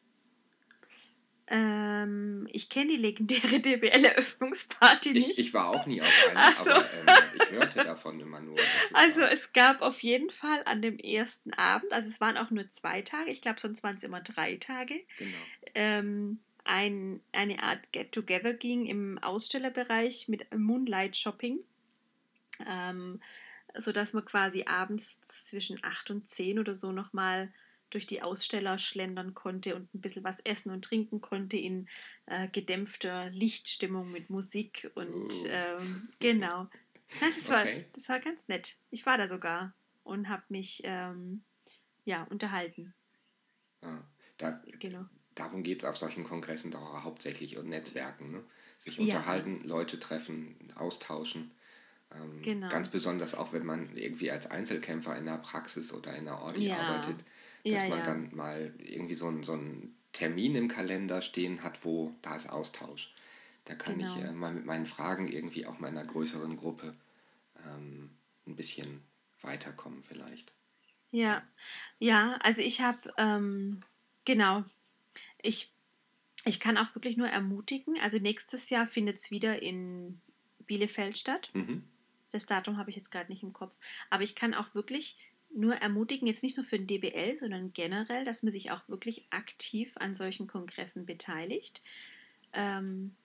Ähm, 1.53 2.47
ich 2.49 2.69
kenne 2.69 2.91
die 2.91 2.97
legendäre 2.97 3.59
DBL-Eröffnungsparty 3.59 5.11
nicht. 5.11 5.31
Ich, 5.31 5.39
ich, 5.39 5.53
war 5.53 5.69
auch 5.69 5.85
nie 5.85 6.01
auf 6.01 6.27
einer, 6.29 6.55
so. 6.55 6.71
aber 6.71 6.79
ähm, 6.79 7.41
ich 7.41 7.51
hörte 7.51 7.83
davon 7.83 8.21
immer 8.21 8.39
nur. 8.39 8.57
Also 8.93 9.19
war. 9.19 9.33
es 9.33 9.51
gab 9.51 9.81
auf 9.81 10.01
jeden 10.01 10.29
Fall 10.29 10.63
an 10.63 10.81
dem 10.81 10.97
ersten 10.97 11.53
Abend, 11.53 11.91
also 11.91 12.07
es 12.07 12.21
waren 12.21 12.37
auch 12.37 12.51
nur 12.51 12.69
zwei 12.69 13.01
Tage, 13.01 13.31
ich 13.31 13.41
glaube 13.41 13.59
sonst 13.59 13.83
waren 13.83 13.97
es 13.97 14.03
immer 14.03 14.21
drei 14.21 14.55
Tage, 14.55 14.95
genau. 15.17 15.37
ähm, 15.75 16.39
ein, 16.63 17.21
eine 17.31 17.61
Art 17.63 17.91
Get-Together 17.91 18.53
ging 18.53 18.85
im 18.85 19.17
Ausstellerbereich 19.19 20.27
mit 20.27 20.53
Moonlight 20.55 21.17
Shopping. 21.17 21.59
Ähm, 22.67 23.19
sodass 23.75 24.13
man 24.13 24.25
quasi 24.25 24.65
abends 24.65 25.21
zwischen 25.21 25.79
acht 25.83 26.09
und 26.09 26.27
zehn 26.27 26.59
oder 26.59 26.73
so 26.73 26.91
nochmal 26.91 27.51
durch 27.89 28.05
die 28.05 28.21
Aussteller 28.21 28.77
schlendern 28.77 29.33
konnte 29.33 29.75
und 29.75 29.93
ein 29.93 30.01
bisschen 30.01 30.23
was 30.23 30.39
essen 30.41 30.71
und 30.71 30.83
trinken 30.83 31.21
konnte 31.21 31.57
in 31.57 31.87
äh, 32.25 32.47
gedämpfter 32.47 33.29
Lichtstimmung 33.29 34.11
mit 34.11 34.29
Musik 34.29 34.89
und 34.95 35.31
uh. 35.31 35.47
ähm, 35.47 36.09
genau. 36.19 36.67
das, 37.19 37.49
war, 37.49 37.61
okay. 37.61 37.85
das 37.93 38.07
war 38.09 38.19
ganz 38.19 38.47
nett. 38.47 38.77
Ich 38.91 39.05
war 39.05 39.17
da 39.17 39.27
sogar 39.27 39.73
und 40.03 40.29
habe 40.29 40.43
mich 40.49 40.81
ähm, 40.85 41.43
ja 42.05 42.23
unterhalten. 42.23 42.93
Ah, 43.81 43.99
da, 44.37 44.61
genau. 44.79 45.05
Darum 45.41 45.63
geht 45.63 45.79
es 45.79 45.85
auf 45.85 45.97
solchen 45.97 46.23
Kongressen 46.23 46.71
doch 46.71 47.03
hauptsächlich 47.03 47.57
und 47.57 47.69
Netzwerken. 47.69 48.31
Ne? 48.31 48.43
Sich 48.79 48.99
unterhalten, 48.99 49.61
ja. 49.61 49.67
Leute 49.67 49.99
treffen, 49.99 50.55
austauschen. 50.75 51.51
Ähm, 52.13 52.41
genau. 52.41 52.69
Ganz 52.69 52.89
besonders 52.89 53.35
auch, 53.35 53.53
wenn 53.53 53.65
man 53.65 53.95
irgendwie 53.95 54.31
als 54.31 54.49
Einzelkämpfer 54.49 55.17
in 55.17 55.25
der 55.25 55.37
Praxis 55.37 55.93
oder 55.93 56.15
in 56.15 56.25
der 56.25 56.41
Ordi 56.41 56.67
ja. 56.67 56.77
arbeitet 56.77 57.17
dass 57.63 57.83
ja, 57.83 57.89
man 57.89 58.03
dann 58.03 58.35
mal 58.35 58.73
irgendwie 58.79 59.13
so 59.13 59.27
einen, 59.27 59.43
so 59.43 59.53
einen 59.53 59.95
Termin 60.13 60.55
im 60.55 60.67
Kalender 60.67 61.21
stehen 61.21 61.63
hat, 61.63 61.83
wo 61.85 62.13
da 62.21 62.35
ist 62.35 62.49
Austausch. 62.49 63.13
Da 63.65 63.75
kann 63.75 63.99
genau. 63.99 64.15
ich 64.15 64.23
äh, 64.23 64.31
mal 64.31 64.53
mit 64.53 64.65
meinen 64.65 64.85
Fragen 64.85 65.27
irgendwie 65.27 65.65
auch 65.65 65.79
meiner 65.79 66.03
größeren 66.03 66.57
Gruppe 66.57 66.95
ähm, 67.65 68.09
ein 68.47 68.55
bisschen 68.55 69.03
weiterkommen 69.41 70.01
vielleicht. 70.01 70.51
Ja, 71.11 71.43
ja, 71.99 72.39
also 72.41 72.61
ich 72.61 72.81
habe, 72.81 73.13
ähm, 73.17 73.83
genau, 74.25 74.63
ich, 75.43 75.71
ich 76.45 76.59
kann 76.59 76.77
auch 76.77 76.93
wirklich 76.95 77.17
nur 77.17 77.27
ermutigen, 77.27 77.99
also 77.99 78.17
nächstes 78.17 78.69
Jahr 78.69 78.87
findet 78.87 79.17
es 79.17 79.31
wieder 79.31 79.61
in 79.61 80.19
Bielefeld 80.65 81.17
statt. 81.17 81.49
Mhm. 81.53 81.83
Das 82.31 82.45
Datum 82.45 82.77
habe 82.77 82.89
ich 82.89 82.95
jetzt 82.95 83.11
gerade 83.11 83.31
nicht 83.31 83.43
im 83.43 83.53
Kopf. 83.53 83.75
Aber 84.09 84.23
ich 84.23 84.35
kann 84.35 84.53
auch 84.53 84.73
wirklich 84.73 85.17
nur 85.53 85.75
ermutigen, 85.75 86.27
jetzt 86.27 86.43
nicht 86.43 86.57
nur 86.57 86.65
für 86.65 86.79
den 86.79 86.87
DBL, 86.87 87.35
sondern 87.35 87.73
generell, 87.73 88.23
dass 88.23 88.43
man 88.43 88.53
sich 88.53 88.71
auch 88.71 88.87
wirklich 88.87 89.25
aktiv 89.29 89.97
an 89.97 90.15
solchen 90.15 90.47
Kongressen 90.47 91.05
beteiligt, 91.05 91.81
ähm, 92.53 93.15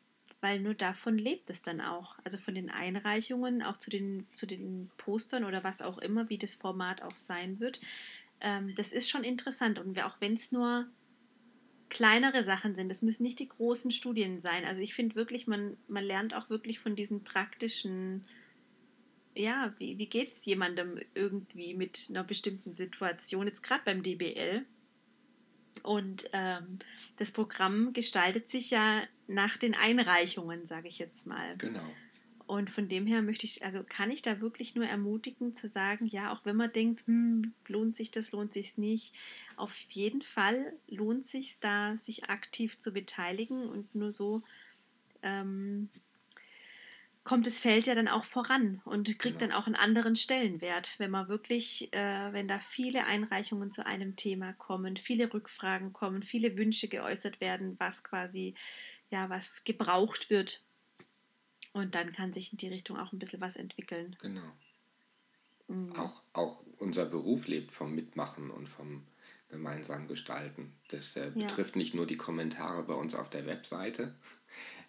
weil 0.40 0.60
nur 0.60 0.74
davon 0.74 1.18
lebt 1.18 1.48
es 1.50 1.62
dann 1.62 1.80
auch. 1.80 2.16
Also 2.24 2.36
von 2.36 2.54
den 2.54 2.70
Einreichungen, 2.70 3.62
auch 3.62 3.76
zu 3.76 3.90
den, 3.90 4.26
zu 4.32 4.46
den 4.46 4.90
Postern 4.96 5.44
oder 5.44 5.64
was 5.64 5.82
auch 5.82 5.98
immer, 5.98 6.28
wie 6.28 6.36
das 6.36 6.54
Format 6.54 7.02
auch 7.02 7.16
sein 7.16 7.60
wird. 7.60 7.80
Ähm, 8.40 8.74
das 8.74 8.92
ist 8.92 9.08
schon 9.08 9.24
interessant 9.24 9.78
und 9.78 9.98
auch 10.02 10.20
wenn 10.20 10.34
es 10.34 10.52
nur 10.52 10.86
kleinere 11.88 12.42
Sachen 12.42 12.74
sind, 12.74 12.88
das 12.88 13.02
müssen 13.02 13.22
nicht 13.22 13.38
die 13.38 13.48
großen 13.48 13.90
Studien 13.90 14.40
sein. 14.40 14.64
Also 14.64 14.80
ich 14.80 14.94
finde 14.94 15.14
wirklich, 15.14 15.46
man, 15.46 15.76
man 15.88 16.04
lernt 16.04 16.34
auch 16.34 16.50
wirklich 16.50 16.78
von 16.80 16.96
diesen 16.96 17.24
praktischen 17.24 18.24
ja, 19.36 19.74
wie, 19.78 19.98
wie 19.98 20.06
geht 20.06 20.32
es 20.32 20.44
jemandem 20.46 20.98
irgendwie 21.14 21.74
mit 21.74 22.06
einer 22.08 22.24
bestimmten 22.24 22.74
Situation, 22.74 23.46
jetzt 23.46 23.62
gerade 23.62 23.82
beim 23.84 24.02
DBL? 24.02 24.64
Und 25.82 26.30
ähm, 26.32 26.78
das 27.18 27.32
Programm 27.32 27.92
gestaltet 27.92 28.48
sich 28.48 28.70
ja 28.70 29.02
nach 29.26 29.58
den 29.58 29.74
Einreichungen, 29.74 30.64
sage 30.64 30.88
ich 30.88 30.98
jetzt 30.98 31.26
mal. 31.26 31.56
Genau. 31.58 31.84
Und 32.46 32.70
von 32.70 32.88
dem 32.88 33.06
her 33.06 33.22
möchte 33.22 33.44
ich, 33.44 33.64
also 33.64 33.82
kann 33.82 34.10
ich 34.10 34.22
da 34.22 34.40
wirklich 34.40 34.74
nur 34.76 34.86
ermutigen 34.86 35.56
zu 35.56 35.66
sagen, 35.66 36.06
ja, 36.06 36.32
auch 36.32 36.44
wenn 36.44 36.56
man 36.56 36.72
denkt, 36.72 37.06
hm, 37.06 37.52
lohnt 37.66 37.96
sich 37.96 38.12
das, 38.12 38.30
lohnt 38.32 38.52
sich 38.52 38.78
nicht, 38.78 39.14
auf 39.56 39.76
jeden 39.90 40.22
Fall 40.22 40.72
lohnt 40.86 41.26
sich 41.26 41.58
da, 41.58 41.96
sich 41.96 42.30
aktiv 42.30 42.78
zu 42.78 42.92
beteiligen 42.92 43.66
und 43.66 43.94
nur 43.94 44.12
so 44.12 44.42
ähm, 45.22 45.88
kommt 47.26 47.46
das 47.46 47.58
Feld 47.58 47.86
ja 47.86 47.96
dann 47.96 48.06
auch 48.06 48.24
voran 48.24 48.80
und 48.84 49.06
kriegt 49.18 49.40
genau. 49.40 49.50
dann 49.50 49.52
auch 49.52 49.66
einen 49.66 49.74
anderen 49.74 50.14
Stellenwert, 50.14 50.94
wenn 50.98 51.10
man 51.10 51.28
wirklich, 51.28 51.92
äh, 51.92 52.32
wenn 52.32 52.46
da 52.46 52.60
viele 52.60 53.04
Einreichungen 53.06 53.72
zu 53.72 53.84
einem 53.84 54.14
Thema 54.14 54.52
kommen, 54.52 54.96
viele 54.96 55.34
Rückfragen 55.34 55.92
kommen, 55.92 56.22
viele 56.22 56.56
Wünsche 56.56 56.86
geäußert 56.86 57.40
werden, 57.40 57.74
was 57.78 58.04
quasi, 58.04 58.54
ja, 59.10 59.28
was 59.28 59.64
gebraucht 59.64 60.30
wird. 60.30 60.62
Und 61.76 61.94
dann 61.94 62.10
kann 62.10 62.32
sich 62.32 62.52
in 62.52 62.56
die 62.56 62.68
Richtung 62.68 62.96
auch 62.96 63.12
ein 63.12 63.18
bisschen 63.18 63.42
was 63.42 63.56
entwickeln. 63.56 64.16
Genau. 64.22 64.50
Mhm. 65.68 65.92
Auch, 65.92 66.22
auch 66.32 66.62
unser 66.78 67.04
Beruf 67.04 67.46
lebt 67.48 67.70
vom 67.70 67.94
Mitmachen 67.94 68.50
und 68.50 68.66
vom 68.66 69.02
gemeinsamen 69.50 70.08
Gestalten. 70.08 70.72
Das 70.88 71.16
äh, 71.16 71.30
betrifft 71.34 71.74
ja. 71.74 71.78
nicht 71.78 71.94
nur 71.94 72.06
die 72.06 72.16
Kommentare 72.16 72.82
bei 72.82 72.94
uns 72.94 73.14
auf 73.14 73.28
der 73.28 73.44
Webseite, 73.44 74.14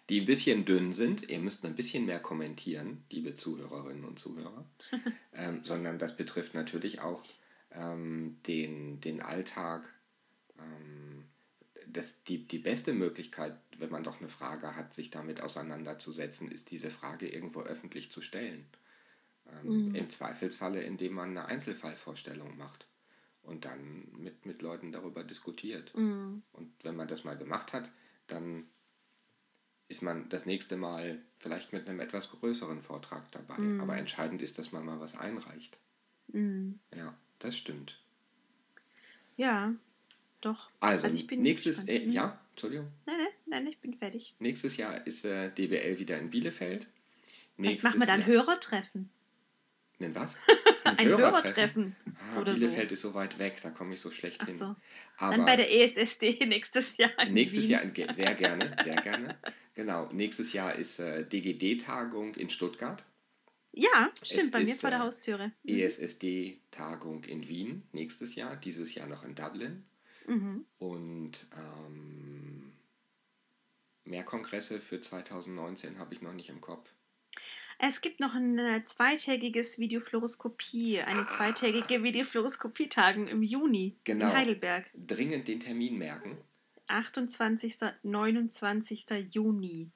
die 0.08 0.20
ein 0.20 0.26
bisschen 0.26 0.64
dünn 0.64 0.94
sind. 0.94 1.28
Ihr 1.28 1.40
müsst 1.40 1.62
ein 1.66 1.76
bisschen 1.76 2.06
mehr 2.06 2.20
kommentieren, 2.20 3.04
liebe 3.12 3.34
Zuhörerinnen 3.34 4.06
und 4.06 4.18
Zuhörer. 4.18 4.64
ähm, 5.34 5.60
sondern 5.64 5.98
das 5.98 6.16
betrifft 6.16 6.54
natürlich 6.54 7.00
auch 7.00 7.22
ähm, 7.70 8.38
den, 8.46 9.02
den 9.02 9.20
Alltag. 9.20 9.92
Das, 11.90 12.22
die, 12.24 12.46
die 12.46 12.58
beste 12.58 12.92
Möglichkeit, 12.92 13.56
wenn 13.78 13.90
man 13.90 14.04
doch 14.04 14.18
eine 14.18 14.28
Frage 14.28 14.76
hat, 14.76 14.94
sich 14.94 15.10
damit 15.10 15.40
auseinanderzusetzen, 15.40 16.50
ist 16.50 16.70
diese 16.70 16.90
Frage 16.90 17.28
irgendwo 17.28 17.62
öffentlich 17.62 18.10
zu 18.10 18.20
stellen. 18.20 18.66
Ähm, 19.50 19.88
mhm. 19.88 19.94
Im 19.94 20.10
Zweifelsfalle, 20.10 20.82
indem 20.82 21.14
man 21.14 21.30
eine 21.30 21.46
Einzelfallvorstellung 21.46 22.56
macht 22.56 22.86
und 23.42 23.64
dann 23.64 24.08
mit, 24.16 24.44
mit 24.44 24.62
Leuten 24.62 24.92
darüber 24.92 25.24
diskutiert. 25.24 25.96
Mhm. 25.96 26.42
Und 26.52 26.72
wenn 26.82 26.96
man 26.96 27.08
das 27.08 27.24
mal 27.24 27.36
gemacht 27.36 27.72
hat, 27.72 27.90
dann 28.26 28.68
ist 29.88 30.02
man 30.02 30.28
das 30.28 30.44
nächste 30.44 30.76
Mal 30.76 31.18
vielleicht 31.38 31.72
mit 31.72 31.88
einem 31.88 32.00
etwas 32.00 32.30
größeren 32.30 32.82
Vortrag 32.82 33.30
dabei. 33.32 33.58
Mhm. 33.58 33.80
Aber 33.80 33.96
entscheidend 33.96 34.42
ist, 34.42 34.58
dass 34.58 34.72
man 34.72 34.84
mal 34.84 35.00
was 35.00 35.16
einreicht. 35.16 35.78
Mhm. 36.28 36.78
Ja, 36.94 37.14
das 37.38 37.56
stimmt. 37.56 37.98
Ja, 39.36 39.74
doch. 40.40 40.70
Also, 40.80 41.06
also 41.06 41.26
nächstes, 41.36 41.84
äh, 41.88 42.04
ja, 42.04 42.26
mhm. 42.26 42.32
Entschuldigung. 42.50 42.88
Nein, 43.06 43.16
nein, 43.18 43.32
nein, 43.46 43.66
ich 43.66 43.78
bin 43.78 43.94
fertig. 43.94 44.34
Nächstes 44.38 44.76
Jahr 44.76 45.06
ist 45.06 45.24
äh, 45.24 45.50
DBL 45.50 45.98
wieder 45.98 46.18
in 46.18 46.30
Bielefeld. 46.30 46.86
Vielleicht 47.56 47.82
machen 47.82 48.00
wir 48.00 48.06
dann 48.06 48.20
Jahr, 48.20 48.28
Hörertreffen. 48.28 49.10
Nen 49.98 50.14
was? 50.14 50.36
Ein, 50.84 50.98
Ein 50.98 51.08
Hörertreffen. 51.08 51.96
Ah, 52.34 52.40
oder 52.40 52.54
Bielefeld 52.54 52.88
so. 52.88 52.92
ist 52.92 53.00
so 53.02 53.14
weit 53.14 53.38
weg, 53.38 53.58
da 53.62 53.70
komme 53.70 53.94
ich 53.94 54.00
so 54.00 54.10
schlecht 54.10 54.40
Ach 54.42 54.46
hin. 54.46 54.56
So. 54.56 54.76
Aber 55.16 55.36
dann 55.36 55.44
bei 55.44 55.56
der 55.56 55.72
ESSD 55.72 56.38
nächstes 56.46 56.96
Jahr. 56.96 57.10
nächstes 57.28 57.64
Wien. 57.64 57.70
Jahr, 57.70 58.12
sehr 58.12 58.34
gerne, 58.34 58.76
sehr 58.82 58.96
gerne. 58.96 59.38
Genau, 59.74 60.08
nächstes 60.12 60.52
Jahr 60.52 60.74
ist 60.74 60.98
äh, 60.98 61.24
DGD-Tagung 61.24 62.34
in 62.36 62.48
Stuttgart. 62.48 63.04
Ja, 63.72 64.10
stimmt, 64.22 64.42
es 64.42 64.50
bei 64.50 64.60
mir 64.60 64.74
vor 64.74 64.90
der 64.90 65.00
äh, 65.00 65.02
Haustüre. 65.02 65.52
Mhm. 65.62 65.78
ESSD-Tagung 65.78 67.24
in 67.24 67.46
Wien 67.48 67.82
nächstes 67.92 68.34
Jahr, 68.34 68.56
dieses 68.56 68.94
Jahr 68.94 69.06
noch 69.06 69.24
in 69.24 69.34
Dublin. 69.34 69.84
Mhm. 70.28 70.66
Und 70.78 71.46
ähm, 71.56 72.72
mehr 74.04 74.24
Kongresse 74.24 74.80
für 74.80 75.00
2019 75.00 75.98
habe 75.98 76.14
ich 76.14 76.22
noch 76.22 76.32
nicht 76.32 76.48
im 76.48 76.60
Kopf. 76.60 76.92
Es 77.78 78.00
gibt 78.00 78.18
noch 78.18 78.34
ein 78.34 78.58
äh, 78.58 78.84
zweitägiges 78.84 79.78
Videofluoroskopie, 79.78 81.00
eine 81.00 81.20
ah. 81.20 81.28
zweitägige 81.28 82.02
Videofluoroskopie-Tagung 82.02 83.28
im 83.28 83.42
Juni 83.42 83.96
genau. 84.02 84.26
in 84.26 84.36
Heidelberg. 84.36 84.90
Dringend 84.94 85.46
den 85.46 85.60
Termin 85.60 85.96
merken. 85.96 86.36
28. 86.88 87.76
29. 88.02 89.06
Juni. 89.32 89.90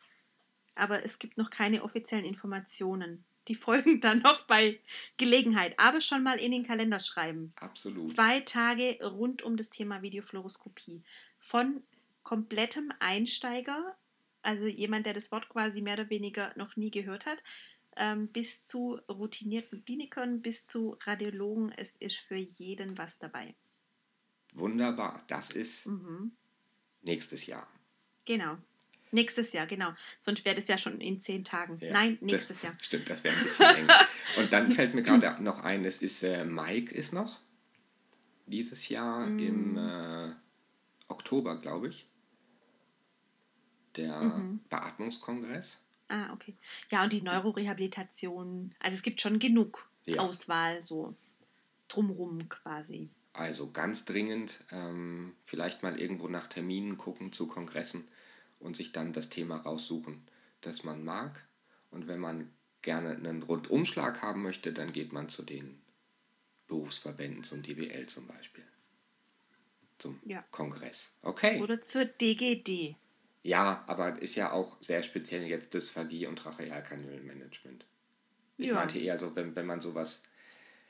Aber 0.74 1.05
es 1.05 1.18
gibt 1.18 1.37
noch 1.39 1.51
keine 1.51 1.83
offiziellen 1.83 2.24
Informationen. 2.24 3.24
Die 3.49 3.55
folgen 3.55 4.01
dann 4.01 4.20
noch 4.20 4.47
bei 4.47 4.80
Gelegenheit, 5.16 5.78
aber 5.78 6.01
schon 6.01 6.22
mal 6.22 6.38
in 6.38 6.53
den 6.53 6.62
Kalender 6.62 7.01
schreiben. 7.01 7.53
Absolut. 7.57 8.09
Zwei 8.09 8.40
Tage 8.40 8.99
rund 9.03 9.43
um 9.43 9.57
das 9.57 9.70
Thema 9.70 10.03
Videofluoroskopie. 10.03 11.03
Von 11.40 11.82
komplettem 12.22 12.93
Einsteiger, 13.01 13.97
also 14.43 14.66
jemand, 14.66 15.07
der 15.07 15.14
das 15.14 15.32
Wort 15.32 15.49
quasi 15.49 15.82
mehr 15.82 15.95
oder 15.95 16.11
weniger 16.11 16.53
noch 16.57 16.76
nie 16.76 16.90
gehört 16.90 17.26
hat, 17.26 17.43
ähm, 17.97 18.28
bis 18.28 18.64
zu 18.64 19.01
routinierten 19.09 19.84
Klinikern, 19.84 20.40
bis 20.40 20.66
zu 20.66 20.97
Radiologen. 21.05 21.72
Es 21.72 21.97
ist 21.97 22.18
für 22.18 22.36
jeden 22.36 22.97
was 22.97 23.18
dabei. 23.18 23.55
Wunderbar. 24.55 25.24
Das 25.28 25.51
ist 25.51 25.86
mhm. 25.86 26.32
nächstes 27.03 27.47
Jahr. 27.47 27.66
Genau. 28.24 28.57
Nächstes 29.13 29.53
Jahr, 29.53 29.67
genau. 29.67 29.93
Sonst 30.19 30.45
wäre 30.45 30.57
das 30.57 30.69
ja 30.69 30.79
schon 30.79 31.01
in 31.01 31.21
zehn 31.21 31.45
Tagen. 31.45 31.79
Ja, 31.81 31.93
Nein, 31.93 32.17
nächstes 32.23 32.57
das, 32.57 32.63
Jahr. 32.63 32.75
Stimmt, 32.81 33.11
das 33.11 33.23
wäre 33.23 33.37
ein 33.37 33.43
bisschen 33.43 33.77
eng. 33.77 33.89
Und 34.39 34.53
dann 34.53 34.73
fällt 34.73 34.95
mir 34.95 35.03
gerade 35.03 35.43
noch 35.43 35.61
ein, 35.61 35.85
es 35.85 35.99
ist 35.99 36.23
äh, 36.23 36.45
Mike 36.45 36.95
ist 36.95 37.13
noch 37.13 37.39
dieses 38.47 38.89
Jahr 38.89 39.27
mm. 39.27 39.39
im 39.39 39.77
äh, 39.77 40.33
Oktober, 41.09 41.61
glaube 41.61 41.89
ich. 41.89 42.09
Der 43.97 44.19
mhm. 44.21 44.61
Beatmungskongress. 44.71 45.79
Ah, 46.09 46.33
okay. 46.33 46.57
Ja, 46.91 47.05
und 47.05 47.13
die 47.13 47.21
Neurorehabilitation. 47.21 48.75
Also 48.81 48.95
es 48.95 49.03
gibt 49.03 49.21
schon 49.21 49.39
genug 49.39 49.91
ja. 50.07 50.21
Auswahl, 50.21 50.81
so 50.81 51.15
drumrum 51.89 52.49
quasi. 52.49 53.11
Also 53.35 53.71
ganz 53.71 54.07
dringend 54.07 54.65
ähm, 54.71 55.35
vielleicht 55.43 55.83
mal 55.83 55.99
irgendwo 56.01 56.29
nach 56.29 56.47
Terminen 56.47 56.97
gucken 56.97 57.33
zu 57.33 57.47
Kongressen 57.47 58.09
und 58.63 58.77
sich 58.77 58.93
dann 58.93 59.13
das 59.13 59.29
Thema 59.29 59.57
raussuchen, 59.57 60.23
das 60.61 60.85
man 60.85 61.05
mag. 61.05 61.45
Und 61.91 62.07
wenn 62.07 62.21
man 62.21 62.51
gerne 62.81 63.11
einen 63.11 63.43
Rundumschlag 63.43 64.23
haben 64.23 64.43
möchte, 64.43 64.73
dann 64.73 64.93
geht 64.93 65.13
man 65.13 65.29
zu 65.29 65.43
den 65.43 65.81
Berufsverbänden, 66.67 67.45
zum 67.45 67.63
DBL 67.63 68.07
zum 68.07 68.27
Beispiel. 68.27 68.65
Zum 69.99 70.21
ja. 70.25 70.43
Kongress. 70.51 71.13
Okay. 71.23 71.61
Oder 71.61 71.83
zur 71.83 72.05
DGD. 72.05 72.97
Ja, 73.43 73.85
aber 73.87 74.21
ist 74.23 74.37
ja 74.37 74.53
auch 74.53 74.77
sehr 74.81 75.03
speziell 75.03 75.43
jetzt 75.43 75.75
Dysphagie 75.75 76.27
und 76.27 76.37
Trachealkanülenmanagement. 76.37 77.85
Ich 78.57 78.69
ja. 78.69 78.75
meinte 78.75 78.99
eher 78.99 79.19
so, 79.19 79.35
wenn, 79.35 79.55
wenn 79.57 79.67
man 79.67 79.81
sowas, 79.81 80.23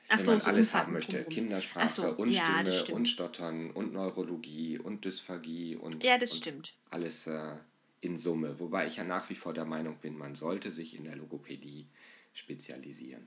Ach 0.09 0.17
wenn 0.17 0.25
so, 0.25 0.31
man 0.31 0.41
so 0.41 0.47
alles 0.47 0.73
haben 0.73 0.93
möchte, 0.93 1.11
drumherum. 1.11 1.33
Kindersprache 1.33 1.89
so, 1.89 2.07
und 2.09 2.29
ja, 2.29 2.71
Stimme 2.71 2.97
und 2.97 3.05
Stottern 3.07 3.71
und 3.71 3.93
Neurologie 3.93 4.77
und 4.77 5.05
Dysphagie 5.05 5.75
und, 5.75 6.03
ja, 6.03 6.17
das 6.17 6.33
und 6.33 6.37
stimmt. 6.37 6.75
alles 6.89 7.27
äh, 7.27 7.55
in 8.01 8.17
Summe. 8.17 8.59
Wobei 8.59 8.85
ich 8.85 8.97
ja 8.97 9.03
nach 9.03 9.29
wie 9.29 9.35
vor 9.35 9.53
der 9.53 9.65
Meinung 9.65 9.97
bin, 9.97 10.17
man 10.17 10.35
sollte 10.35 10.71
sich 10.71 10.95
in 10.97 11.05
der 11.05 11.15
Logopädie 11.15 11.87
spezialisieren. 12.33 13.25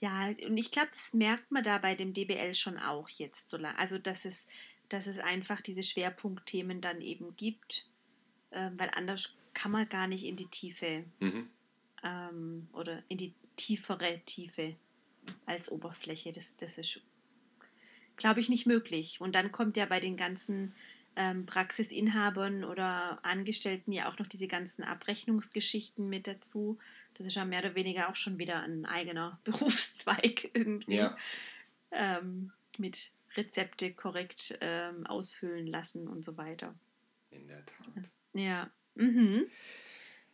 Ja, 0.00 0.26
und 0.26 0.56
ich 0.56 0.72
glaube, 0.72 0.88
das 0.90 1.14
merkt 1.14 1.52
man 1.52 1.62
da 1.62 1.78
bei 1.78 1.94
dem 1.94 2.12
DBL 2.12 2.54
schon 2.56 2.76
auch 2.78 3.08
jetzt 3.08 3.48
so 3.48 3.56
lange. 3.56 3.78
Also, 3.78 3.98
dass 3.98 4.24
es, 4.24 4.48
dass 4.88 5.06
es 5.06 5.18
einfach 5.18 5.60
diese 5.60 5.84
Schwerpunktthemen 5.84 6.80
dann 6.80 7.00
eben 7.00 7.36
gibt, 7.36 7.86
äh, 8.50 8.70
weil 8.74 8.90
anders 8.94 9.34
kann 9.54 9.70
man 9.70 9.88
gar 9.88 10.08
nicht 10.08 10.24
in 10.24 10.34
die 10.34 10.46
Tiefe 10.46 11.04
mhm. 11.20 11.48
ähm, 12.02 12.68
oder 12.72 13.02
in 13.08 13.18
die 13.18 13.32
tiefere 13.56 14.20
Tiefe 14.26 14.76
als 15.46 15.70
Oberfläche. 15.70 16.32
Das, 16.32 16.56
das 16.56 16.78
ist, 16.78 17.00
glaube 18.16 18.40
ich, 18.40 18.48
nicht 18.48 18.66
möglich. 18.66 19.20
Und 19.20 19.34
dann 19.34 19.52
kommt 19.52 19.76
ja 19.76 19.86
bei 19.86 20.00
den 20.00 20.16
ganzen 20.16 20.74
ähm, 21.16 21.46
Praxisinhabern 21.46 22.64
oder 22.64 23.18
Angestellten 23.22 23.92
ja 23.92 24.08
auch 24.08 24.18
noch 24.18 24.26
diese 24.26 24.48
ganzen 24.48 24.82
Abrechnungsgeschichten 24.82 26.08
mit 26.08 26.26
dazu. 26.26 26.78
Das 27.14 27.26
ist 27.26 27.34
ja 27.34 27.44
mehr 27.44 27.60
oder 27.60 27.74
weniger 27.74 28.08
auch 28.08 28.16
schon 28.16 28.38
wieder 28.38 28.62
ein 28.62 28.86
eigener 28.86 29.38
Berufszweig 29.44 30.50
irgendwie. 30.54 30.96
Ja. 30.96 31.16
Ähm, 31.90 32.52
mit 32.78 33.12
Rezepte 33.36 33.92
korrekt 33.92 34.58
ähm, 34.60 35.06
ausfüllen 35.06 35.66
lassen 35.66 36.08
und 36.08 36.24
so 36.24 36.36
weiter. 36.36 36.74
In 37.30 37.46
der 37.46 37.64
Tat. 37.64 38.10
Ja. 38.34 38.70
Mhm. 38.94 39.46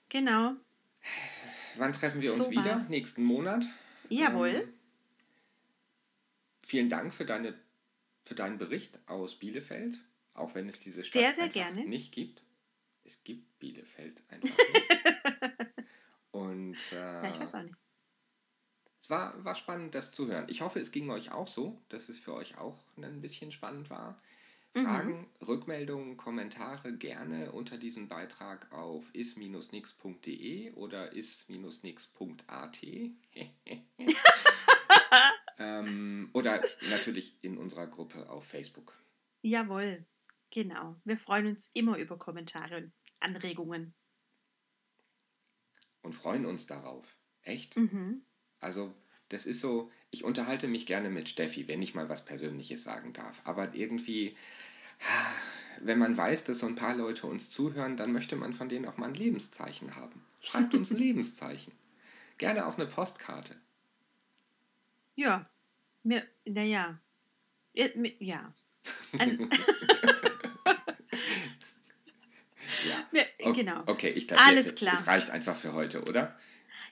Genau. 0.08 0.54
Wann 1.79 1.93
treffen 1.93 2.20
wir 2.20 2.33
uns 2.33 2.47
so 2.47 2.51
wieder? 2.51 2.64
War's. 2.64 2.89
Nächsten 2.89 3.22
Monat? 3.24 3.64
Jawohl. 4.09 4.49
Ähm, 4.49 4.72
vielen 6.64 6.89
Dank 6.89 7.14
für, 7.14 7.24
deine, 7.24 7.55
für 8.24 8.35
deinen 8.35 8.59
Bericht 8.59 8.99
aus 9.07 9.39
Bielefeld. 9.39 10.01
Auch 10.35 10.55
wenn 10.55 10.68
es 10.68 10.79
diese 10.79 11.03
Stadt 11.03 11.22
sehr, 11.22 11.35
sehr 11.35 11.49
gerne. 11.49 11.85
nicht 11.85 12.12
gibt. 12.12 12.43
Es 13.05 13.24
gibt 13.24 13.59
Bielefeld 13.59 14.22
einfach 14.29 14.57
nicht. 14.59 15.68
Und 16.31 16.76
äh, 16.93 16.95
ja, 16.95 17.35
ich 17.35 17.41
weiß 17.41 17.55
auch 17.55 17.62
nicht. 17.62 17.74
Es 19.01 19.11
war, 19.11 19.43
war 19.45 19.55
spannend, 19.55 19.95
das 19.95 20.12
zu 20.12 20.26
hören. 20.26 20.47
Ich 20.49 20.61
hoffe, 20.61 20.81
es 20.81 20.93
ging 20.93 21.09
euch 21.11 21.33
auch 21.33 21.47
so, 21.47 21.81
dass 21.89 22.09
es 22.09 22.18
für 22.18 22.35
euch 22.35 22.59
auch 22.59 22.79
ein 22.97 23.20
bisschen 23.20 23.53
spannend 23.53 23.91
war. 23.91 24.20
Fragen, 24.85 25.20
mhm. 25.20 25.47
Rückmeldungen, 25.47 26.16
Kommentare 26.16 26.93
gerne 26.93 27.53
unter 27.53 27.79
diesem 27.79 28.09
Beitrag 28.09 28.72
auf 28.72 29.14
is-nix.de 29.14 30.72
oder 30.72 31.12
is-nix.at. 31.12 32.79
ähm, 35.59 36.31
oder 36.33 36.62
natürlich 36.91 37.37
in 37.43 37.59
unserer 37.59 37.87
Gruppe 37.87 38.29
auf 38.29 38.45
Facebook. 38.45 38.99
Jawohl. 39.43 40.05
Genau. 40.51 40.97
Wir 41.05 41.16
freuen 41.16 41.47
uns 41.47 41.70
immer 41.74 41.99
über 41.99 42.18
Kommentare 42.18 42.79
und 42.79 42.93
Anregungen. 43.20 43.95
Und 46.03 46.14
freuen 46.14 46.47
uns 46.47 46.66
darauf. 46.66 47.16
Echt? 47.43 47.76
Mhm. 47.76 48.22
Also, 48.61 48.95
das 49.29 49.47
ist 49.47 49.61
so, 49.61 49.91
ich 50.11 50.24
unterhalte 50.24 50.68
mich 50.68 50.87
gerne 50.87 51.11
mit 51.11 51.29
Steffi, 51.29 51.68
wenn 51.68 51.83
ich 51.83 51.95
mal 51.95 52.09
was 52.09 52.24
Persönliches 52.24 52.83
sagen 52.83 53.12
darf. 53.12 53.43
Aber 53.45 53.74
irgendwie, 53.74 54.37
wenn 55.80 55.99
man 55.99 56.16
weiß, 56.16 56.44
dass 56.44 56.61
so 56.61 56.66
ein 56.66 56.74
paar 56.74 56.94
Leute 56.94 57.26
uns 57.26 57.51
zuhören, 57.51 57.96
dann 57.96 58.12
möchte 58.12 58.36
man 58.36 58.53
von 58.53 58.68
denen 58.68 58.86
auch 58.86 58.96
mal 58.96 59.09
ein 59.09 59.14
Lebenszeichen 59.14 59.96
haben. 59.96 60.24
Schreibt 60.40 60.74
uns 60.74 60.90
ein 60.90 60.96
Lebenszeichen. 60.99 61.72
Gerne 62.38 62.66
auch 62.66 62.76
eine 62.76 62.86
Postkarte. 62.86 63.57
Ja. 65.14 65.49
Mir, 66.03 66.22
naja. 66.44 66.99
Ja. 67.74 68.53
Ein 69.18 69.51
Ja. 72.84 73.07
Okay, 73.40 73.53
genau. 73.53 73.82
Okay, 73.86 74.11
ich 74.11 74.28
glaube, 74.28 74.42
Alles 74.42 74.74
klar. 74.74 74.94
Es 74.94 75.07
reicht 75.07 75.30
einfach 75.30 75.57
für 75.57 75.72
heute, 75.72 76.03
oder? 76.03 76.38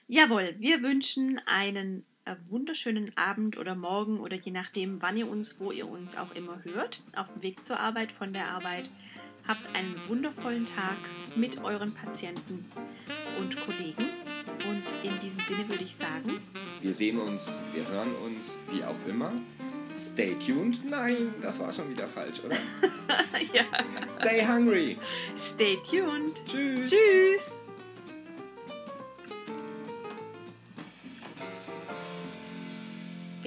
Jawohl, 0.07 0.55
wir 0.57 0.81
wünschen 0.83 1.39
einen 1.45 2.05
wunderschönen 2.49 3.15
Abend 3.15 3.57
oder 3.57 3.75
Morgen 3.75 4.19
oder 4.19 4.35
je 4.35 4.51
nachdem, 4.51 5.01
wann 5.01 5.15
ihr 5.15 5.29
uns, 5.29 5.59
wo 5.59 5.71
ihr 5.71 5.87
uns 5.87 6.17
auch 6.17 6.33
immer 6.35 6.63
hört, 6.63 7.01
auf 7.15 7.31
dem 7.31 7.43
Weg 7.43 7.63
zur 7.63 7.79
Arbeit, 7.79 8.11
von 8.11 8.33
der 8.33 8.49
Arbeit. 8.49 8.89
Habt 9.47 9.73
einen 9.75 9.95
wundervollen 10.07 10.65
Tag 10.65 10.97
mit 11.35 11.63
euren 11.63 11.93
Patienten 11.93 12.65
und 13.39 13.55
Kollegen. 13.61 14.09
Und 14.69 14.83
in 15.03 15.17
diesem 15.21 15.39
Sinne 15.41 15.69
würde 15.69 15.83
ich 15.83 15.95
sagen, 15.95 16.39
wir 16.81 16.93
sehen 16.93 17.19
uns, 17.19 17.57
wir 17.73 17.87
hören 17.87 18.13
uns, 18.15 18.57
wie 18.71 18.83
auch 18.83 18.95
immer. 19.07 19.31
Stay 19.97 20.35
tuned. 20.35 20.79
Nein, 20.89 21.33
das 21.41 21.59
war 21.59 21.71
schon 21.71 21.89
wieder 21.89 22.07
falsch, 22.07 22.41
oder? 22.45 22.55
ja. 23.53 23.63
Stay 24.19 24.45
hungry. 24.45 24.97
Stay 25.35 25.77
tuned. 25.89 26.39
Tschüss. 26.45 26.89
Tschüss. 26.89 27.66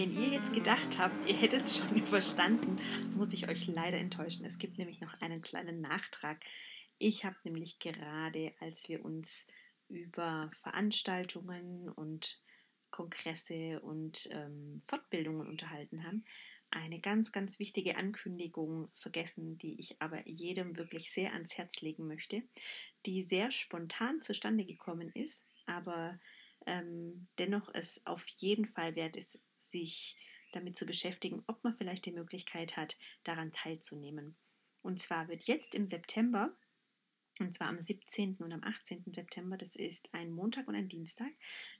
Wenn 0.01 0.19
ihr 0.19 0.29
jetzt 0.29 0.55
gedacht 0.55 0.99
habt, 0.99 1.29
ihr 1.29 1.37
hättet 1.37 1.65
es 1.65 1.77
schon 1.77 2.03
verstanden, 2.07 2.81
muss 3.17 3.35
ich 3.35 3.51
euch 3.51 3.67
leider 3.67 3.99
enttäuschen. 3.99 4.47
Es 4.47 4.57
gibt 4.57 4.79
nämlich 4.79 4.99
noch 5.03 5.13
einen 5.21 5.43
kleinen 5.43 5.83
Nachtrag. 5.83 6.43
Ich 6.97 7.27
habe 7.27 7.37
nämlich 7.45 7.81
gerade, 7.81 8.55
als 8.61 8.89
wir 8.89 9.05
uns 9.05 9.47
über 9.91 10.51
Veranstaltungen 10.63 11.91
und 11.91 12.41
Kongresse 12.91 13.79
und 13.83 14.27
ähm, 14.33 14.81
Fortbildungen 14.87 15.47
unterhalten 15.47 16.03
haben, 16.03 16.25
eine 16.71 16.99
ganz, 16.99 17.31
ganz 17.31 17.59
wichtige 17.59 17.99
Ankündigung 17.99 18.89
vergessen, 18.95 19.59
die 19.59 19.79
ich 19.79 20.01
aber 20.01 20.27
jedem 20.27 20.79
wirklich 20.79 21.13
sehr 21.13 21.35
ans 21.35 21.59
Herz 21.59 21.83
legen 21.83 22.07
möchte, 22.07 22.43
die 23.05 23.23
sehr 23.23 23.51
spontan 23.51 24.23
zustande 24.23 24.65
gekommen 24.65 25.11
ist, 25.13 25.47
aber 25.67 26.19
ähm, 26.65 27.27
dennoch 27.39 27.69
es 27.75 28.07
auf 28.07 28.27
jeden 28.39 28.65
Fall 28.65 28.97
wert 28.97 29.19
ist, 29.19 29.39
sich 29.71 30.17
damit 30.53 30.77
zu 30.77 30.87
beschäftigen, 30.87 31.43
ob 31.47 31.63
man 31.63 31.75
vielleicht 31.75 32.07
die 32.07 32.13
Möglichkeit 32.13 32.77
hat, 32.77 32.99
daran 33.25 33.53
teilzunehmen. 33.53 34.37
Und 34.83 34.99
zwar 34.99 35.29
wird 35.29 35.43
jetzt 35.45 35.75
im 35.75 35.87
September 35.87 36.53
und 37.41 37.55
zwar 37.55 37.69
am 37.69 37.81
17. 37.81 38.37
und 38.37 38.53
am 38.53 38.63
18. 38.63 39.05
September, 39.13 39.57
das 39.57 39.75
ist 39.75 40.13
ein 40.13 40.31
Montag 40.31 40.69
und 40.69 40.75
ein 40.75 40.89
Dienstag, 40.89 41.31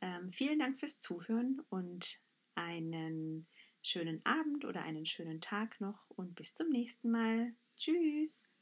Ähm, 0.02 0.30
vielen 0.32 0.60
Dank 0.60 0.78
fürs 0.78 1.00
Zuhören 1.00 1.62
und 1.70 2.20
einen 2.56 3.48
schönen 3.82 4.20
Abend 4.26 4.66
oder 4.66 4.84
einen 4.84 5.06
schönen 5.06 5.40
Tag 5.40 5.80
noch 5.80 6.10
und 6.10 6.36
bis 6.36 6.56
zum 6.56 6.68
nächsten 6.70 7.10
Mal. 7.10 7.54
Tschüss. 7.78 8.57